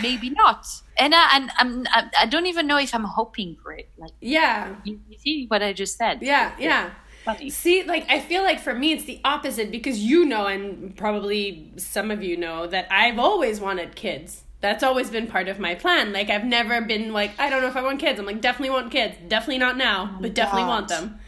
maybe 0.02 0.30
not. 0.30 0.66
And 0.96 1.14
I 1.14 1.36
and 1.36 1.50
I'm 1.58 1.86
I, 1.90 2.10
I 2.20 2.26
don't 2.26 2.46
even 2.46 2.66
know 2.66 2.78
if 2.78 2.94
I'm 2.94 3.04
hoping 3.04 3.56
for 3.62 3.72
it. 3.72 3.88
Like 3.98 4.12
yeah. 4.20 4.76
you, 4.84 5.00
you 5.08 5.18
see 5.18 5.46
what 5.46 5.62
I 5.62 5.72
just 5.72 5.96
said? 5.96 6.22
Yeah, 6.22 6.52
yeah. 6.58 6.90
Funny. 7.24 7.48
See, 7.50 7.82
like 7.84 8.06
I 8.10 8.20
feel 8.20 8.42
like 8.42 8.60
for 8.60 8.74
me 8.74 8.92
it's 8.92 9.04
the 9.04 9.20
opposite 9.24 9.70
because 9.70 9.98
you 9.98 10.24
know 10.24 10.46
and 10.46 10.94
probably 10.96 11.72
some 11.76 12.10
of 12.10 12.22
you 12.22 12.36
know 12.36 12.66
that 12.66 12.86
I've 12.90 13.18
always 13.18 13.60
wanted 13.60 13.96
kids. 13.96 14.42
That's 14.60 14.82
always 14.82 15.10
been 15.10 15.26
part 15.26 15.48
of 15.48 15.58
my 15.58 15.74
plan. 15.74 16.12
Like 16.12 16.30
I've 16.30 16.44
never 16.44 16.80
been 16.80 17.12
like 17.12 17.32
I 17.38 17.50
don't 17.50 17.62
know 17.62 17.68
if 17.68 17.76
I 17.76 17.82
want 17.82 17.98
kids. 17.98 18.18
I'm 18.18 18.26
like 18.26 18.40
definitely 18.40 18.70
want 18.70 18.92
kids. 18.92 19.16
Definitely 19.28 19.58
not 19.58 19.76
now, 19.76 20.14
oh 20.14 20.18
but 20.20 20.34
definitely 20.34 20.62
God. 20.62 20.68
want 20.68 20.88
them. 20.88 21.20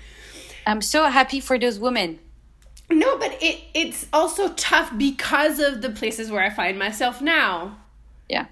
I'm 0.66 0.82
so 0.82 1.04
happy 1.04 1.40
for 1.40 1.58
those 1.58 1.78
women. 1.78 2.18
No, 2.90 3.18
but 3.18 3.36
it 3.42 3.60
it's 3.74 4.06
also 4.12 4.50
tough 4.50 4.96
because 4.96 5.58
of 5.58 5.82
the 5.82 5.90
places 5.90 6.30
where 6.30 6.42
I 6.42 6.50
find 6.50 6.78
myself 6.78 7.20
now. 7.20 7.78
Yeah. 8.28 8.46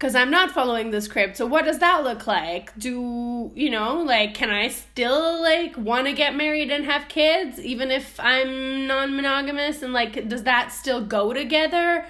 because 0.00 0.14
I'm 0.14 0.30
not 0.30 0.50
following 0.50 0.92
the 0.92 1.02
script. 1.02 1.36
So 1.36 1.44
what 1.44 1.66
does 1.66 1.78
that 1.80 2.02
look 2.04 2.26
like? 2.26 2.76
Do 2.78 3.50
you 3.54 3.68
know, 3.68 3.98
like, 3.98 4.32
can 4.32 4.48
I 4.48 4.68
still 4.68 5.42
like 5.42 5.76
want 5.76 6.06
to 6.06 6.14
get 6.14 6.34
married 6.34 6.70
and 6.70 6.86
have 6.86 7.06
kids 7.08 7.60
even 7.60 7.90
if 7.90 8.18
I'm 8.18 8.86
non-monogamous? 8.86 9.82
And 9.82 9.92
like, 9.92 10.26
does 10.26 10.44
that 10.44 10.72
still 10.72 11.04
go 11.04 11.34
together? 11.34 12.06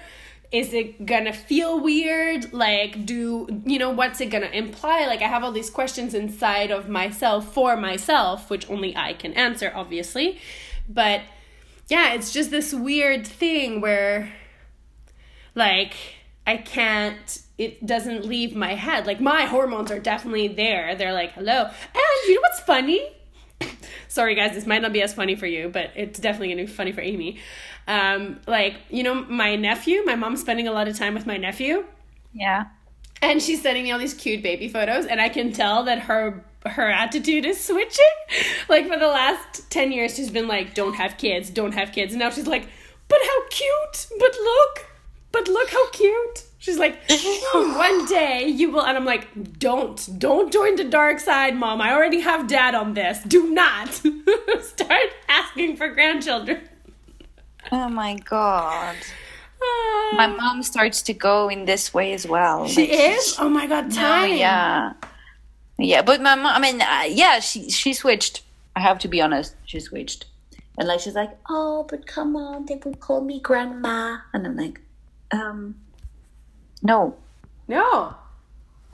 Is 0.53 0.73
it 0.73 1.05
gonna 1.05 1.33
feel 1.33 1.81
weird? 1.81 2.53
Like, 2.53 3.05
do 3.05 3.61
you 3.65 3.77
know 3.77 3.89
what's 3.89 4.21
it 4.21 4.27
gonna 4.27 4.45
imply? 4.53 5.05
Like, 5.05 5.21
I 5.21 5.27
have 5.27 5.43
all 5.43 5.51
these 5.51 5.69
questions 5.69 6.13
inside 6.13 6.71
of 6.71 6.87
myself 6.87 7.53
for 7.53 7.75
myself, 7.75 8.49
which 8.49 8.69
only 8.69 8.95
I 8.95 9.11
can 9.11 9.33
answer, 9.33 9.69
obviously. 9.75 10.39
But 10.87 11.23
yeah, 11.89 12.13
it's 12.13 12.31
just 12.31 12.51
this 12.51 12.73
weird 12.73 13.27
thing 13.27 13.81
where 13.81 14.31
like 15.55 15.93
I 16.45 16.57
can't 16.57 17.41
it 17.57 17.85
doesn't 17.85 18.25
leave 18.25 18.55
my 18.55 18.73
head. 18.73 19.05
Like 19.05 19.21
my 19.21 19.45
hormones 19.45 19.91
are 19.91 19.99
definitely 19.99 20.47
there. 20.47 20.95
They're 20.95 21.13
like, 21.13 21.33
"Hello." 21.33 21.63
And 21.63 22.27
you 22.27 22.35
know 22.35 22.41
what's 22.41 22.59
funny? 22.61 23.07
Sorry 24.07 24.35
guys, 24.35 24.53
this 24.53 24.65
might 24.65 24.81
not 24.81 24.93
be 24.93 25.01
as 25.01 25.13
funny 25.13 25.35
for 25.35 25.45
you, 25.45 25.69
but 25.69 25.91
it's 25.95 26.19
definitely 26.19 26.47
going 26.47 26.57
to 26.57 26.65
be 26.65 26.71
funny 26.71 26.91
for 26.91 27.01
Amy. 27.01 27.37
Um 27.87 28.39
like, 28.47 28.77
you 28.89 29.03
know, 29.03 29.13
my 29.13 29.55
nephew, 29.55 30.03
my 30.05 30.15
mom's 30.15 30.41
spending 30.41 30.67
a 30.67 30.71
lot 30.71 30.87
of 30.87 30.97
time 30.97 31.13
with 31.13 31.25
my 31.25 31.37
nephew. 31.37 31.85
Yeah. 32.33 32.65
And 33.21 33.41
she's 33.41 33.61
sending 33.61 33.83
me 33.83 33.91
all 33.91 33.99
these 33.99 34.15
cute 34.15 34.41
baby 34.41 34.67
photos 34.67 35.05
and 35.05 35.21
I 35.21 35.29
can 35.29 35.53
tell 35.53 35.83
that 35.83 35.99
her 35.99 36.43
her 36.65 36.89
attitude 36.89 37.45
is 37.45 37.63
switching. 37.63 38.05
Like 38.69 38.87
for 38.87 38.97
the 38.97 39.07
last 39.07 39.69
10 39.69 39.91
years 39.91 40.15
she's 40.15 40.31
been 40.31 40.47
like, 40.47 40.73
"Don't 40.73 40.93
have 40.93 41.17
kids, 41.17 41.49
don't 41.49 41.73
have 41.73 41.91
kids." 41.91 42.13
And 42.13 42.19
now 42.19 42.29
she's 42.29 42.47
like, 42.47 42.67
"But 43.09 43.19
how 43.21 43.47
cute. 43.49 44.07
But 44.17 44.33
look. 44.41 44.90
But 45.31 45.47
look 45.47 45.69
how 45.69 45.89
cute." 45.91 46.43
She's 46.59 46.77
like, 46.77 46.99
one 47.53 48.05
day 48.05 48.45
you 48.47 48.69
will, 48.71 48.83
and 48.83 48.95
I'm 48.95 49.03
like, 49.05 49.27
don't, 49.57 49.97
don't 50.19 50.53
join 50.53 50.75
the 50.75 50.83
dark 50.83 51.19
side, 51.19 51.55
mom. 51.55 51.81
I 51.81 51.91
already 51.91 52.19
have 52.19 52.45
dad 52.47 52.75
on 52.75 52.93
this. 52.93 53.17
Do 53.27 53.49
not 53.51 53.89
start 54.61 55.09
asking 55.27 55.77
for 55.77 55.87
grandchildren. 55.87 56.61
Oh 57.71 57.89
my 57.89 58.13
god. 58.15 58.95
Ah. 59.63 60.09
My 60.17 60.27
mom 60.27 60.61
starts 60.61 61.01
to 61.03 61.13
go 61.15 61.49
in 61.49 61.65
this 61.65 61.95
way 61.95 62.13
as 62.13 62.27
well. 62.27 62.67
she 62.67 62.81
Like, 62.81 62.89
is. 63.17 63.35
Oh 63.39 63.49
my 63.49 63.65
god, 63.65 63.89
No, 63.89 63.95
time. 63.95 64.35
yeah. 64.35 64.93
Yeah, 65.79 66.03
but 66.03 66.21
my 66.21 66.35
mom, 66.35 66.45
I 66.55 66.59
mean, 66.59 66.79
uh, 66.79 67.05
yeah, 67.07 67.39
she 67.39 67.71
she 67.71 67.93
switched. 67.93 68.43
I 68.75 68.81
have 68.81 68.99
to 68.99 69.07
be 69.07 69.19
honest, 69.19 69.55
she 69.65 69.79
switched. 69.79 70.25
And 70.77 70.87
like 70.87 70.99
she's 70.99 71.15
like, 71.15 71.31
"Oh, 71.49 71.87
but 71.89 72.05
come 72.05 72.35
on, 72.35 72.65
they 72.67 72.75
will 72.85 72.93
call 72.95 73.21
me 73.21 73.39
grandma." 73.39 74.17
And 74.31 74.45
I'm 74.45 74.55
like, 74.55 74.79
"Um 75.31 75.75
no. 76.81 77.15
No. 77.67 78.15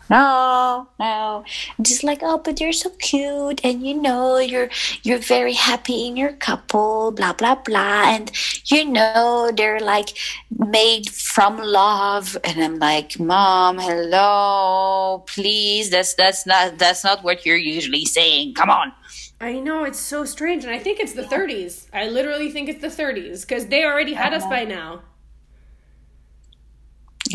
No, 0.10 0.88
no. 1.00 1.44
Just 1.82 2.04
like, 2.04 2.20
"Oh, 2.22 2.38
but 2.38 2.62
you're 2.62 2.72
so 2.72 2.90
cute 2.92 3.60
and 3.64 3.86
you 3.86 3.94
know, 3.94 4.38
you're 4.38 4.70
you're 5.04 5.18
very 5.20 5.54
happy 5.54 6.08
in 6.08 6.16
your 6.16 6.32
couple, 6.34 7.12
blah 7.12 7.34
blah 7.34 7.56
blah." 7.56 8.04
And 8.08 8.32
you 8.66 8.86
know, 8.86 9.52
they're 9.54 9.82
like 9.82 10.18
made 10.58 11.10
from 11.10 11.58
love 11.58 12.38
and 12.46 12.64
I'm 12.64 12.80
like, 12.80 13.20
"Mom, 13.20 13.80
hello. 13.80 15.26
Please, 15.28 15.90
that's 15.90 16.14
that's 16.14 16.46
not 16.46 16.78
that's 16.78 17.04
not 17.04 17.24
what 17.24 17.46
you're 17.46 17.58
usually 17.58 18.06
saying. 18.06 18.54
Come 18.54 18.70
on." 18.70 18.94
I 19.40 19.60
know 19.60 19.84
it's 19.84 20.00
so 20.00 20.26
strange, 20.26 20.64
and 20.64 20.74
I 20.74 20.80
think 20.80 21.00
it's 21.00 21.14
the 21.14 21.22
30s. 21.22 21.88
I 21.94 22.08
literally 22.08 22.50
think 22.50 22.70
it's 22.70 22.82
the 22.82 22.90
30s 22.90 23.42
because 23.42 23.68
they 23.68 23.86
already 23.86 24.14
had 24.14 24.34
us 24.34 24.44
by 24.46 24.64
now. 24.64 25.02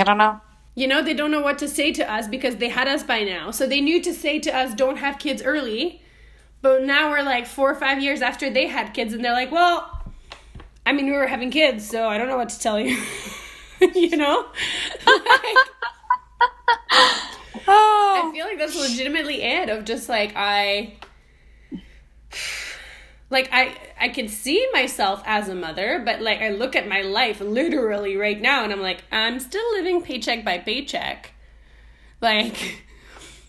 I 0.00 0.04
don't 0.04 0.18
know. 0.18 0.40
You 0.74 0.86
know, 0.88 1.02
they 1.02 1.12
don't 1.14 1.30
know 1.30 1.42
what 1.42 1.58
to 1.58 1.68
say 1.68 1.92
to 1.92 2.10
us 2.10 2.26
because 2.28 2.56
they 2.56 2.68
had 2.70 2.88
us 2.88 3.02
by 3.02 3.24
now. 3.24 3.50
So 3.50 3.66
they 3.66 3.80
knew 3.80 4.02
to 4.02 4.12
say 4.14 4.38
to 4.40 4.50
us, 4.56 4.74
don't 4.74 4.96
have 4.96 5.18
kids 5.18 5.42
early. 5.42 6.00
But 6.62 6.84
now 6.84 7.10
we're 7.10 7.22
like 7.22 7.46
four 7.46 7.70
or 7.70 7.74
five 7.74 8.02
years 8.02 8.22
after 8.22 8.48
they 8.48 8.68
had 8.68 8.94
kids, 8.94 9.12
and 9.12 9.24
they're 9.24 9.32
like, 9.32 9.50
well, 9.50 10.02
I 10.86 10.92
mean, 10.92 11.06
we 11.06 11.12
were 11.12 11.26
having 11.26 11.50
kids, 11.50 11.88
so 11.88 12.08
I 12.08 12.16
don't 12.18 12.28
know 12.28 12.36
what 12.36 12.50
to 12.50 12.58
tell 12.58 12.78
you. 12.80 12.96
you 13.94 14.16
know? 14.16 14.46
Like, 15.06 15.56
oh. 17.68 17.68
I 17.68 18.22
Oh. 18.24 18.30
feel 18.32 18.46
like 18.46 18.58
that's 18.58 18.76
legitimately 18.76 19.42
it 19.42 19.68
of 19.68 19.84
just 19.84 20.08
like, 20.08 20.32
I. 20.36 20.94
Like 23.32 23.48
I 23.50 23.74
I 23.98 24.08
can 24.16 24.28
see 24.28 24.60
myself 24.72 25.22
as 25.26 25.48
a 25.48 25.54
mother, 25.54 26.02
but 26.04 26.20
like 26.20 26.40
I 26.40 26.50
look 26.50 26.76
at 26.76 26.86
my 26.86 27.00
life 27.00 27.40
literally 27.40 28.14
right 28.16 28.40
now 28.40 28.62
and 28.64 28.72
I'm 28.72 28.82
like, 28.90 29.00
I'm 29.10 29.40
still 29.40 29.68
living 29.72 30.02
paycheck 30.02 30.44
by 30.44 30.58
paycheck. 30.58 31.32
Like 32.20 32.84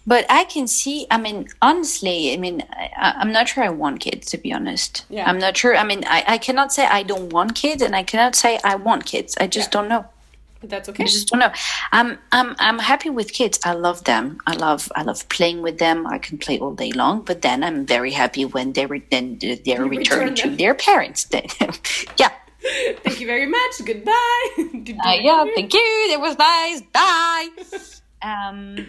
But 0.06 0.26
I 0.30 0.44
can 0.46 0.68
see. 0.68 1.08
I 1.10 1.18
mean, 1.18 1.48
honestly, 1.62 2.34
I 2.34 2.38
mean, 2.38 2.64
I, 2.72 3.14
I'm 3.20 3.32
not 3.32 3.48
sure 3.50 3.64
I 3.64 3.70
want 3.70 4.00
kids. 4.02 4.32
To 4.32 4.38
be 4.38 4.52
honest, 4.52 5.06
Yeah. 5.10 5.30
I'm 5.30 5.40
not 5.40 5.56
sure. 5.56 5.76
I 5.76 5.84
mean, 5.84 6.04
I, 6.08 6.24
I 6.28 6.38
cannot 6.38 6.74
say 6.74 6.86
I 6.86 7.04
don't 7.04 7.32
want 7.32 7.56
kids, 7.56 7.82
and 7.82 7.96
I 7.96 8.04
cannot 8.04 8.36
say 8.36 8.60
I 8.64 8.76
want 8.76 9.06
kids. 9.06 9.38
I 9.40 9.48
just 9.48 9.68
Yeah. 9.68 9.82
don't 9.82 9.90
know. 9.90 10.06
That's 10.64 10.90
I 10.90 10.92
okay. 10.92 11.06
just 11.06 11.28
don't 11.30 11.40
know. 11.40 11.52
I'm 11.92 12.18
I'm 12.32 12.56
I'm 12.60 12.80
happy 12.80 13.10
with 13.10 13.34
kids. 13.34 13.60
I 13.64 13.74
love 13.74 14.04
them. 14.06 14.40
I 14.48 14.56
love 14.56 14.92
I 14.96 15.04
love 15.04 15.28
playing 15.30 15.62
with 15.62 15.80
them. 15.80 16.08
I 16.08 16.18
can 16.18 16.38
play 16.38 16.60
all 16.60 16.74
day 16.74 16.92
long. 16.92 17.22
But 17.22 17.42
then 17.42 17.64
I'm 17.64 17.86
very 17.86 18.12
happy 18.12 18.46
when 18.46 18.74
they 18.74 18.86
re- 18.86 19.04
then 19.12 19.40
they're 19.40 19.86
return 19.86 19.90
returned 19.90 20.38
to 20.38 20.50
their 20.50 20.74
parents. 20.74 21.26
Then, 21.26 21.46
yeah. 22.18 22.32
Thank 23.04 23.20
you 23.20 23.28
very 23.28 23.46
much. 23.46 23.82
Goodbye. 23.86 24.14
Uh, 25.06 25.18
yeah, 25.20 25.46
thank 25.56 25.74
you. 25.74 26.08
That 26.10 26.20
was 26.20 26.38
nice. 26.38 26.82
Bye. 26.94 27.50
um, 28.22 28.88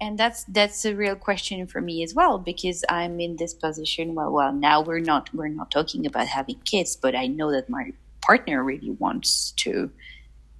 and 0.00 0.18
that's 0.18 0.44
that's 0.44 0.84
a 0.84 0.94
real 0.94 1.16
question 1.16 1.66
for 1.66 1.80
me 1.80 2.02
as 2.02 2.14
well 2.14 2.38
because 2.38 2.84
I'm 2.88 3.20
in 3.20 3.36
this 3.36 3.54
position. 3.54 4.14
Well, 4.14 4.32
well, 4.32 4.52
now 4.52 4.80
we're 4.82 5.00
not 5.00 5.32
we're 5.34 5.48
not 5.48 5.70
talking 5.70 6.06
about 6.06 6.26
having 6.26 6.58
kids, 6.64 6.96
but 6.96 7.14
I 7.14 7.26
know 7.26 7.50
that 7.52 7.68
my 7.68 7.92
partner 8.26 8.62
really 8.62 8.90
wants 8.90 9.52
to, 9.52 9.90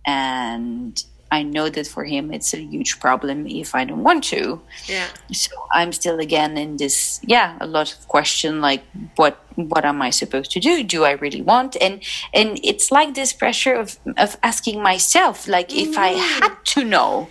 and 0.06 1.04
I 1.30 1.42
know 1.42 1.68
that 1.68 1.86
for 1.88 2.04
him 2.04 2.32
it's 2.32 2.54
a 2.54 2.58
huge 2.58 3.00
problem 3.00 3.46
if 3.46 3.74
I 3.74 3.84
don't 3.84 4.04
want 4.04 4.24
to. 4.24 4.60
Yeah. 4.86 5.08
So 5.32 5.50
I'm 5.72 5.92
still 5.92 6.20
again 6.20 6.56
in 6.56 6.76
this, 6.76 7.20
yeah, 7.24 7.56
a 7.60 7.66
lot 7.66 7.92
of 7.92 8.06
question 8.06 8.60
like 8.60 8.84
what 9.16 9.42
what 9.56 9.84
am 9.84 10.02
I 10.02 10.10
supposed 10.10 10.50
to 10.52 10.60
do? 10.60 10.84
Do 10.84 11.04
I 11.04 11.12
really 11.12 11.42
want? 11.42 11.76
And 11.80 12.02
and 12.32 12.60
it's 12.62 12.90
like 12.92 13.14
this 13.14 13.32
pressure 13.32 13.74
of 13.74 13.98
of 14.16 14.36
asking 14.42 14.82
myself, 14.82 15.48
like 15.48 15.74
if 15.74 15.98
I 15.98 16.14
mm-hmm. 16.14 16.42
had 16.42 16.64
to 16.74 16.84
know, 16.84 17.28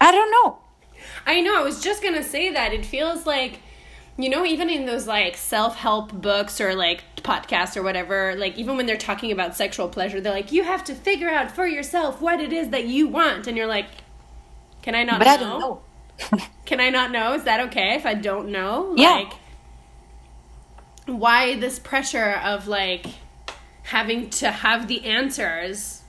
I 0.00 0.10
don't 0.10 0.30
know. 0.30 0.58
I 1.26 1.40
know. 1.40 1.60
I 1.60 1.62
was 1.62 1.80
just 1.80 2.02
gonna 2.02 2.24
say 2.24 2.52
that. 2.52 2.72
It 2.72 2.84
feels 2.84 3.26
like, 3.26 3.60
you 4.18 4.28
know, 4.28 4.44
even 4.44 4.68
in 4.68 4.86
those 4.86 5.06
like 5.06 5.36
self 5.36 5.76
help 5.76 6.12
books 6.12 6.60
or 6.60 6.74
like 6.74 7.04
podcasts 7.22 7.76
or 7.76 7.82
whatever, 7.82 8.34
like 8.36 8.56
even 8.58 8.76
when 8.76 8.86
they're 8.86 8.96
talking 8.96 9.32
about 9.32 9.56
sexual 9.56 9.88
pleasure, 9.88 10.20
they're 10.20 10.32
like, 10.32 10.52
you 10.52 10.64
have 10.64 10.84
to 10.84 10.94
figure 10.94 11.30
out 11.30 11.50
for 11.50 11.66
yourself 11.66 12.20
what 12.20 12.40
it 12.40 12.52
is 12.52 12.70
that 12.70 12.86
you 12.86 13.08
want, 13.08 13.46
and 13.46 13.56
you're 13.56 13.66
like, 13.66 13.86
can 14.82 14.94
I 14.94 15.04
not? 15.04 15.18
But 15.18 15.26
know? 15.26 15.32
I 15.32 15.36
don't 15.36 15.60
know. 15.60 15.82
Can 16.66 16.80
I 16.80 16.90
not 16.90 17.10
know? 17.10 17.32
Is 17.32 17.44
that 17.44 17.60
okay 17.68 17.94
if 17.94 18.06
I 18.06 18.14
don't 18.14 18.50
know? 18.50 18.94
Yeah. 18.96 19.10
Like, 19.10 19.32
why 21.06 21.58
this 21.58 21.78
pressure 21.78 22.32
of 22.44 22.68
like 22.68 23.06
having 23.84 24.30
to 24.30 24.50
have 24.50 24.86
the 24.86 25.04
answers? 25.04 26.02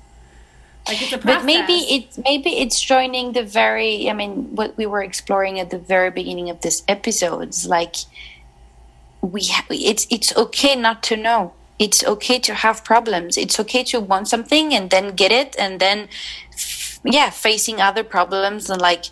Like 0.88 1.02
it's 1.02 1.14
a 1.14 1.18
process. 1.18 1.42
But 1.42 1.46
maybe 1.46 1.74
it's 1.74 2.18
maybe 2.18 2.50
it's 2.58 2.82
joining 2.82 3.34
the 3.34 3.44
very 3.44 4.10
I 4.10 4.14
mean 4.14 4.56
what 4.56 4.78
we 4.78 4.86
were 4.86 5.04
exploring 5.04 5.60
at 5.60 5.70
the 5.70 5.78
very 5.78 6.12
beginning 6.12 6.50
of 6.50 6.62
this 6.62 6.84
episode. 6.88 7.42
It's 7.42 7.66
like 7.66 7.96
we 9.22 9.42
ha- 9.46 9.66
it's 9.70 10.08
it's 10.10 10.36
okay 10.36 10.76
not 10.76 11.04
to 11.04 11.16
know. 11.18 11.54
It's 11.80 12.04
okay 12.04 12.38
to 12.40 12.54
have 12.54 12.84
problems. 12.84 13.38
It's 13.38 13.60
okay 13.60 13.84
to 13.86 14.00
want 14.00 14.28
something 14.28 14.74
and 14.74 14.90
then 14.90 15.16
get 15.16 15.32
it 15.32 15.56
and 15.58 15.80
then 15.80 16.10
f- 16.54 17.00
yeah, 17.04 17.30
facing 17.32 17.82
other 17.82 18.04
problems 18.04 18.70
and 18.70 18.82
like 18.82 19.06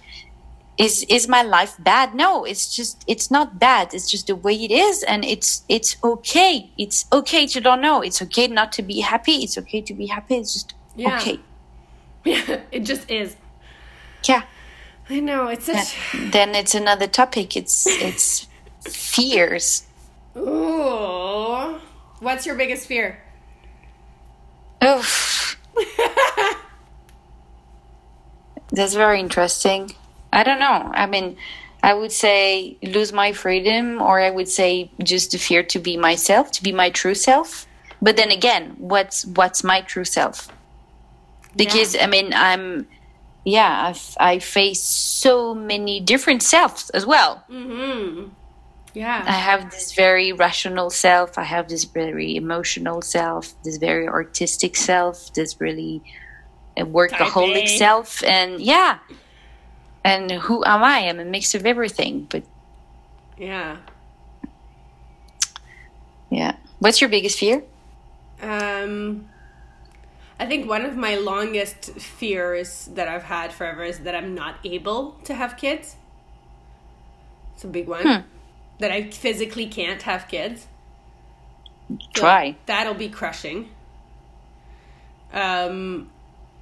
is 0.78 1.04
is 1.10 1.28
my 1.28 1.42
life 1.42 1.76
bad? 1.80 2.16
No, 2.16 2.46
it's 2.46 2.74
just 2.76 3.04
it's 3.08 3.30
not 3.30 3.60
bad. 3.60 3.94
It's 3.94 4.10
just 4.10 4.28
the 4.28 4.36
way 4.36 4.54
it 4.54 4.72
is 4.72 5.04
and 5.04 5.26
it's 5.26 5.64
it's 5.68 5.98
okay. 6.04 6.70
It's 6.78 7.06
okay 7.12 7.48
to 7.48 7.60
don't 7.60 7.82
know. 7.82 8.02
It's 8.02 8.22
okay 8.22 8.48
not 8.48 8.72
to 8.74 8.82
be 8.82 9.02
happy. 9.02 9.44
It's 9.44 9.58
okay 9.58 9.82
to 9.82 9.94
be 9.94 10.08
happy. 10.08 10.36
It's 10.38 10.54
just 10.54 10.74
Yeah. 10.96 11.18
okay. 11.18 11.40
Yeah, 12.24 12.62
it 12.72 12.82
just 12.82 13.10
is. 13.12 13.36
Yeah. 14.28 14.44
I 15.10 15.20
know 15.22 15.48
it's 15.48 15.66
such. 15.66 15.98
then 16.32 16.54
it's 16.56 16.76
another 16.76 17.08
topic. 17.08 17.58
It's 17.58 17.86
it's 17.88 18.48
fears. 18.88 19.84
Ooh. 20.40 21.80
What's 22.20 22.46
your 22.46 22.56
biggest 22.56 22.88
fear? 22.88 23.22
Oh, 24.82 25.06
that's 28.72 28.94
very 28.94 29.20
interesting. 29.20 29.92
I 30.32 30.44
don't 30.44 30.60
know. 30.60 30.92
I 30.94 31.06
mean, 31.06 31.38
I 31.84 31.94
would 31.94 32.12
say 32.12 32.78
lose 32.82 33.12
my 33.12 33.34
freedom, 33.34 34.02
or 34.02 34.20
I 34.20 34.30
would 34.30 34.48
say 34.48 34.92
just 35.04 35.32
the 35.32 35.38
fear 35.38 35.64
to 35.64 35.80
be 35.80 35.98
myself, 35.98 36.52
to 36.52 36.64
be 36.64 36.72
my 36.72 36.90
true 36.90 37.16
self. 37.16 37.68
But 38.02 38.16
then 38.16 38.32
again, 38.32 38.76
what's 38.78 39.26
what's 39.26 39.64
my 39.64 39.82
true 39.82 40.06
self? 40.06 40.50
Because 41.56 41.96
I 42.00 42.08
mean, 42.08 42.34
I'm 42.34 42.88
yeah, 43.44 43.88
I've, 43.88 44.18
I 44.20 44.40
face 44.40 44.82
so 44.82 45.54
many 45.56 46.00
different 46.00 46.44
selves 46.44 46.90
as 46.92 47.06
well. 47.06 47.44
Mm-hmm. 47.50 48.30
Yeah 48.94 49.24
i 49.28 49.32
have 49.32 49.70
this 49.72 49.94
very 49.94 50.32
rational 50.34 50.90
self. 50.90 51.38
I 51.38 51.44
have 51.44 51.68
this 51.68 51.84
very 51.84 52.36
emotional 52.36 53.02
self, 53.02 53.54
this 53.64 53.78
very 53.78 54.08
artistic 54.08 54.76
self, 54.76 55.34
this 55.34 55.60
really 55.62 56.02
uh, 56.78 56.86
workaholic 56.86 57.68
Type 57.68 57.78
self, 57.78 58.24
and 58.24 58.60
yeah. 58.62 59.00
And 60.04 60.32
who 60.32 60.64
am 60.66 60.84
I? 60.84 61.10
I'm 61.10 61.20
a 61.20 61.26
mix 61.26 61.54
of 61.56 61.66
everything. 61.66 62.28
But 62.30 62.44
Yeah. 63.38 63.78
yeah, 66.30 66.56
what's 66.80 67.02
your 67.02 67.10
biggest 67.10 67.38
fear? 67.38 67.64
Um, 68.42 69.28
I 70.40 70.46
think 70.46 70.70
one 70.70 70.86
of 70.86 70.96
my 70.96 71.16
longest 71.16 71.92
fears 72.00 72.90
that 72.94 73.08
I've 73.08 73.24
had 73.24 73.52
forever 73.52 73.84
is 73.84 74.00
that 74.00 74.16
I'm 74.16 74.34
not 74.34 74.56
able 74.64 75.18
to 75.26 75.34
have 75.34 75.58
kids. 75.58 75.98
It's 77.56 77.64
a 77.66 77.68
big 77.68 77.88
one. 77.88 78.04
Hmm. 78.04 78.39
That 78.80 78.92
I 78.92 79.10
physically 79.10 79.68
can't 79.68 80.02
have 80.04 80.28
kids. 80.28 80.68
So 81.90 81.98
Try. 82.14 82.56
That'll 82.66 82.94
be 82.94 83.10
crushing. 83.10 83.70
Um, 85.34 86.10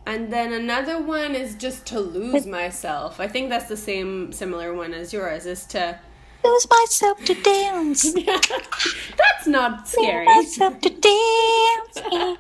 and 0.06 0.32
then 0.32 0.54
another 0.54 1.02
one 1.02 1.36
is 1.36 1.56
just 1.56 1.86
to 1.88 2.00
lose 2.00 2.46
myself. 2.46 3.20
I 3.20 3.28
think 3.28 3.50
that's 3.50 3.68
the 3.68 3.78
same 3.78 4.32
similar 4.32 4.74
one 4.74 4.94
as 4.94 5.14
yours. 5.14 5.46
Is 5.46 5.66
to 5.68 6.00
Lose 6.44 6.68
myself 6.70 7.24
to 7.26 7.34
dance. 7.34 8.14
that's 9.18 9.48
not 9.48 9.88
scary. 9.88 10.26
myself 10.26 10.80
to 10.82 10.90
dance. 10.90 12.38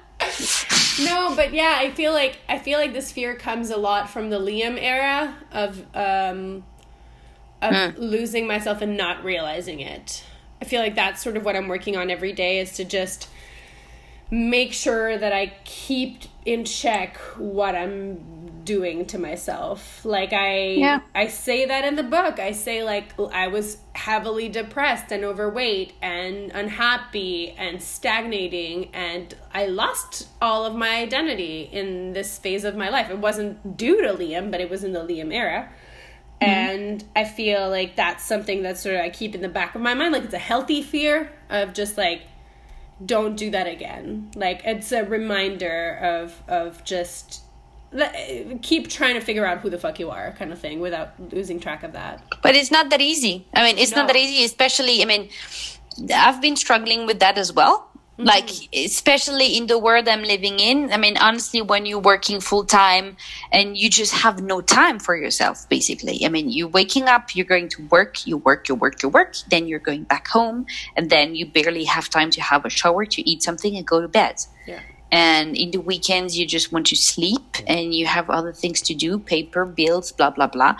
No, 0.99 1.35
but 1.35 1.53
yeah, 1.53 1.75
I 1.79 1.91
feel 1.91 2.13
like 2.13 2.39
I 2.47 2.57
feel 2.57 2.79
like 2.79 2.93
this 2.93 3.11
fear 3.11 3.35
comes 3.35 3.69
a 3.69 3.77
lot 3.77 4.09
from 4.09 4.29
the 4.29 4.39
Liam 4.39 4.77
era 4.81 5.35
of 5.51 5.85
um 5.93 6.63
of 7.61 7.95
hmm. 7.95 8.01
losing 8.01 8.47
myself 8.47 8.81
and 8.81 8.97
not 8.97 9.23
realizing 9.23 9.79
it. 9.79 10.23
I 10.61 10.65
feel 10.65 10.81
like 10.81 10.95
that's 10.95 11.21
sort 11.21 11.37
of 11.37 11.45
what 11.45 11.55
I'm 11.55 11.67
working 11.67 11.95
on 11.95 12.09
every 12.09 12.33
day 12.33 12.59
is 12.59 12.73
to 12.73 12.85
just 12.85 13.29
make 14.29 14.73
sure 14.73 15.17
that 15.17 15.31
I 15.31 15.53
keep 15.63 16.23
in 16.45 16.65
check 16.65 17.17
what 17.37 17.75
I'm 17.75 18.63
doing 18.65 19.05
to 19.05 19.17
myself. 19.17 20.03
Like 20.03 20.33
I 20.33 20.71
Yeah. 20.71 20.99
I 21.15 21.27
say 21.27 21.65
that 21.65 21.85
in 21.85 21.95
the 21.95 22.03
book. 22.03 22.37
I 22.39 22.51
say 22.51 22.83
like 22.83 23.13
I 23.31 23.47
was 23.47 23.77
heavily 23.93 24.49
depressed 24.49 25.11
and 25.11 25.23
overweight 25.23 25.93
and 26.01 26.51
unhappy 26.51 27.51
and 27.51 27.81
stagnating 27.81 28.89
and 28.93 29.33
I 29.53 29.67
lost 29.67 30.27
all 30.41 30.65
of 30.65 30.75
my 30.75 30.97
identity 30.97 31.69
in 31.71 32.11
this 32.11 32.37
phase 32.37 32.65
of 32.65 32.75
my 32.75 32.89
life. 32.89 33.09
It 33.09 33.19
wasn't 33.19 33.77
due 33.77 34.01
to 34.01 34.13
Liam, 34.13 34.51
but 34.51 34.59
it 34.59 34.69
was 34.69 34.83
in 34.83 34.91
the 34.91 34.99
Liam 34.99 35.33
era. 35.33 35.69
Mm-hmm. 36.41 36.51
And 36.51 37.03
I 37.15 37.23
feel 37.23 37.69
like 37.69 37.95
that's 37.95 38.23
something 38.23 38.63
that 38.63 38.77
sort 38.77 38.95
of 38.95 39.01
I 39.01 39.09
keep 39.09 39.33
in 39.33 39.41
the 39.41 39.49
back 39.49 39.75
of 39.75 39.81
my 39.81 39.93
mind. 39.93 40.13
Like 40.13 40.23
it's 40.23 40.33
a 40.33 40.39
healthy 40.39 40.81
fear 40.81 41.31
of 41.49 41.73
just 41.73 41.97
like 41.97 42.21
don't 43.03 43.35
do 43.35 43.51
that 43.51 43.67
again. 43.67 44.31
Like 44.35 44.61
it's 44.65 44.91
a 44.91 45.03
reminder 45.03 45.97
of 46.01 46.41
of 46.47 46.83
just 46.83 47.41
keep 48.61 48.89
trying 48.89 49.15
to 49.15 49.21
figure 49.21 49.45
out 49.45 49.59
who 49.59 49.69
the 49.69 49.77
fuck 49.77 49.99
you 49.99 50.09
are, 50.09 50.33
kind 50.33 50.51
of 50.51 50.59
thing, 50.59 50.79
without 50.79 51.13
losing 51.31 51.59
track 51.59 51.83
of 51.83 51.93
that. 51.93 52.21
But 52.41 52.55
it's 52.55 52.71
not 52.71 52.89
that 52.89 53.01
easy. 53.01 53.45
I 53.53 53.63
mean, 53.63 53.77
it's 53.77 53.95
not 53.95 54.07
that 54.07 54.15
easy, 54.15 54.43
especially, 54.43 55.01
I 55.01 55.05
mean, 55.05 55.29
I've 56.13 56.41
been 56.41 56.55
struggling 56.55 57.05
with 57.05 57.19
that 57.19 57.37
as 57.37 57.53
well. 57.53 57.89
Mm-hmm. 58.17 58.25
Like, 58.25 58.49
especially 58.73 59.57
in 59.57 59.67
the 59.67 59.77
world 59.77 60.07
I'm 60.07 60.23
living 60.23 60.59
in. 60.59 60.91
I 60.91 60.97
mean, 60.97 61.17
honestly, 61.17 61.61
when 61.61 61.85
you're 61.85 61.99
working 61.99 62.39
full 62.39 62.65
time 62.65 63.15
and 63.51 63.77
you 63.77 63.91
just 63.91 64.11
have 64.11 64.41
no 64.41 64.59
time 64.59 64.97
for 64.97 65.15
yourself, 65.15 65.69
basically. 65.69 66.25
I 66.25 66.29
mean, 66.29 66.49
you're 66.49 66.67
waking 66.67 67.07
up, 67.07 67.35
you're 67.35 67.45
going 67.45 67.69
to 67.69 67.83
work, 67.89 68.25
you 68.25 68.37
work, 68.37 68.69
you 68.69 68.75
work, 68.75 69.03
you 69.03 69.09
work, 69.09 69.35
then 69.51 69.67
you're 69.67 69.77
going 69.77 70.03
back 70.03 70.27
home, 70.29 70.65
and 70.95 71.11
then 71.11 71.35
you 71.35 71.45
barely 71.45 71.83
have 71.83 72.09
time 72.09 72.31
to 72.31 72.41
have 72.41 72.65
a 72.65 72.69
shower, 72.71 73.05
to 73.05 73.21
eat 73.29 73.43
something, 73.43 73.77
and 73.77 73.85
go 73.85 74.01
to 74.01 74.07
bed 74.07 74.41
Yeah. 74.65 74.79
and 75.11 75.55
in 75.55 75.71
the 75.71 75.79
weekends 75.79 76.37
you 76.37 76.45
just 76.45 76.71
want 76.73 76.87
to 76.87 76.95
sleep 76.95 77.57
and 77.67 77.93
you 77.93 78.07
have 78.07 78.29
other 78.29 78.51
things 78.51 78.81
to 78.81 78.93
do 78.93 79.17
paper 79.19 79.63
bills 79.63 80.11
blah 80.11 80.31
blah 80.31 80.47
blah 80.47 80.75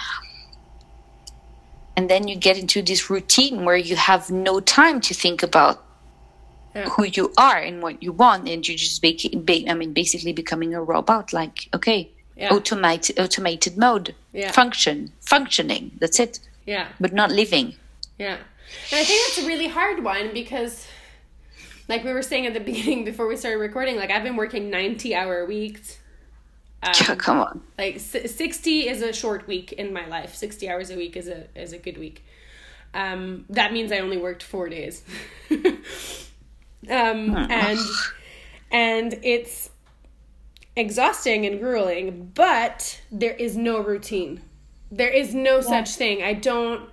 and 1.96 2.10
then 2.10 2.28
you 2.28 2.36
get 2.36 2.58
into 2.58 2.82
this 2.82 3.10
routine 3.10 3.66
where 3.66 3.78
you 3.78 3.96
have 3.96 4.30
no 4.30 4.60
time 4.60 5.02
to 5.02 5.14
think 5.14 5.42
about 5.44 5.84
Yeah. 6.78 6.90
who 6.94 7.04
you 7.18 7.26
are 7.38 7.58
and 7.68 7.82
what 7.82 7.96
you 8.04 8.12
want 8.24 8.48
and 8.50 8.60
you're 8.68 8.78
just 8.78 9.02
ba- 9.02 9.38
ba- 9.50 9.70
i 9.72 9.74
mean 9.74 9.94
basically 9.94 10.34
becoming 10.34 10.74
a 10.76 10.82
robot 10.94 11.34
like 11.34 11.58
okay 11.78 12.00
Yeah. 12.36 12.54
automated 12.56 13.20
automated 13.20 13.74
mode 13.78 14.08
Yeah. 14.34 14.52
function 14.52 15.12
functioning 15.34 15.84
that's 16.02 16.20
it 16.26 16.40
Yeah. 16.74 16.86
but 17.00 17.12
not 17.14 17.30
living 17.32 17.68
Yeah. 18.20 18.38
And 18.92 19.00
I 19.02 19.04
think 19.08 19.20
that's 19.24 19.40
a 19.46 19.48
really 19.48 19.70
hard 19.80 20.04
one 20.04 20.34
because 20.34 20.74
like 21.88 22.04
we 22.04 22.12
were 22.18 22.22
saying 22.32 22.46
at 22.50 22.54
the 22.54 22.60
beginning 22.72 23.06
before 23.06 23.28
we 23.32 23.36
started 23.38 23.60
recording, 23.60 23.96
like 24.02 24.12
I've 24.12 24.24
been 24.24 24.36
working 24.44 24.70
90 24.70 25.16
hour 25.16 25.46
weeks. 25.46 25.98
Um, 26.84 27.18
come 27.18 27.40
on 27.40 27.62
like 27.78 28.00
60 28.00 28.88
is 28.88 29.02
a 29.02 29.12
short 29.12 29.48
week 29.48 29.72
in 29.82 29.92
my 29.92 30.06
life 30.08 30.36
60 30.36 30.70
hours 30.70 30.92
a 30.92 30.96
week 30.96 31.18
is 31.18 31.28
a 31.28 31.40
is 31.56 31.74
a 31.74 31.80
good 31.80 31.98
week 31.98 32.24
um 32.94 33.46
that 33.50 33.74
means 33.74 33.92
i 33.92 33.98
only 34.00 34.18
worked 34.28 34.44
four 34.44 34.70
days 34.70 35.02
um 36.90 37.36
and 37.36 37.80
and 38.72 39.20
it's 39.24 39.70
exhausting 40.76 41.46
and 41.46 41.60
grueling 41.60 42.32
but 42.36 43.02
there 43.12 43.34
is 43.34 43.58
no 43.58 43.80
routine 43.80 44.42
there 44.92 45.10
is 45.10 45.34
no 45.34 45.60
such 45.60 45.96
thing 45.96 46.22
i 46.22 46.34
don't 46.34 46.90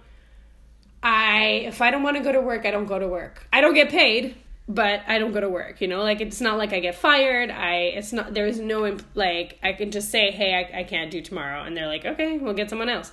i 1.03 1.62
if 1.66 1.82
i 1.82 1.91
don't 1.91 2.03
want 2.03 2.16
to 2.16 2.22
go 2.22 2.32
to 2.32 2.41
work 2.41 2.64
i 2.64 2.70
don't 2.70 2.87
go 2.87 2.99
to 2.99 3.07
work 3.07 3.47
i 3.53 3.61
don't 3.61 3.74
get 3.74 3.91
paid 3.91 4.35
but 4.68 5.03
I 5.07 5.18
don't 5.18 5.32
go 5.32 5.41
to 5.41 5.49
work, 5.49 5.80
you 5.80 5.89
know? 5.89 6.03
Like 6.03 6.20
it's 6.20 6.41
not 6.41 6.57
like 6.57 6.72
I 6.72 6.80
get 6.80 6.95
fired. 6.95 7.51
I 7.51 7.74
it's 7.97 8.12
not 8.12 8.32
there's 8.32 8.59
no 8.59 8.87
imp- 8.87 9.05
like 9.14 9.59
I 9.62 9.72
can 9.72 9.91
just 9.91 10.11
say, 10.11 10.30
"Hey, 10.30 10.55
I 10.55 10.80
I 10.80 10.85
can't 10.85 11.11
do 11.11 11.20
tomorrow." 11.20 11.62
And 11.64 11.76
they're 11.76 11.87
like, 11.87 12.05
"Okay, 12.05 12.39
we'll 12.39 12.55
get 12.55 12.70
someone 12.70 12.89
else." 12.89 13.12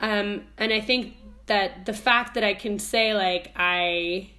Um 0.00 0.46
and 0.56 0.72
I 0.72 0.80
think 0.80 1.14
that 1.46 1.86
the 1.86 1.92
fact 1.92 2.34
that 2.34 2.44
I 2.44 2.54
can 2.54 2.78
say 2.78 3.14
like 3.14 3.52
I 3.56 4.30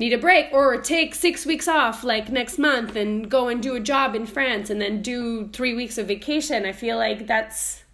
need 0.00 0.12
a 0.12 0.18
break 0.18 0.48
or 0.52 0.80
take 0.80 1.14
6 1.14 1.46
weeks 1.46 1.68
off 1.68 2.02
like 2.02 2.30
next 2.30 2.58
month 2.58 2.96
and 2.96 3.30
go 3.30 3.46
and 3.48 3.62
do 3.62 3.76
a 3.76 3.80
job 3.80 4.16
in 4.16 4.26
France 4.26 4.70
and 4.70 4.80
then 4.80 5.02
do 5.02 5.48
3 5.48 5.74
weeks 5.74 5.98
of 5.98 6.08
vacation, 6.08 6.66
I 6.66 6.72
feel 6.72 6.96
like 6.96 7.26
that's 7.26 7.84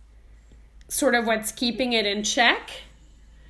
sort 0.89 1.15
of 1.15 1.27
what's 1.27 1.53
keeping 1.53 1.93
it 1.93 2.07
in 2.07 2.23
check 2.23 2.71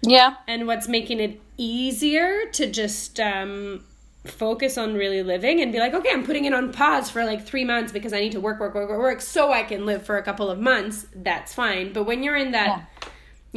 yeah 0.01 0.37
and 0.49 0.67
what's 0.67 0.89
making 0.89 1.21
it 1.21 1.39
easier 1.59 2.47
to 2.51 2.71
just 2.71 3.21
um, 3.21 3.85
focus 4.27 4.77
on 4.77 4.95
really 4.95 5.23
living 5.23 5.61
and 5.61 5.73
be 5.73 5.79
like, 5.79 5.95
okay, 5.95 6.11
I'm 6.13 6.25
putting 6.25 6.45
it 6.45 6.53
on 6.53 6.73
pause 6.73 7.11
for 7.11 7.25
like 7.25 7.45
three 7.45 7.65
months 7.65 7.93
because 7.93 8.13
I 8.13 8.21
need 8.21 8.33
to 8.33 8.41
work, 8.41 8.61
work, 8.61 8.75
work, 8.75 8.89
work, 8.89 8.99
work, 8.99 9.21
so 9.21 9.53
I 9.53 9.63
can 9.63 9.87
live 9.87 10.05
for 10.05 10.17
a 10.17 10.23
couple 10.23 10.51
of 10.51 10.59
months. 10.59 11.07
That's 11.15 11.55
fine. 11.55 11.93
But 11.93 12.05
when 12.05 12.23
you're 12.23 12.37
in 12.37 12.53
that, 12.53 12.89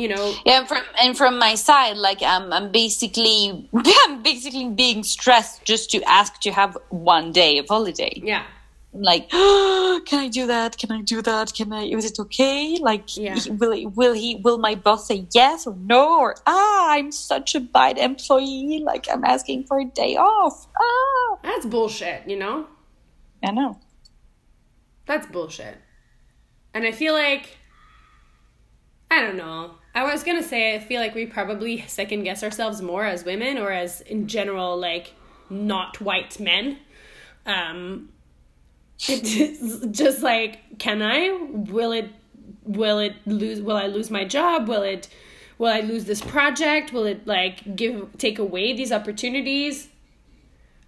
you 0.02 0.08
know, 0.14 0.26
Yeah, 0.46 0.60
and 0.60 0.68
from 0.68 0.84
and 1.04 1.12
from 1.18 1.34
my 1.40 1.56
side, 1.56 1.98
like 1.98 2.22
I'm, 2.34 2.46
I'm 2.58 2.72
basically, 2.72 3.42
I'm 4.04 4.24
basically 4.24 4.68
being 4.70 5.04
stressed 5.04 5.56
just 5.72 5.92
to 5.92 5.98
ask 6.20 6.32
to 6.46 6.52
have 6.52 6.78
one 6.90 7.32
day 7.42 7.58
of 7.62 7.66
holiday. 7.68 8.14
yeah, 8.34 8.44
like, 9.10 9.30
can 10.10 10.20
I 10.26 10.30
do 10.40 10.48
that? 10.48 10.72
Can 10.82 10.92
I 10.92 11.02
do 11.14 11.22
that? 11.22 11.54
Can 11.54 11.72
I? 11.74 11.84
Is 11.98 12.06
it 12.12 12.18
okay? 12.26 12.78
Like, 12.90 13.06
Yeah. 13.18 13.38
will 13.62 13.74
he- 13.80 13.86
will 14.00 14.14
he? 14.24 14.30
Will 14.46 14.58
my 14.58 14.74
boss 14.86 15.02
say 15.10 15.20
yes 15.40 15.68
or 15.68 15.76
no? 15.94 16.04
Or 16.24 16.36
ah, 16.48 16.86
I'm 16.96 17.12
such 17.12 17.54
a 17.56 17.60
bad 17.60 17.98
employee. 18.10 18.82
Like 18.92 19.06
I'm 19.14 19.24
asking 19.36 19.60
for 19.68 19.78
a 19.80 19.86
day 19.86 20.16
off. 20.16 20.56
Ah, 20.86 21.30
that's 21.44 21.66
bullshit, 21.66 22.20
you 22.32 22.38
know? 22.44 22.66
I 23.44 23.52
know. 23.52 23.72
That's 25.06 25.28
bullshit. 25.28 25.78
And 26.74 26.86
I 26.86 26.92
feel 26.92 27.14
like, 27.14 27.46
I 29.12 29.22
don't 29.22 29.38
know. 29.38 29.76
I 30.00 30.12
was 30.14 30.24
gonna 30.24 30.44
say, 30.44 30.76
I 30.76 30.80
feel 30.80 31.02
like 31.02 31.14
we 31.14 31.26
probably 31.26 31.82
second 31.88 32.24
guess 32.24 32.42
ourselves 32.44 32.82
more 32.82 33.06
as 33.06 33.26
women 33.26 33.58
or 33.58 33.72
as 33.72 34.02
in 34.02 34.28
general, 34.28 34.78
like, 34.78 35.14
not 35.50 36.00
white 36.00 36.40
men. 36.40 36.78
Um, 37.46 38.10
it's 39.08 39.86
just 39.88 40.22
like, 40.22 40.78
can 40.80 41.02
I? 41.02 41.38
Will 41.52 41.92
it? 41.92 42.12
Will 42.64 43.00
it 43.00 43.16
lose? 43.26 43.62
Will 43.62 43.76
I 43.78 43.88
lose 43.88 44.10
my 44.10 44.24
job? 44.26 44.68
Will 44.68 44.84
it? 44.84 45.08
Will 45.58 45.68
I 45.68 45.82
lose 45.82 46.06
this 46.06 46.22
project? 46.22 46.94
Will 46.94 47.06
it 47.06 47.28
like 47.28 47.76
give 47.76 48.18
take 48.18 48.40
away 48.40 48.74
these 48.74 48.92
opportunities? 48.92 49.90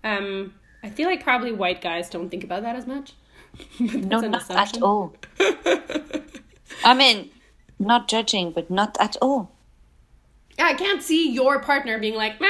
Um, 0.03 0.53
I 0.83 0.89
feel 0.89 1.07
like 1.07 1.23
probably 1.23 1.51
white 1.51 1.81
guys 1.81 2.09
don't 2.09 2.29
think 2.29 2.43
about 2.43 2.63
that 2.63 2.75
as 2.75 2.87
much. 2.87 3.13
No, 3.79 4.21
not 4.21 4.41
assumption. 4.43 4.77
at 4.77 4.83
all. 4.83 5.13
I 6.85 6.93
mean, 6.93 7.29
not 7.81 8.07
judging, 8.07 8.51
but 8.51 8.69
not 8.69 8.97
at 8.99 9.17
all. 9.21 9.51
I 10.59 10.73
can't 10.73 11.01
see 11.01 11.31
your 11.31 11.59
partner 11.59 11.97
being 11.97 12.15
like, 12.15 12.39
meh. 12.39 12.47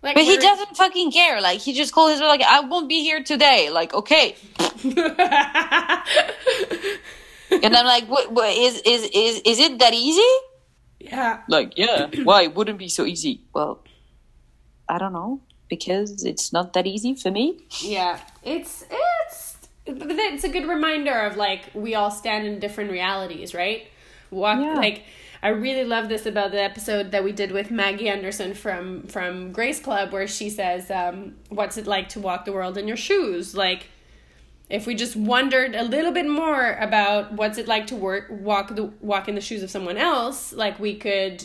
Like, 0.00 0.14
But 0.14 0.24
he 0.24 0.36
doesn't 0.36 0.76
fucking 0.76 1.10
care. 1.10 1.40
Like 1.40 1.58
he 1.60 1.72
just 1.72 1.92
called 1.92 2.12
his 2.12 2.20
like, 2.20 2.42
I 2.42 2.60
won't 2.60 2.88
be 2.88 3.02
here 3.02 3.22
today. 3.22 3.68
Like 3.70 3.92
okay, 3.92 4.36
and 4.84 4.96
I'm 7.76 7.86
like, 7.86 8.04
what? 8.06 8.30
what 8.30 8.56
is 8.56 8.80
is 8.86 9.10
is 9.12 9.40
is 9.44 9.58
it 9.58 9.78
that 9.80 9.94
easy? 9.94 10.30
yeah. 11.00 11.42
Like 11.48 11.76
yeah, 11.76 12.06
why 12.22 12.42
it 12.44 12.54
wouldn't 12.54 12.78
be 12.78 12.88
so 12.88 13.04
easy? 13.06 13.40
Well, 13.52 13.82
I 14.88 14.98
don't 14.98 15.12
know 15.12 15.40
because 15.68 16.24
it's 16.24 16.52
not 16.52 16.74
that 16.74 16.86
easy 16.86 17.14
for 17.14 17.32
me. 17.32 17.58
Yeah, 17.80 18.20
it's 18.44 18.84
it's 18.88 19.17
but 19.98 20.08
then 20.08 20.34
it's 20.34 20.44
a 20.44 20.48
good 20.48 20.66
reminder 20.68 21.18
of 21.26 21.36
like 21.36 21.70
we 21.74 21.94
all 21.94 22.10
stand 22.10 22.46
in 22.46 22.58
different 22.58 22.90
realities, 22.90 23.54
right? 23.54 23.86
Walk 24.30 24.60
Yeah. 24.60 24.74
like 24.74 25.04
I 25.42 25.48
really 25.48 25.84
love 25.84 26.08
this 26.08 26.26
about 26.26 26.50
the 26.50 26.60
episode 26.60 27.12
that 27.12 27.22
we 27.22 27.30
did 27.32 27.52
with 27.52 27.70
Maggie 27.70 28.08
Anderson 28.08 28.54
from 28.54 29.04
from 29.06 29.52
Grace 29.52 29.80
Club 29.80 30.12
where 30.12 30.26
she 30.26 30.50
says, 30.50 30.90
um, 30.90 31.36
"What's 31.48 31.76
it 31.76 31.86
like 31.86 32.08
to 32.10 32.20
walk 32.20 32.44
the 32.44 32.52
world 32.52 32.76
in 32.76 32.88
your 32.88 32.96
shoes?" 32.96 33.54
Like 33.56 33.86
If 34.68 34.86
we 34.86 34.94
just 34.94 35.16
wondered 35.16 35.74
a 35.74 35.82
little 35.82 36.12
bit 36.12 36.28
more 36.28 36.72
about 36.74 37.32
what's 37.32 37.56
it 37.56 37.66
like 37.66 37.86
to 37.86 37.96
work 37.96 38.26
walk 38.30 38.74
the 38.74 38.92
walk 39.00 39.26
in 39.28 39.34
the 39.34 39.40
shoes 39.40 39.62
of 39.62 39.70
someone 39.70 39.96
else, 39.96 40.52
like 40.52 40.78
we 40.78 40.94
could 40.96 41.44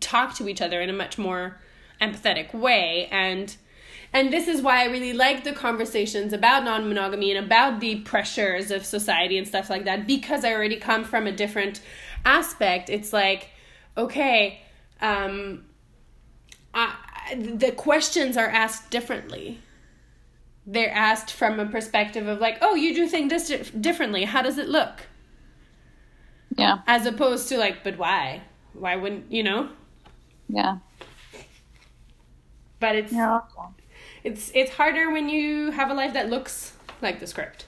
talk 0.00 0.34
to 0.36 0.48
each 0.48 0.60
other 0.60 0.80
in 0.80 0.90
a 0.90 0.92
much 0.92 1.16
more 1.18 1.60
empathetic 2.00 2.52
way 2.52 3.06
and 3.12 3.56
and 4.14 4.32
this 4.32 4.46
is 4.46 4.62
why 4.62 4.82
I 4.82 4.84
really 4.84 5.12
like 5.12 5.42
the 5.42 5.52
conversations 5.52 6.32
about 6.32 6.62
non 6.62 6.88
monogamy 6.88 7.34
and 7.34 7.44
about 7.44 7.80
the 7.80 7.96
pressures 8.02 8.70
of 8.70 8.86
society 8.86 9.36
and 9.36 9.46
stuff 9.46 9.68
like 9.68 9.84
that 9.86 10.06
because 10.06 10.44
I 10.44 10.52
already 10.52 10.76
come 10.76 11.02
from 11.02 11.26
a 11.26 11.32
different 11.32 11.80
aspect. 12.24 12.88
It's 12.88 13.12
like, 13.12 13.48
okay, 13.96 14.60
um, 15.00 15.64
I, 16.72 16.94
the 17.34 17.72
questions 17.72 18.36
are 18.36 18.46
asked 18.46 18.92
differently. 18.92 19.58
They're 20.64 20.94
asked 20.94 21.32
from 21.32 21.58
a 21.58 21.66
perspective 21.66 22.28
of 22.28 22.38
like, 22.38 22.58
oh, 22.62 22.76
you 22.76 22.94
do 22.94 23.08
things 23.08 23.48
dis- 23.48 23.70
differently. 23.70 24.24
How 24.24 24.42
does 24.42 24.58
it 24.58 24.68
look? 24.68 25.00
Yeah. 26.56 26.78
As 26.86 27.04
opposed 27.04 27.48
to 27.48 27.58
like, 27.58 27.82
but 27.82 27.98
why? 27.98 28.42
Why 28.74 28.94
wouldn't 28.94 29.32
you 29.32 29.42
know? 29.42 29.70
Yeah. 30.48 30.78
But 32.78 32.94
it's 32.94 33.12
Yeah. 33.12 33.40
It's 34.24 34.50
it's 34.54 34.72
harder 34.72 35.10
when 35.10 35.28
you 35.28 35.70
have 35.70 35.90
a 35.90 35.94
life 35.94 36.14
that 36.14 36.30
looks 36.30 36.72
like 37.02 37.20
the 37.20 37.26
script. 37.26 37.66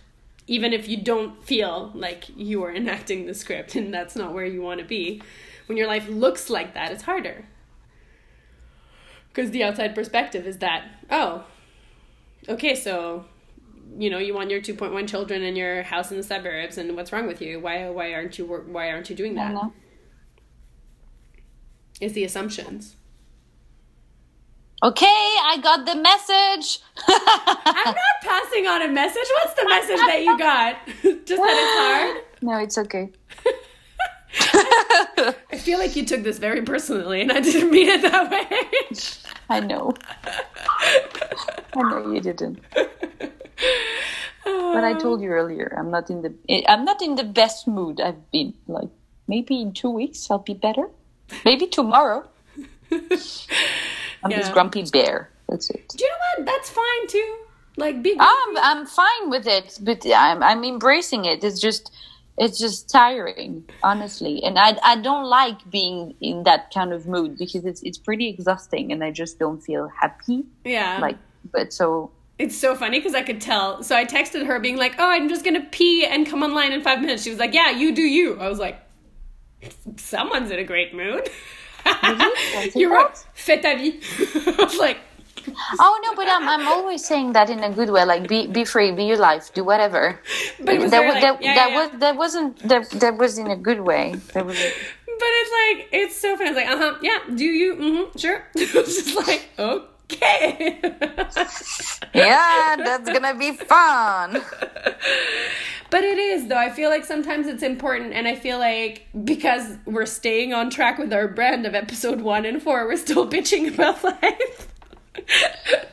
Even 0.49 0.73
if 0.73 0.89
you 0.89 0.97
don't 0.97 1.45
feel 1.45 1.93
like 1.95 2.25
you 2.35 2.65
are 2.65 2.75
enacting 2.75 3.27
the 3.27 3.35
script 3.35 3.77
and 3.77 3.93
that's 3.93 4.17
not 4.17 4.33
where 4.33 4.47
you 4.47 4.63
want 4.63 4.81
to 4.81 4.87
be. 4.87 5.23
When 5.67 5.77
your 5.77 5.87
life 5.87 6.09
looks 6.09 6.49
like 6.49 6.75
that 6.75 6.91
it's 6.91 7.03
harder. 7.03 7.45
Because 9.29 9.51
the 9.51 9.63
outside 9.63 9.95
perspective 9.95 10.47
is 10.47 10.59
that 10.59 10.85
oh 11.11 11.45
okay 12.49 12.75
so 12.75 13.27
you 13.99 14.09
know 14.09 14.19
you 14.19 14.33
want 14.35 14.51
your 14.51 14.61
2.1 14.61 15.07
children 15.09 15.43
and 15.43 15.57
your 15.57 15.83
house 15.83 16.11
in 16.11 16.17
the 16.17 16.23
suburbs 16.23 16.79
and 16.79 16.97
what's 16.97 17.13
wrong 17.13 17.27
with 17.27 17.43
you? 17.43 17.61
Why 17.61 17.91
why 17.91 18.15
aren't 18.15 18.39
you 18.39 18.47
why 18.47 18.91
aren't 18.91 19.11
you 19.11 19.17
doing 19.17 19.35
that? 19.35 19.55
Is 22.01 22.15
the 22.15 22.25
assumptions 22.25 22.97
Okay, 24.83 25.07
I 25.07 25.59
got 25.62 25.87
the 25.87 25.97
message. 25.97 26.81
i'm 27.09 27.95
not 27.95 28.16
passing 28.22 28.66
on 28.66 28.83
a 28.83 28.89
message 28.89 29.27
what's 29.39 29.55
the 29.61 29.68
message 29.68 29.97
that 29.97 30.22
you 30.22 30.39
got 30.39 30.77
just 31.27 31.41
that 31.43 31.57
it's 31.57 31.77
hard 31.79 32.24
no, 32.43 32.59
it's 32.59 32.79
okay. 32.79 33.11
I 34.39 35.35
feel 35.59 35.79
like 35.79 35.97
you 35.97 36.05
took 36.05 36.22
this 36.22 36.39
very 36.39 36.61
personally, 36.62 37.22
and 37.22 37.33
I 37.33 37.41
didn't 37.41 37.70
mean 37.70 37.89
it 37.89 38.03
that 38.03 38.31
way. 38.31 38.47
I 39.49 39.61
know. 39.61 39.95
I 41.74 41.83
know 41.83 42.12
you 42.12 42.20
didn't. 42.20 42.61
But 44.45 44.85
I 44.85 44.93
told 44.99 45.22
you 45.22 45.31
earlier, 45.31 45.74
I'm 45.79 45.91
not 45.91 46.11
in 46.11 46.20
the 46.20 46.35
I'm 46.68 46.85
not 46.85 47.01
in 47.01 47.14
the 47.14 47.24
best 47.24 47.66
mood 47.66 48.01
I've 48.01 48.31
been. 48.31 48.53
Like 48.68 48.91
maybe 49.27 49.62
in 49.62 49.72
two 49.72 49.91
weeks 49.91 50.31
I'll 50.31 50.39
be 50.39 50.55
better. 50.55 50.89
Maybe 51.45 51.66
tomorrow. 51.66 52.29
I'm 54.25 54.31
Yeah. 54.31 54.39
this 54.39 54.49
grumpy 54.51 54.85
bear. 54.93 55.31
That's 55.49 55.71
it. 55.71 55.89
Do 55.97 56.05
you 56.05 56.11
know 56.11 56.17
what? 56.37 56.47
That's 56.47 56.71
fine 56.71 57.07
too. 57.09 57.37
Like, 57.77 58.03
be. 58.03 58.17
I'm 58.19 58.57
I'm 58.59 58.87
fine 58.87 59.31
with 59.31 59.47
it, 59.47 59.79
but 59.83 60.05
I'm 60.07 60.43
I'm 60.43 60.64
embracing 60.64 61.25
it. 61.27 61.45
It's 61.45 61.61
just 61.61 61.93
it's 62.39 62.59
just 62.59 62.91
tiring, 62.91 63.64
honestly. 63.83 64.43
And 64.43 64.59
I 64.59 64.77
I 64.83 64.97
don't 64.97 65.25
like 65.27 65.59
being 65.71 66.14
in 66.21 66.43
that 66.45 66.73
kind 66.75 66.93
of 66.93 67.07
mood 67.07 67.39
because 67.39 67.64
it's 67.64 67.83
it's 67.83 67.99
pretty 67.99 68.29
exhausting, 68.29 68.93
and 68.93 69.05
I 69.05 69.11
just 69.11 69.39
don't 69.39 69.61
feel 69.62 69.89
happy. 70.01 70.45
yeah. 70.64 70.99
Like, 71.01 71.19
but 71.53 71.73
so 71.73 72.11
it's 72.39 72.57
so 72.57 72.75
funny 72.75 72.99
because 72.99 73.14
I 73.14 73.23
could 73.23 73.41
tell. 73.41 73.83
So 73.83 73.95
I 73.97 74.05
texted 74.05 74.45
her, 74.47 74.59
being 74.59 74.77
like, 74.77 74.95
"Oh, 74.99 75.09
I'm 75.09 75.29
just 75.29 75.45
gonna 75.45 75.67
pee 75.71 76.05
and 76.05 76.27
come 76.27 76.43
online 76.43 76.73
in 76.73 76.83
five 76.83 77.01
minutes." 77.01 77.23
She 77.23 77.31
was 77.31 77.39
like, 77.39 77.55
"Yeah, 77.55 77.71
you 77.71 77.95
do 77.95 78.03
you." 78.03 78.39
I 78.41 78.49
was 78.49 78.59
like, 78.59 78.79
"Someone's 79.97 80.51
in 80.51 80.59
a 80.59 80.64
great 80.64 80.95
mood." 80.95 81.29
Don't 81.87 82.72
say 82.72 82.72
you 82.74 82.93
wrote 82.93 83.14
that. 83.14 83.24
"Fais 83.34 83.61
ta 83.61 83.74
vie." 83.76 84.01
Like, 84.78 84.99
Oh 85.78 86.01
no, 86.03 86.14
but 86.14 86.26
I'm 86.28 86.49
I'm 86.49 86.66
always 86.66 87.05
saying 87.05 87.32
that 87.32 87.51
in 87.51 87.62
a 87.62 87.70
good 87.70 87.91
way. 87.91 88.05
Like 88.05 88.26
be 88.28 88.47
be 88.47 88.64
free, 88.64 88.91
be 88.93 89.05
your 89.05 89.18
life, 89.18 89.53
do 89.55 89.62
whatever. 89.62 90.18
But 90.59 90.78
was 90.78 90.91
that 90.91 90.99
very 90.99 91.09
wa- 91.09 91.14
like, 91.14 91.22
that, 91.22 91.43
yeah, 91.43 91.55
that 91.55 91.70
yeah. 91.70 91.78
was 91.78 92.01
that 92.01 92.16
wasn't 92.16 92.68
that 92.68 92.91
that 93.03 93.16
was 93.16 93.39
in 93.39 93.49
a 93.49 93.57
good 93.57 93.80
way. 93.80 94.14
That 94.34 94.45
was 94.45 94.57
but 94.57 95.32
it's 95.41 95.53
like 95.61 95.89
it's 95.93 96.16
so 96.16 96.37
funny. 96.37 96.51
I 96.51 96.53
was 96.53 96.57
like, 96.62 96.68
"Uh 96.68 96.78
huh, 96.78 96.99
yeah, 97.03 97.18
do 97.34 97.45
you? 97.45 97.74
Mm-hmm, 97.76 98.18
sure." 98.18 98.45
it 98.55 98.74
was 98.74 98.97
just 98.97 99.16
like, 99.16 99.49
okay. 99.59 99.87
Yeah, 102.15 102.77
that's 102.77 103.11
gonna 103.11 103.35
be 103.35 103.53
fun. 103.53 104.43
But 105.91 106.03
it 106.03 106.19
is 106.19 106.49
though. 106.49 106.57
I 106.57 106.71
feel 106.71 106.91
like 106.91 107.05
sometimes 107.05 107.47
it's 107.47 107.63
important, 107.63 108.13
and 108.13 108.27
I 108.27 108.35
feel 108.35 108.59
like 108.59 109.07
because 109.25 109.79
we're 109.85 110.07
staying 110.07 110.53
on 110.53 110.71
track 110.71 110.99
with 110.99 111.13
our 111.13 111.29
brand 111.29 111.67
of 111.67 111.75
episode 111.75 112.21
one 112.21 112.45
and 112.45 112.63
four, 112.63 112.87
we're 112.87 112.97
still 112.97 113.29
bitching 113.29 113.73
about 113.75 114.03
life. 114.05 114.69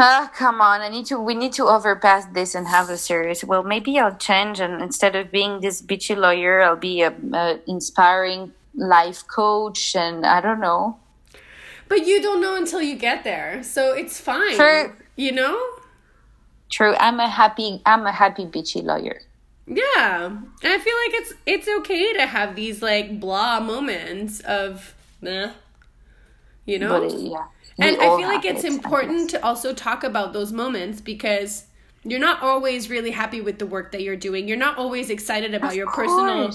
Ah, 0.00 0.30
come 0.34 0.60
on! 0.60 0.80
I 0.80 0.88
need 0.90 1.06
to. 1.06 1.18
We 1.18 1.34
need 1.34 1.52
to 1.54 1.64
overpass 1.64 2.26
this 2.26 2.54
and 2.54 2.68
have 2.68 2.88
a 2.90 2.96
serious. 2.96 3.42
Well, 3.42 3.64
maybe 3.64 3.98
I'll 3.98 4.14
change, 4.16 4.60
and 4.60 4.80
instead 4.82 5.16
of 5.16 5.32
being 5.32 5.60
this 5.60 5.82
bitchy 5.82 6.16
lawyer, 6.16 6.60
I'll 6.60 6.76
be 6.76 7.02
a, 7.02 7.12
a 7.32 7.58
inspiring 7.66 8.52
life 8.74 9.26
coach, 9.26 9.96
and 9.96 10.24
I 10.24 10.40
don't 10.40 10.60
know. 10.60 10.98
But 11.88 12.06
you 12.06 12.22
don't 12.22 12.40
know 12.40 12.54
until 12.56 12.82
you 12.82 12.96
get 12.96 13.24
there, 13.24 13.62
so 13.62 13.92
it's 13.92 14.20
fine. 14.20 14.56
True. 14.56 14.92
You 15.16 15.32
know? 15.32 15.58
True, 16.70 16.94
I'm 16.96 17.18
a 17.18 17.28
happy. 17.28 17.80
I'm 17.86 18.06
a 18.06 18.12
happy 18.12 18.44
bitchy 18.44 18.84
lawyer. 18.84 19.20
Yeah, 19.66 20.26
and 20.26 20.46
I 20.62 20.78
feel 20.78 20.94
like 20.96 21.14
it's 21.14 21.34
it's 21.44 21.68
okay 21.80 22.12
to 22.14 22.26
have 22.26 22.56
these 22.56 22.82
like 22.82 23.20
blah 23.20 23.60
moments 23.60 24.40
of, 24.40 24.94
meh, 25.20 25.52
you 26.64 26.78
know. 26.78 27.00
But 27.00 27.12
yeah, 27.18 27.46
we 27.78 27.86
and 27.86 27.96
I 27.96 28.16
feel 28.16 28.28
like 28.28 28.44
it's 28.44 28.64
it, 28.64 28.72
important 28.72 29.30
to 29.30 29.44
also 29.44 29.74
talk 29.74 30.04
about 30.04 30.32
those 30.32 30.52
moments 30.52 31.00
because 31.00 31.64
you're 32.10 32.20
not 32.20 32.42
always 32.42 32.90
really 32.90 33.10
happy 33.10 33.40
with 33.40 33.58
the 33.58 33.66
work 33.66 33.92
that 33.92 34.02
you're 34.02 34.16
doing. 34.16 34.48
You're 34.48 34.56
not 34.56 34.78
always 34.78 35.10
excited 35.10 35.54
about 35.54 35.70
Of 35.70 35.76
your 35.76 35.90
personal 35.90 36.52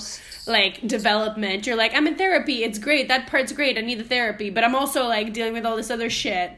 like 0.47 0.86
development. 0.88 1.68
You're 1.68 1.76
like, 1.76 1.93
I'm 1.93 2.08
in 2.08 2.16
therapy. 2.16 2.64
It's 2.64 2.80
great. 2.80 3.08
That 3.08 3.28
part's 3.28 3.51
great. 3.51 3.78
I 3.78 3.82
need 3.82 3.99
the 3.99 4.04
therapy, 4.04 4.49
but 4.49 4.64
I'm 4.64 4.76
also 4.76 5.06
like 5.06 5.34
dealing 5.34 5.54
with 5.54 5.66
all 5.66 5.76
this 5.76 5.91
other 5.91 6.10
shit. 6.10 6.51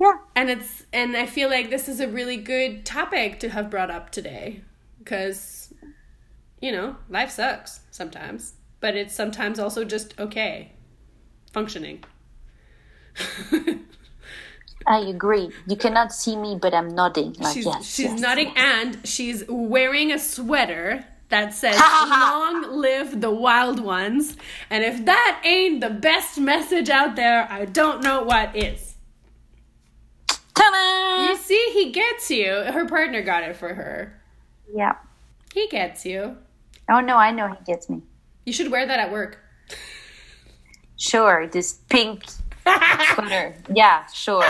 Yeah. 0.00 0.12
And 0.34 0.50
it's 0.50 0.84
and 0.92 1.16
I 1.16 1.26
feel 1.26 1.48
like 1.48 1.70
this 1.70 1.88
is 1.88 2.00
a 2.00 2.08
really 2.08 2.36
good 2.36 2.84
topic 2.84 3.40
to 3.40 3.48
have 3.50 3.70
brought 3.70 3.90
up 3.90 4.10
today 4.10 4.62
because 4.98 5.72
you 6.60 6.72
know, 6.72 6.96
life 7.08 7.30
sucks 7.30 7.80
sometimes, 7.90 8.54
but 8.80 8.96
it's 8.96 9.14
sometimes 9.14 9.58
also 9.58 9.84
just 9.84 10.18
okay 10.18 10.72
functioning. 11.52 12.04
I 14.86 14.98
agree. 15.00 15.50
You 15.66 15.76
cannot 15.76 16.12
see 16.12 16.36
me, 16.36 16.56
but 16.60 16.72
I'm 16.72 16.88
nodding. 16.94 17.34
Like 17.38 17.54
she's 17.54 17.66
yes, 17.66 17.84
she's 17.94 18.06
yes, 18.06 18.20
nodding 18.20 18.52
yes. 18.54 18.86
and 18.94 19.06
she's 19.06 19.44
wearing 19.48 20.12
a 20.12 20.18
sweater 20.18 21.04
that 21.28 21.52
says 21.54 21.76
long 21.80 22.70
live 22.80 23.20
the 23.20 23.30
wild 23.32 23.80
ones 23.80 24.36
and 24.70 24.84
if 24.84 25.04
that 25.06 25.40
ain't 25.44 25.80
the 25.80 25.90
best 25.90 26.38
message 26.38 26.88
out 26.88 27.16
there 27.16 27.48
i 27.50 27.64
don't 27.64 28.00
know 28.04 28.22
what 28.22 28.54
is 28.54 28.94
Ta-da! 30.54 31.28
you 31.28 31.36
see 31.36 31.70
he 31.72 31.90
gets 31.90 32.30
you 32.30 32.46
her 32.72 32.86
partner 32.86 33.22
got 33.22 33.42
it 33.42 33.56
for 33.56 33.74
her 33.74 34.22
Yeah. 34.72 34.94
he 35.52 35.66
gets 35.66 36.06
you 36.06 36.36
Oh 36.88 37.00
no, 37.00 37.16
I 37.16 37.32
know 37.32 37.48
he 37.48 37.64
gets 37.64 37.90
me. 37.90 38.02
you 38.44 38.52
should 38.52 38.70
wear 38.70 38.86
that 38.86 39.00
at 39.00 39.10
work 39.10 39.38
Sure, 40.96 41.48
this 41.48 41.74
pink 41.88 42.24
sweater. 43.14 43.54
Yeah, 43.72 44.06
sure. 44.06 44.44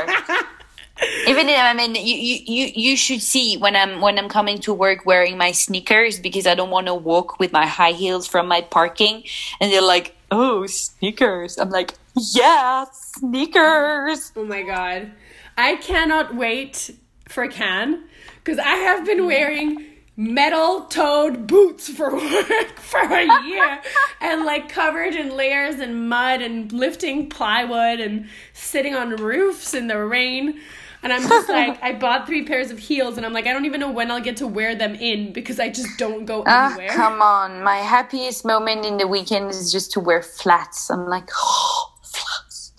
Even 1.27 1.49
I 1.49 1.75
mean, 1.75 1.95
you, 1.95 2.17
you 2.17 2.39
you 2.47 2.73
you 2.75 2.97
should 2.97 3.21
see 3.21 3.59
when 3.59 3.77
I'm 3.77 4.01
when 4.01 4.19
I'm 4.19 4.31
coming 4.31 4.59
to 4.61 4.73
work 4.73 5.05
wearing 5.05 5.37
my 5.37 5.53
sneakers 5.53 6.19
because 6.19 6.47
I 6.47 6.55
don't 6.55 6.71
want 6.71 6.87
to 6.87 6.95
walk 6.95 7.39
with 7.39 7.53
my 7.53 7.67
high 7.67 7.93
heels 7.93 8.27
from 8.27 8.49
my 8.49 8.63
parking, 8.63 9.25
and 9.61 9.71
they're 9.71 9.83
like, 9.83 10.17
"Oh, 10.31 10.67
sneakers." 10.67 11.59
I'm 11.59 11.69
like, 11.69 11.93
"Yeah, 12.15 12.87
sneakers." 12.93 14.33
oh 14.37 14.45
my 14.45 14.63
god 14.63 15.11
i 15.57 15.77
cannot 15.77 16.35
wait 16.35 16.91
for 17.29 17.47
Cannes 17.49 18.05
because 18.37 18.59
i 18.59 18.77
have 18.77 19.05
been 19.05 19.27
wearing 19.27 19.85
metal 20.17 20.83
toed 20.87 21.47
boots 21.47 21.89
for 21.91 22.15
work 22.17 22.79
for 22.79 23.01
a 23.01 23.45
year 23.45 23.81
and 24.21 24.45
like 24.45 24.69
covered 24.69 25.15
in 25.15 25.37
layers 25.37 25.79
and 25.79 26.09
mud 26.09 26.41
and 26.41 26.73
lifting 26.73 27.29
plywood 27.29 28.01
and 28.01 28.27
sitting 28.55 28.95
on 28.95 29.11
roofs 29.17 29.75
in 29.75 29.89
the 29.89 29.99
rain 30.05 30.59
and 31.03 31.13
i'm 31.13 31.21
just 31.29 31.49
like 31.59 31.79
i 31.83 31.93
bought 31.93 32.27
three 32.27 32.43
pairs 32.45 32.71
of 32.71 32.79
heels 32.79 33.19
and 33.19 33.27
i'm 33.27 33.35
like 33.35 33.47
i 33.47 33.53
don't 33.53 33.67
even 33.67 33.79
know 33.79 33.91
when 33.91 34.11
i'll 34.11 34.21
get 34.23 34.39
to 34.39 34.47
wear 34.47 34.75
them 34.75 34.95
in 34.95 35.35
because 35.35 35.61
i 35.61 35.69
just 35.69 35.99
don't 35.99 36.25
go 36.25 36.43
Ah, 36.47 36.69
anywhere 36.71 36.89
come 36.89 37.21
on! 37.21 37.63
My 37.63 37.77
happiest 37.77 38.43
moment 38.47 38.87
in 38.87 38.97
the 38.97 39.07
weekend 39.07 39.51
is 39.51 39.71
just 39.71 39.93
to 39.93 40.01
wear 40.01 40.23
flats. 40.23 40.91
I'm 40.91 41.07
like, 41.09 41.29
oh, 41.37 41.93
flats. 42.03 42.73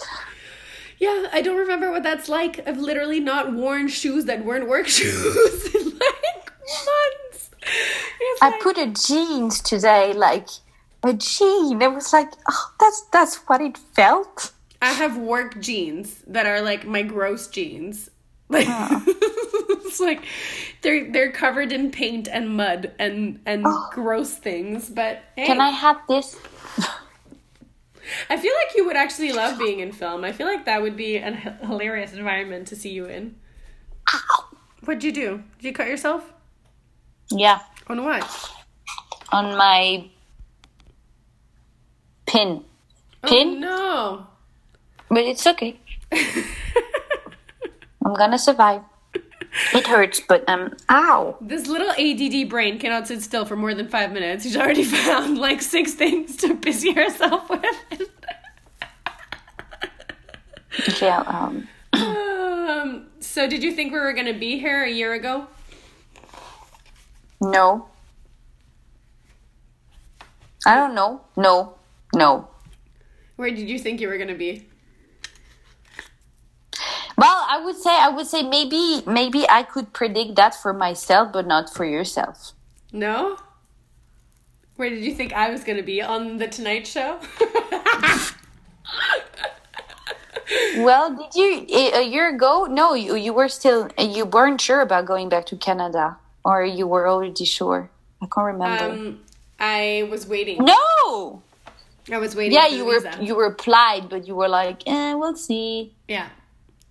yeah 0.97 1.27
i 1.31 1.41
don't 1.43 1.57
remember 1.57 1.91
what 1.91 2.01
that's 2.01 2.27
like 2.27 2.67
i've 2.67 2.79
literally 2.79 3.19
not 3.19 3.53
worn 3.53 3.87
shoes 3.87 4.25
that 4.25 4.43
weren't 4.43 4.67
work 4.67 4.87
shoes 4.87 5.75
in 5.75 5.91
like 5.99 6.51
I 8.41 8.49
like- 8.49 8.61
put 8.61 8.77
a 8.77 8.87
jeans 8.87 9.61
today, 9.61 10.13
like 10.13 10.47
a 11.03 11.13
jean. 11.13 11.81
It 11.81 11.93
was 11.93 12.13
like, 12.13 12.31
oh, 12.49 12.73
that's 12.79 13.01
that's 13.11 13.35
what 13.47 13.61
it 13.61 13.77
felt. 13.77 14.51
I 14.81 14.93
have 14.93 15.17
work 15.17 15.59
jeans 15.59 16.23
that 16.27 16.45
are 16.45 16.61
like 16.61 16.85
my 16.85 17.03
gross 17.03 17.47
jeans. 17.47 18.09
Like 18.49 18.67
it's 18.67 19.99
like 19.99 20.23
they're 20.81 21.11
they're 21.11 21.31
covered 21.31 21.73
in 21.73 21.91
paint 21.91 22.29
and 22.31 22.55
mud 22.55 22.93
and 22.97 23.41
and 23.45 23.63
oh. 23.65 23.89
gross 23.91 24.35
things. 24.35 24.89
But 24.89 25.21
hey, 25.35 25.47
Can 25.47 25.59
I 25.59 25.69
have 25.69 25.99
this? 26.07 26.37
I 28.29 28.37
feel 28.37 28.53
like 28.53 28.75
you 28.75 28.85
would 28.85 28.95
actually 28.95 29.33
love 29.33 29.59
being 29.59 29.79
in 29.79 29.91
film. 29.91 30.23
I 30.23 30.31
feel 30.31 30.47
like 30.47 30.65
that 30.65 30.81
would 30.81 30.95
be 30.95 31.17
a 31.17 31.31
hilarious 31.31 32.13
environment 32.13 32.67
to 32.69 32.75
see 32.75 32.91
you 32.91 33.05
in. 33.05 33.35
What'd 34.85 35.03
you 35.03 35.11
do? 35.11 35.43
Did 35.57 35.67
you 35.67 35.73
cut 35.73 35.87
yourself? 35.87 36.31
Yeah, 37.29 37.59
On 37.87 38.03
what? 38.03 38.51
on 39.31 39.57
my 39.57 40.05
pin. 42.25 42.63
Oh, 43.23 43.27
Pin? 43.27 43.59
no. 43.59 44.27
But 45.09 45.23
it's 45.23 45.45
okay. 45.47 45.79
I'm 46.11 46.43
gonna 48.13 48.37
survive. 48.37 48.81
It 49.73 49.87
hurts, 49.87 50.19
but 50.19 50.47
um, 50.47 50.75
ow. 50.89 51.37
This 51.41 51.67
little 51.67 51.91
ADD 51.91 52.49
brain 52.49 52.77
cannot 52.77 53.07
sit 53.07 53.23
still 53.23 53.45
for 53.45 53.55
more 53.55 53.73
than 53.73 53.87
five 53.87 54.11
minutes. 54.11 54.43
He's 54.43 54.55
already 54.55 54.83
found 54.83 55.37
like 55.37 55.61
six 55.61 55.93
things 55.93 56.35
to 56.37 56.53
busy 56.53 56.93
herself 56.93 57.49
with. 57.99 58.09
Yeah, 61.01 61.21
um, 61.21 61.67
um, 61.93 63.07
so, 63.19 63.47
did 63.47 63.63
you 63.63 63.71
think 63.71 63.91
we 63.91 63.99
were 63.99 64.13
to 64.13 64.33
be 64.33 64.59
here 64.59 64.83
a 64.83 64.91
year 64.91 65.13
ago? 65.13 65.47
No. 67.41 67.87
I 70.65 70.75
don't 70.75 70.95
know. 70.95 71.21
No, 71.35 71.75
no. 72.13 72.49
Where 73.35 73.49
did 73.51 73.69
you 73.69 73.79
think 73.79 74.01
you 74.01 74.07
were 74.07 74.17
going 74.17 74.29
to 74.29 74.35
be? 74.35 74.67
Well, 77.17 77.45
I 77.49 77.63
would 77.63 77.75
say, 77.77 77.91
I 77.91 78.09
would 78.09 78.27
say 78.27 78.43
maybe, 78.43 79.01
maybe 79.07 79.49
I 79.49 79.63
could 79.63 79.93
predict 79.93 80.35
that 80.35 80.53
for 80.53 80.73
myself, 80.73 81.33
but 81.33 81.47
not 81.47 81.73
for 81.73 81.85
yourself. 81.85 82.53
No? 82.91 83.37
Where 84.75 84.89
did 84.89 85.03
you 85.03 85.13
think 85.15 85.33
I 85.33 85.49
was 85.49 85.63
going 85.63 85.77
to 85.77 85.83
be? 85.83 86.01
On 86.01 86.37
The 86.37 86.47
Tonight 86.47 86.85
Show? 86.85 87.19
Well, 90.77 91.15
did 91.15 91.35
you 91.35 91.65
a 91.69 91.99
a 91.99 92.01
year 92.07 92.29
ago? 92.29 92.67
No, 92.69 92.93
you 92.93 93.15
you 93.15 93.33
were 93.33 93.49
still 93.49 93.89
you 93.97 94.25
weren't 94.25 94.61
sure 94.61 94.79
about 94.81 95.05
going 95.05 95.27
back 95.27 95.45
to 95.47 95.57
Canada, 95.57 96.17
or 96.47 96.63
you 96.63 96.87
were 96.87 97.07
already 97.09 97.43
sure. 97.45 97.89
I 98.21 98.25
can't 98.33 98.47
remember. 98.53 98.85
um, 98.85 99.19
I 99.59 100.07
was 100.09 100.25
waiting. 100.27 100.63
no. 100.63 101.41
I 102.09 102.17
was 102.19 102.35
waiting. 102.37 102.53
Yeah, 102.53 102.67
for 102.69 102.73
you 102.75 102.85
were 102.85 103.01
visa. 103.01 103.17
you 103.21 103.37
replied, 103.39 104.07
but 104.09 104.25
you 104.27 104.33
were 104.33 104.47
like, 104.47 104.81
eh, 104.87 105.13
we'll 105.13 105.35
see. 105.35 105.93
Yeah, 106.07 106.29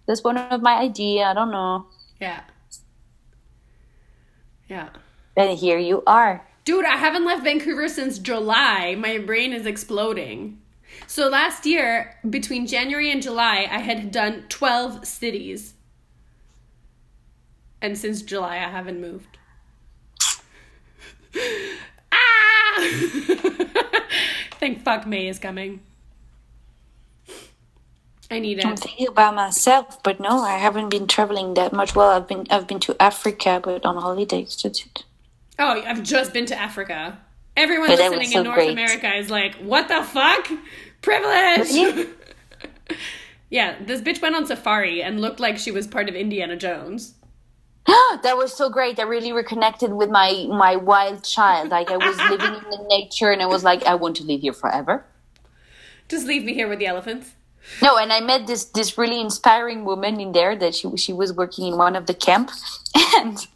That's 0.07 0.23
one 0.23 0.37
of 0.37 0.61
my 0.61 0.75
idea. 0.75 1.25
I 1.25 1.35
don't 1.35 1.51
know. 1.51 1.87
yeah. 2.21 2.41
Yeah. 4.69 4.89
And 5.37 5.57
here 5.59 5.79
you 5.79 6.03
are. 6.07 6.47
Dude, 6.65 6.85
I 6.85 6.97
haven't 6.97 7.25
left 7.25 7.45
Vancouver 7.45 7.89
since 7.89 8.19
July. 8.19 8.95
My 8.99 9.17
brain 9.19 9.53
is 9.53 9.65
exploding. 9.65 10.61
So 11.07 11.29
last 11.29 11.65
year, 11.65 12.19
between 12.29 12.67
January 12.67 13.11
and 13.11 13.23
July, 13.23 13.69
I 13.71 13.79
had 13.79 14.11
done 14.11 14.45
12 14.49 15.07
cities. 15.07 15.75
And 17.81 17.97
since 17.97 18.23
July, 18.23 18.57
I 18.57 18.69
haven't 18.79 19.01
moved. 19.01 19.39
Ah! 22.13 22.75
Thank 24.59 24.83
fuck 24.83 25.07
May 25.07 25.29
is 25.29 25.39
coming. 25.39 25.81
I 28.31 28.41
need 28.41 28.59
it. 28.59 28.67
I'm 28.67 28.77
thinking 28.77 29.07
about 29.07 29.35
myself, 29.35 30.03
but 30.03 30.19
no, 30.19 30.43
I 30.43 30.59
haven't 30.59 30.89
been 30.89 31.07
traveling 31.07 31.55
that 31.55 31.73
much. 31.73 31.95
Well, 31.95 32.11
I've 32.11 32.27
been 32.27 32.47
I've 32.51 32.67
been 32.67 32.81
to 32.81 33.01
Africa, 33.01 33.61
but 33.63 33.85
on 33.85 33.97
holidays. 33.97 34.59
That's 34.63 34.85
it. 34.85 35.05
Oh, 35.59 35.83
I've 35.87 36.03
just 36.03 36.33
been 36.33 36.47
to 36.47 36.59
Africa. 36.59 37.19
Everyone 37.57 37.89
But 37.89 37.99
listening 37.99 38.29
so 38.29 38.39
in 38.39 38.45
North 38.45 38.57
great. 38.57 38.73
America 38.73 39.15
is 39.15 39.31
like, 39.31 39.55
what 39.57 39.89
the 39.89 40.03
fuck? 40.03 40.51
Privilege! 41.01 41.73
Really? 41.73 42.09
yeah, 43.51 43.77
this 43.83 44.03
bitch 44.03 44.21
went 44.21 44.35
on 44.35 44.47
safari 44.47 45.03
and 45.03 45.21
looked 45.21 45.41
like 45.41 45.57
she 45.57 45.71
was 45.71 45.87
part 45.87 46.09
of 46.11 46.15
Indiana 46.15 46.57
Jones. 46.57 47.15
that 48.23 48.37
was 48.37 48.53
so 48.53 48.69
great. 48.69 48.99
I 48.99 49.03
really 49.03 49.33
reconnected 49.33 49.93
with 49.93 50.11
my 50.11 50.47
my 50.49 50.77
wild 50.77 51.23
child. 51.25 51.71
Like 51.71 51.91
I 51.91 51.97
was 51.97 52.17
living 52.31 52.55
in 52.55 52.71
the 52.71 52.85
nature, 52.89 53.31
and 53.31 53.41
I 53.41 53.47
was 53.47 53.63
like, 53.63 53.85
I 53.85 53.95
want 53.95 54.17
to 54.17 54.25
live 54.25 54.41
here 54.41 54.53
forever. 54.53 55.05
Just 56.09 56.27
leave 56.27 56.45
me 56.45 56.55
here 56.55 56.69
with 56.69 56.79
the 56.79 56.87
elephants. 56.87 57.35
No, 57.83 57.97
and 57.97 58.13
I 58.13 58.21
met 58.21 58.47
this 58.47 58.65
this 58.65 58.99
really 58.99 59.21
inspiring 59.21 59.85
woman 59.85 60.21
in 60.21 60.33
there 60.33 60.57
that 60.57 60.75
she 60.75 60.97
she 60.97 61.13
was 61.13 61.33
working 61.33 61.67
in 61.67 61.77
one 61.77 61.95
of 61.95 62.07
the 62.07 62.15
camp, 62.15 62.51
and 63.17 63.47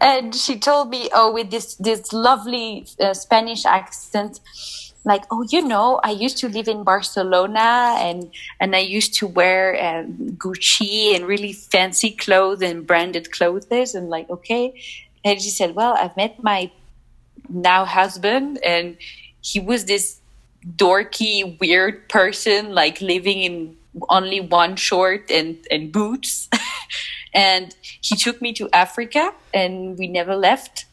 and 0.00 0.34
she 0.34 0.58
told 0.58 0.90
me, 0.90 1.08
oh, 1.14 1.32
with 1.32 1.50
this 1.50 1.74
this 1.76 2.12
lovely 2.12 2.86
uh, 3.00 3.14
Spanish 3.14 3.64
accent, 3.64 4.40
like, 5.04 5.24
oh, 5.30 5.44
you 5.50 5.66
know, 5.66 6.00
I 6.04 6.10
used 6.10 6.38
to 6.38 6.48
live 6.48 6.68
in 6.68 6.84
Barcelona, 6.84 7.96
and 7.98 8.30
and 8.60 8.76
I 8.76 8.80
used 8.80 9.14
to 9.14 9.26
wear 9.26 9.76
um, 9.82 10.36
Gucci 10.36 11.14
and 11.14 11.26
really 11.26 11.52
fancy 11.52 12.10
clothes 12.10 12.62
and 12.62 12.86
branded 12.86 13.32
clothes, 13.32 13.94
and 13.94 14.08
like, 14.08 14.30
okay, 14.30 14.74
and 15.24 15.40
she 15.40 15.50
said, 15.50 15.74
well, 15.74 15.94
I've 15.94 16.16
met 16.16 16.42
my 16.42 16.70
now 17.48 17.84
husband, 17.84 18.58
and 18.64 18.96
he 19.40 19.60
was 19.60 19.86
this 19.86 20.20
dorky, 20.76 21.58
weird 21.60 22.08
person, 22.08 22.74
like 22.74 23.00
living 23.00 23.40
in 23.42 23.76
only 24.08 24.40
one 24.40 24.76
short 24.76 25.30
and, 25.30 25.58
and 25.70 25.92
boots. 25.92 26.48
and 27.34 27.74
he 28.00 28.16
took 28.16 28.40
me 28.40 28.52
to 28.54 28.68
Africa 28.72 29.32
and 29.52 29.98
we 29.98 30.06
never 30.06 30.34
left. 30.34 30.86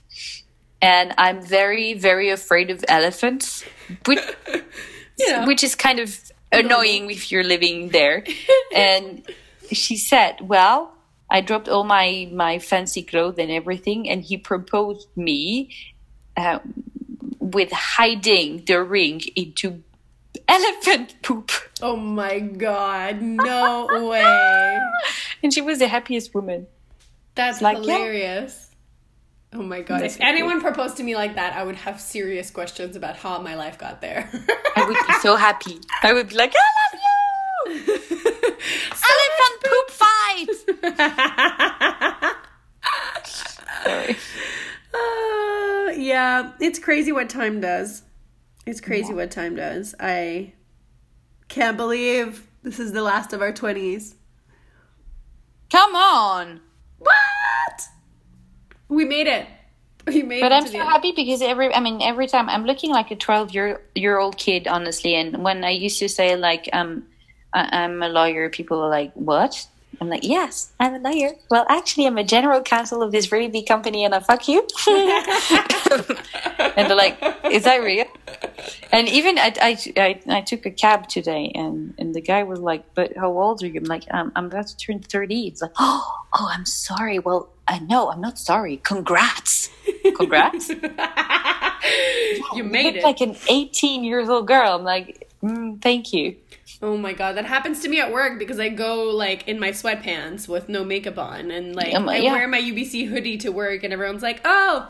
And 0.82 1.14
I'm 1.18 1.42
very, 1.42 1.94
very 1.94 2.30
afraid 2.30 2.70
of 2.70 2.86
elephants, 2.88 3.64
which, 4.06 4.20
Yeah. 5.18 5.46
which 5.46 5.64
is 5.64 5.76
kind 5.76 6.00
of 6.00 6.18
annoying 6.52 7.12
if 7.12 7.32
you're 7.32 7.44
living 7.44 7.90
there. 7.90 8.24
and 8.76 9.22
she 9.72 9.98
said, 9.98 10.38
Well, 10.42 10.94
I 11.30 11.42
dropped 11.42 11.68
all 11.68 11.84
my, 11.84 12.30
my 12.34 12.60
fancy 12.60 13.04
clothes 13.04 13.36
and 13.38 13.52
everything, 13.52 14.10
and 14.10 14.24
he 14.24 14.38
proposed 14.38 15.08
me 15.16 15.76
uh, 16.38 16.60
with 17.40 17.72
hiding 17.72 18.64
the 18.66 18.82
ring 18.82 19.22
into 19.36 19.84
elephant 20.48 21.16
poop. 21.22 21.52
Oh 21.82 21.96
my 21.96 22.40
god, 22.40 23.22
no 23.22 23.88
way. 24.10 24.80
And 25.44 25.54
she 25.54 25.62
was 25.62 25.80
the 25.80 25.88
happiest 25.88 26.34
woman. 26.34 26.68
That's 27.36 27.62
like, 27.62 27.78
yeah. 27.86 28.48
Hilarious. 29.52 29.54
Oh 29.54 29.62
my 29.68 29.82
god. 29.82 30.02
If 30.04 30.18
anyone 30.20 30.62
proposed 30.62 30.98
to 30.98 31.04
me 31.04 31.16
like 31.16 31.36
that, 31.36 31.56
I 31.56 31.64
would 31.64 31.76
have 31.76 32.00
serious 32.00 32.52
questions 32.52 32.96
about 32.96 33.18
how 33.18 33.40
my 33.42 33.56
life 33.56 33.78
got 33.78 34.02
there. 34.02 34.30
I 34.76 34.86
would 34.86 34.96
be 35.08 35.14
so 35.22 35.36
happy. 35.36 35.80
I 36.04 36.14
would 36.14 36.30
be 36.30 36.36
like, 36.36 36.54
I 36.56 36.60
love 36.80 37.02
you! 37.06 37.84
Elephant 39.10 39.64
poop 39.66 39.90
fight! 39.92 40.50
Sorry. 43.84 44.18
Uh, 44.92 45.92
yeah, 45.92 46.54
it's 46.60 46.80
crazy 46.80 47.12
what 47.12 47.30
time 47.30 47.62
does. 47.62 48.02
It's 48.66 48.82
crazy 48.82 49.14
what 49.14 49.30
time 49.30 49.56
does. 49.56 49.94
I 50.00 50.54
can't 51.48 51.78
believe 51.78 52.48
this 52.64 52.80
is 52.80 52.92
the 52.92 53.04
last 53.04 53.32
of 53.32 53.42
our 53.42 53.54
20s. 53.54 54.16
Come 55.72 55.96
on! 55.96 56.62
What? 56.98 57.82
We 58.90 59.06
made 59.06 59.28
it. 59.28 59.46
We 60.08 60.24
made 60.24 60.40
it. 60.40 60.42
But 60.42 60.52
it 60.52 60.56
I'm 60.56 60.68
so 60.68 60.80
happy 60.80 61.12
because 61.16 61.42
every, 61.42 61.74
I 61.74 61.80
mean, 61.80 62.02
every 62.02 62.28
time 62.28 62.50
I'm 62.50 62.66
looking 62.66 62.90
like 62.92 63.12
a 63.12 63.16
12 63.16 63.52
year 63.54 63.82
year 63.96 64.18
old 64.18 64.38
kid, 64.38 64.68
honestly. 64.68 65.16
And 65.16 65.44
when 65.44 65.64
I 65.64 65.70
used 65.70 66.00
to 66.00 66.10
say 66.10 66.36
like, 66.36 66.68
um, 66.74 67.06
I- 67.54 67.84
I'm 67.84 68.02
a 68.02 68.10
lawyer, 68.10 68.50
people 68.50 68.80
are 68.82 68.90
like, 68.90 69.14
what? 69.14 69.68
I'm 70.02 70.10
like, 70.10 70.24
yes, 70.24 70.72
I'm 70.80 70.96
a 70.96 71.00
lawyer. 71.00 71.32
Well, 71.52 71.66
actually, 71.70 72.08
I'm 72.08 72.18
a 72.18 72.24
general 72.24 72.62
counsel 72.62 73.04
of 73.04 73.12
this 73.12 73.32
really 73.32 73.50
big 73.50 73.68
company, 73.68 74.06
and 74.06 74.16
I 74.16 74.20
fuck 74.20 74.48
you. 74.48 74.66
and 74.88 76.88
they're 76.88 76.96
like, 76.96 77.18
is 77.46 77.66
that 77.66 77.82
real? 77.84 78.06
And 78.92 79.08
even 79.10 79.38
I, 79.38 79.54
I, 79.62 79.78
I, 79.98 80.38
I 80.38 80.42
took 80.42 80.66
a 80.66 80.72
cab 80.72 81.08
today, 81.08 81.52
and, 81.54 81.94
and 81.98 82.16
the 82.16 82.22
guy 82.22 82.44
was 82.44 82.60
like, 82.60 82.86
but 82.96 83.16
how 83.18 83.38
old 83.38 83.62
are 83.62 83.68
you? 83.68 83.82
I'm 83.82 83.86
like, 83.86 84.06
um, 84.12 84.32
I'm 84.36 84.46
about 84.46 84.68
to 84.68 84.78
turn 84.78 85.02
30. 85.02 85.48
It's 85.48 85.62
like, 85.62 85.72
oh, 85.78 86.26
oh, 86.34 86.50
I'm 86.50 86.66
sorry. 86.66 87.20
Well, 87.20 87.50
I 87.68 87.80
know, 87.80 88.10
I'm 88.10 88.22
not 88.22 88.40
sorry. 88.40 88.78
Congrats. 88.78 89.70
Congrats. 90.16 90.70
you 92.54 92.64
made 92.64 92.96
it. 92.96 93.04
like 93.04 93.22
an 93.22 93.36
18 93.50 94.04
years 94.04 94.30
old 94.30 94.48
girl. 94.48 94.76
I'm 94.76 94.84
like, 94.84 95.30
mm, 95.44 95.82
thank 95.82 96.14
you. 96.14 96.36
Oh 96.82 96.96
my 96.96 97.12
god, 97.14 97.36
that 97.36 97.46
happens 97.46 97.82
to 97.82 97.90
me 97.90 98.00
at 98.00 98.12
work 98.12 98.40
because 98.40 98.58
I 98.60 98.70
go 98.70 99.04
like 99.10 99.48
in 99.48 99.60
my 99.60 99.72
sweatpants 99.72 100.48
with 100.48 100.70
no 100.70 100.84
makeup 100.86 101.18
on 101.18 101.52
and 101.52 101.76
like 101.76 101.92
Yeah, 101.92 102.00
my- 102.00 102.16
I 102.16 102.20
yeah. 102.20 102.32
wear 102.32 102.48
my 102.48 102.60
UBC 102.62 103.08
hoodie 103.08 103.38
to 103.40 103.50
work 103.52 103.84
and 103.84 103.92
everyone's 103.92 104.24
like, 104.24 104.40
"Oh, 104.46 104.90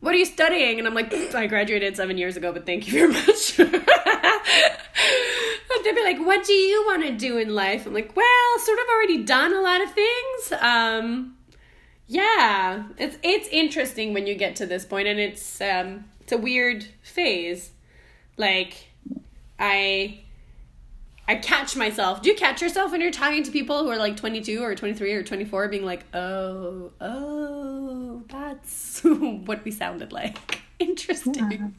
what 0.00 0.14
are 0.14 0.18
you 0.18 0.24
studying? 0.24 0.80
And 0.80 0.88
I'm 0.88 0.94
like, 0.94 1.14
I 1.32 1.46
graduated 1.46 1.96
seven 1.96 2.18
years 2.18 2.36
ago, 2.36 2.52
but 2.52 2.66
thank 2.66 2.88
you 2.88 2.92
very 2.92 3.12
much. 3.12 3.56
They'd 5.84 5.94
be 5.96 6.02
like, 6.04 6.18
what 6.18 6.44
do 6.44 6.52
you 6.52 6.84
want 6.86 7.02
to 7.04 7.12
do 7.12 7.38
in 7.38 7.54
life? 7.54 7.86
I'm 7.86 7.94
like, 7.94 8.14
well, 8.16 8.58
sort 8.58 8.78
of 8.78 8.84
already 8.92 9.22
done 9.24 9.52
a 9.52 9.60
lot 9.60 9.80
of 9.82 9.90
things. 9.92 10.52
Um, 10.60 11.36
yeah, 12.06 12.84
it's 12.98 13.16
it's 13.22 13.48
interesting 13.48 14.12
when 14.14 14.26
you 14.26 14.34
get 14.34 14.54
to 14.56 14.66
this 14.66 14.84
point, 14.84 15.08
and 15.08 15.18
it's 15.18 15.60
um, 15.60 16.04
it's 16.20 16.32
a 16.32 16.36
weird 16.38 16.86
phase. 17.02 17.70
Like, 18.36 18.88
I 19.58 20.20
I 21.32 21.36
catch 21.36 21.76
myself. 21.76 22.20
Do 22.20 22.28
you 22.28 22.36
catch 22.36 22.60
yourself 22.60 22.92
when 22.92 23.00
you're 23.00 23.10
talking 23.10 23.42
to 23.42 23.50
people 23.50 23.82
who 23.82 23.88
are 23.90 23.96
like 23.96 24.18
22 24.18 24.62
or 24.62 24.74
23 24.74 25.14
or 25.14 25.22
24 25.22 25.68
being 25.68 25.82
like, 25.82 26.04
"Oh, 26.14 26.92
oh, 27.00 28.22
that's 28.28 29.00
what 29.04 29.64
we 29.64 29.70
sounded 29.70 30.12
like." 30.12 30.60
Interesting. 30.78 31.74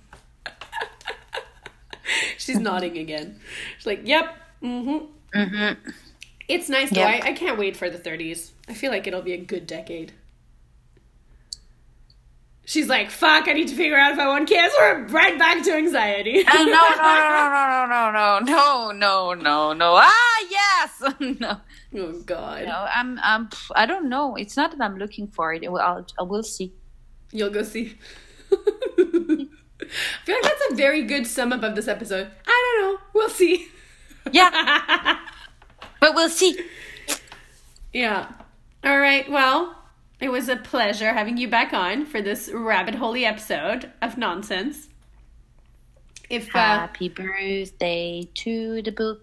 She's 2.39 2.57
nodding 2.57 2.97
again. 2.97 3.39
She's 3.77 3.85
like, 3.85 4.01
"Yep. 4.03 4.35
Mhm." 4.63 5.07
Mhm. 5.35 5.77
It's 6.47 6.67
nice 6.67 6.89
though. 6.89 7.01
Yep. 7.01 7.23
I, 7.23 7.29
I 7.29 7.33
can't 7.33 7.59
wait 7.59 7.77
for 7.77 7.91
the 7.91 7.99
30s. 7.99 8.51
I 8.67 8.73
feel 8.73 8.89
like 8.89 9.05
it'll 9.05 9.21
be 9.21 9.33
a 9.33 9.37
good 9.37 9.67
decade. 9.67 10.13
She's 12.65 12.87
like, 12.87 13.11
fuck, 13.11 13.47
I 13.49 13.53
need 13.53 13.67
to 13.67 13.75
figure 13.75 13.97
out 13.97 14.13
if 14.13 14.19
I 14.19 14.27
want 14.27 14.47
kids 14.47 14.73
or 14.79 15.03
right 15.09 15.37
back 15.37 15.63
to 15.65 15.73
anxiety. 15.73 16.43
Oh, 16.47 16.63
no, 16.63 16.71
no, 16.71 18.11
no, 18.11 18.39
no, 18.39 18.41
no, 18.41 18.91
no, 18.91 18.91
no, 18.91 19.33
no, 19.33 19.33
no, 19.33 19.73
no. 19.73 19.95
Ah, 20.01 20.45
yes. 20.49 21.03
no, 21.39 21.57
Oh, 21.95 22.21
God. 22.25 22.65
no. 22.65 22.87
I'm, 22.93 23.19
I'm. 23.21 23.49
I 23.75 23.85
don't 23.85 24.07
know. 24.07 24.35
It's 24.37 24.55
not 24.55 24.71
that 24.71 24.81
I'm 24.81 24.97
looking 24.97 25.27
for 25.27 25.53
it. 25.53 25.61
It 25.63 25.69
I'll, 25.69 26.05
I 26.17 26.23
will 26.23 26.41
see. 26.43 26.71
You'll 27.31 27.49
go 27.49 27.63
see. 27.63 27.97
I 28.51 28.55
feel 30.23 30.35
like 30.35 30.43
that's 30.43 30.71
a 30.71 30.75
very 30.75 31.03
good 31.03 31.27
sum 31.27 31.51
up 31.51 31.63
of 31.63 31.75
this 31.75 31.87
episode. 31.89 32.29
I 32.47 32.77
don't 32.79 32.93
know. 32.93 32.99
We'll 33.13 33.29
see. 33.29 33.67
Yeah, 34.31 35.19
but 35.99 36.15
we'll 36.15 36.29
see. 36.29 36.57
Yeah. 37.91 38.31
All 38.85 38.97
right. 38.99 39.29
Well, 39.29 39.75
it 40.23 40.31
was 40.31 40.47
a 40.47 40.55
pleasure 40.55 41.11
having 41.11 41.35
you 41.37 41.49
back 41.49 41.73
on 41.73 42.05
for 42.05 42.21
this 42.21 42.49
rabbit 42.53 42.95
holy 42.95 43.25
episode 43.25 43.91
of 44.01 44.17
nonsense. 44.17 44.87
If 46.29 46.47
uh, 46.55 46.59
Happy 46.59 47.09
birthday 47.09 48.29
to 48.35 48.81
the 48.81 48.91
book. 48.93 49.21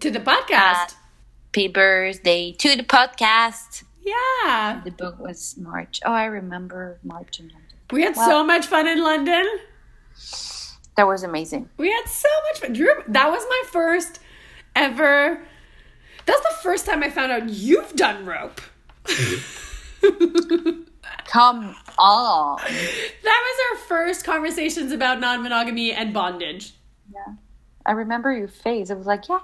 to 0.00 0.10
the 0.10 0.18
podcast, 0.20 0.94
Happy 1.52 1.68
birthday 1.68 2.52
to 2.52 2.74
the 2.74 2.82
podcast. 2.84 3.84
yeah, 4.02 4.80
The 4.82 4.92
book 4.92 5.18
was 5.20 5.56
March. 5.58 6.00
Oh, 6.06 6.12
I 6.12 6.24
remember 6.24 6.98
March 7.04 7.38
in 7.38 7.48
London. 7.48 7.76
we 7.92 8.02
had 8.02 8.16
so 8.16 8.42
much 8.42 8.66
fun 8.66 8.88
in 8.88 9.02
London. 9.02 9.44
That 10.96 11.06
was 11.06 11.22
amazing. 11.22 11.68
We 11.76 11.88
had 11.90 12.06
so 12.08 12.28
much 12.50 12.60
fun. 12.62 12.72
Do 12.72 12.80
you 12.80 12.88
remember- 12.88 13.12
that 13.12 13.30
was 13.30 13.44
my 13.46 13.62
first 13.70 14.20
ever. 14.74 15.42
That's 16.24 16.40
the 16.40 16.54
first 16.62 16.86
time 16.86 17.02
I 17.02 17.10
found 17.10 17.30
out 17.30 17.48
you've 17.50 17.94
done 17.94 18.24
rope. 18.24 18.62
Come 21.26 21.76
on. 21.98 22.58
That 22.58 23.22
was 23.24 23.58
our 23.70 23.86
first 23.86 24.24
conversations 24.24 24.92
about 24.92 25.20
non 25.20 25.42
monogamy 25.42 25.92
and 25.92 26.12
bondage. 26.12 26.74
Yeah. 27.12 27.34
I 27.86 27.92
remember 27.92 28.32
your 28.32 28.48
face. 28.48 28.90
I 28.90 28.94
was 28.94 29.06
like, 29.06 29.28
yeah. 29.28 29.40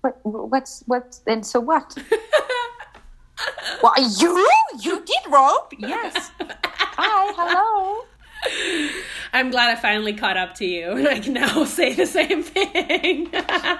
What? 0.00 0.18
What's 0.24 0.82
what's 0.86 1.22
and 1.26 1.44
so 1.44 1.60
what? 1.60 1.96
Why 3.80 3.94
you? 4.18 4.50
You 4.80 5.04
did 5.04 5.32
rope? 5.32 5.72
Yes. 5.78 6.30
Hi. 6.40 7.32
Hello. 7.36 8.04
I'm 9.32 9.50
glad 9.50 9.76
I 9.76 9.80
finally 9.80 10.12
caught 10.14 10.36
up 10.36 10.54
to 10.56 10.66
you 10.66 10.92
and 10.92 11.08
I 11.08 11.20
can 11.20 11.34
now 11.34 11.64
say 11.64 11.92
the 11.94 12.06
same 12.06 12.42
thing. 12.42 13.32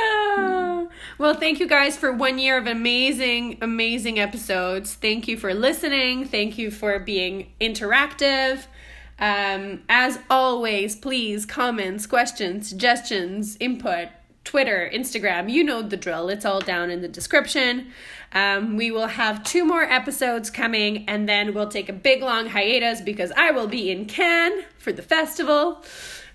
Ah. 0.00 0.86
Well, 1.18 1.34
thank 1.34 1.58
you 1.58 1.66
guys 1.66 1.96
for 1.96 2.12
one 2.12 2.38
year 2.38 2.56
of 2.56 2.66
amazing, 2.66 3.58
amazing 3.60 4.18
episodes. 4.18 4.94
Thank 4.94 5.26
you 5.26 5.36
for 5.36 5.52
listening. 5.52 6.26
Thank 6.26 6.56
you 6.58 6.70
for 6.70 6.98
being 6.98 7.52
interactive. 7.60 8.66
Um, 9.18 9.82
as 9.88 10.20
always, 10.30 10.94
please 10.94 11.44
comments, 11.44 12.06
questions, 12.06 12.68
suggestions, 12.68 13.56
input, 13.58 14.08
Twitter, 14.44 14.90
Instagram, 14.94 15.50
you 15.50 15.62
know 15.62 15.82
the 15.82 15.96
drill. 15.96 16.30
It's 16.30 16.46
all 16.46 16.60
down 16.60 16.88
in 16.88 17.02
the 17.02 17.08
description. 17.08 17.88
Um, 18.32 18.76
we 18.76 18.90
will 18.90 19.08
have 19.08 19.44
two 19.44 19.64
more 19.64 19.82
episodes 19.82 20.48
coming, 20.50 21.06
and 21.06 21.28
then 21.28 21.52
we'll 21.52 21.68
take 21.68 21.90
a 21.90 21.92
big 21.92 22.22
long 22.22 22.46
hiatus 22.46 23.02
because 23.02 23.30
I 23.36 23.50
will 23.50 23.66
be 23.66 23.90
in 23.90 24.06
Cannes 24.06 24.64
for 24.78 24.90
the 24.90 25.02
festival. 25.02 25.84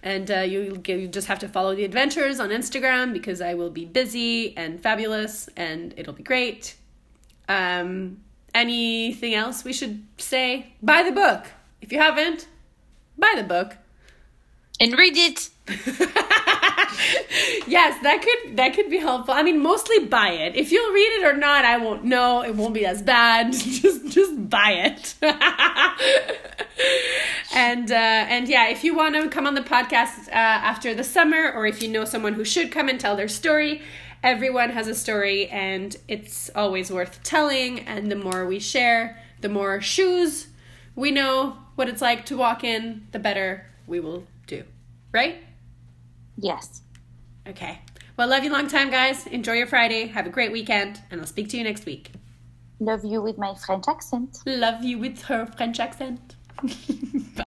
And 0.04 0.30
uh, 0.30 0.40
you, 0.40 0.82
you 0.86 1.08
just 1.08 1.28
have 1.28 1.40
to 1.40 1.48
follow 1.48 1.74
the 1.74 1.86
adventures 1.86 2.42
on 2.42 2.50
Instagram 2.50 3.14
because 3.14 3.40
I 3.40 3.54
will 3.54 3.70
be 3.70 3.86
busy 3.86 4.56
and 4.58 4.80
fabulous, 4.80 5.48
and 5.56 5.94
it'll 5.96 6.14
be 6.14 6.24
great. 6.24 6.76
Um, 7.48 8.18
anything 8.54 9.34
else 9.34 9.64
we 9.64 9.72
should 9.72 10.04
say? 10.18 10.74
Buy 10.82 11.04
the 11.04 11.14
book. 11.14 11.46
If 11.82 11.94
you 11.94 12.00
haven't, 12.00 12.48
buy 13.18 13.34
the 13.38 13.44
book. 13.44 13.78
And 14.80 14.98
read 14.98 15.16
it. 15.16 15.50
yes, 17.68 18.02
that 18.04 18.22
could 18.22 18.58
that 18.58 18.74
could 18.74 18.90
be 18.90 18.98
helpful. 18.98 19.34
I 19.34 19.44
mean, 19.44 19.62
mostly 19.62 20.06
buy 20.06 20.30
it. 20.30 20.56
If 20.56 20.72
you'll 20.72 20.94
read 20.94 21.20
it 21.20 21.26
or 21.26 21.38
not, 21.38 21.66
I 21.66 21.78
won't 21.78 22.04
know. 22.04 22.44
It 22.44 22.56
won't 22.56 22.74
be 22.74 22.86
as 22.86 23.02
bad. 23.02 23.54
just 23.54 24.08
just 24.10 24.50
buy 24.50 24.72
it. 24.72 25.16
and 27.54 27.92
uh, 27.92 27.96
and 27.96 28.48
yeah, 28.48 28.70
if 28.70 28.84
you 28.84 28.96
want 28.96 29.16
to 29.16 29.30
come 29.30 29.48
on 29.48 29.56
the 29.56 29.62
podcast 29.62 30.28
uh, 30.28 30.32
after 30.32 30.94
the 30.94 31.04
summer, 31.04 31.52
or 31.52 31.66
if 31.66 31.82
you 31.82 31.90
know 31.90 32.06
someone 32.06 32.34
who 32.34 32.46
should 32.46 32.72
come 32.72 32.90
and 32.90 33.00
tell 33.00 33.16
their 33.16 33.28
story, 33.28 33.82
everyone 34.22 34.70
has 34.70 34.88
a 34.88 34.96
story, 34.96 35.48
and 35.50 35.98
it's 36.08 36.50
always 36.56 36.92
worth 36.92 37.22
telling. 37.24 37.80
And 37.82 38.12
the 38.12 38.16
more 38.16 38.46
we 38.46 38.60
share, 38.60 39.22
the 39.42 39.50
more 39.50 39.82
shoes 39.82 40.48
we 40.96 41.12
know 41.12 41.58
what 41.76 41.90
it's 41.90 42.02
like 42.02 42.26
to 42.28 42.38
walk 42.38 42.64
in, 42.64 43.08
the 43.12 43.20
better 43.20 43.66
we 43.88 44.00
will 44.00 44.26
do. 44.48 44.64
Right? 45.12 45.44
Yes. 46.38 46.83
Okay. 47.48 47.80
Well, 48.18 48.28
love 48.28 48.44
you 48.44 48.52
long 48.52 48.68
time, 48.68 48.90
guys. 48.90 49.28
Enjoy 49.28 49.54
your 49.54 49.68
Friday. 49.68 50.08
Have 50.08 50.28
a 50.28 50.30
great 50.30 50.52
weekend, 50.52 51.02
and 51.12 51.20
I'll 51.20 51.28
speak 51.28 51.50
to 51.50 51.58
you 51.58 51.64
next 51.64 51.86
week. 51.86 52.12
Love 52.80 53.04
you 53.04 53.22
with 53.22 53.38
my 53.38 53.54
French 53.56 53.86
accent. 53.88 54.40
Love 54.46 54.84
you 54.84 55.00
with 55.00 55.22
her 55.24 55.46
French 55.46 55.80
accent. 55.80 56.36
Bye. 57.36 57.44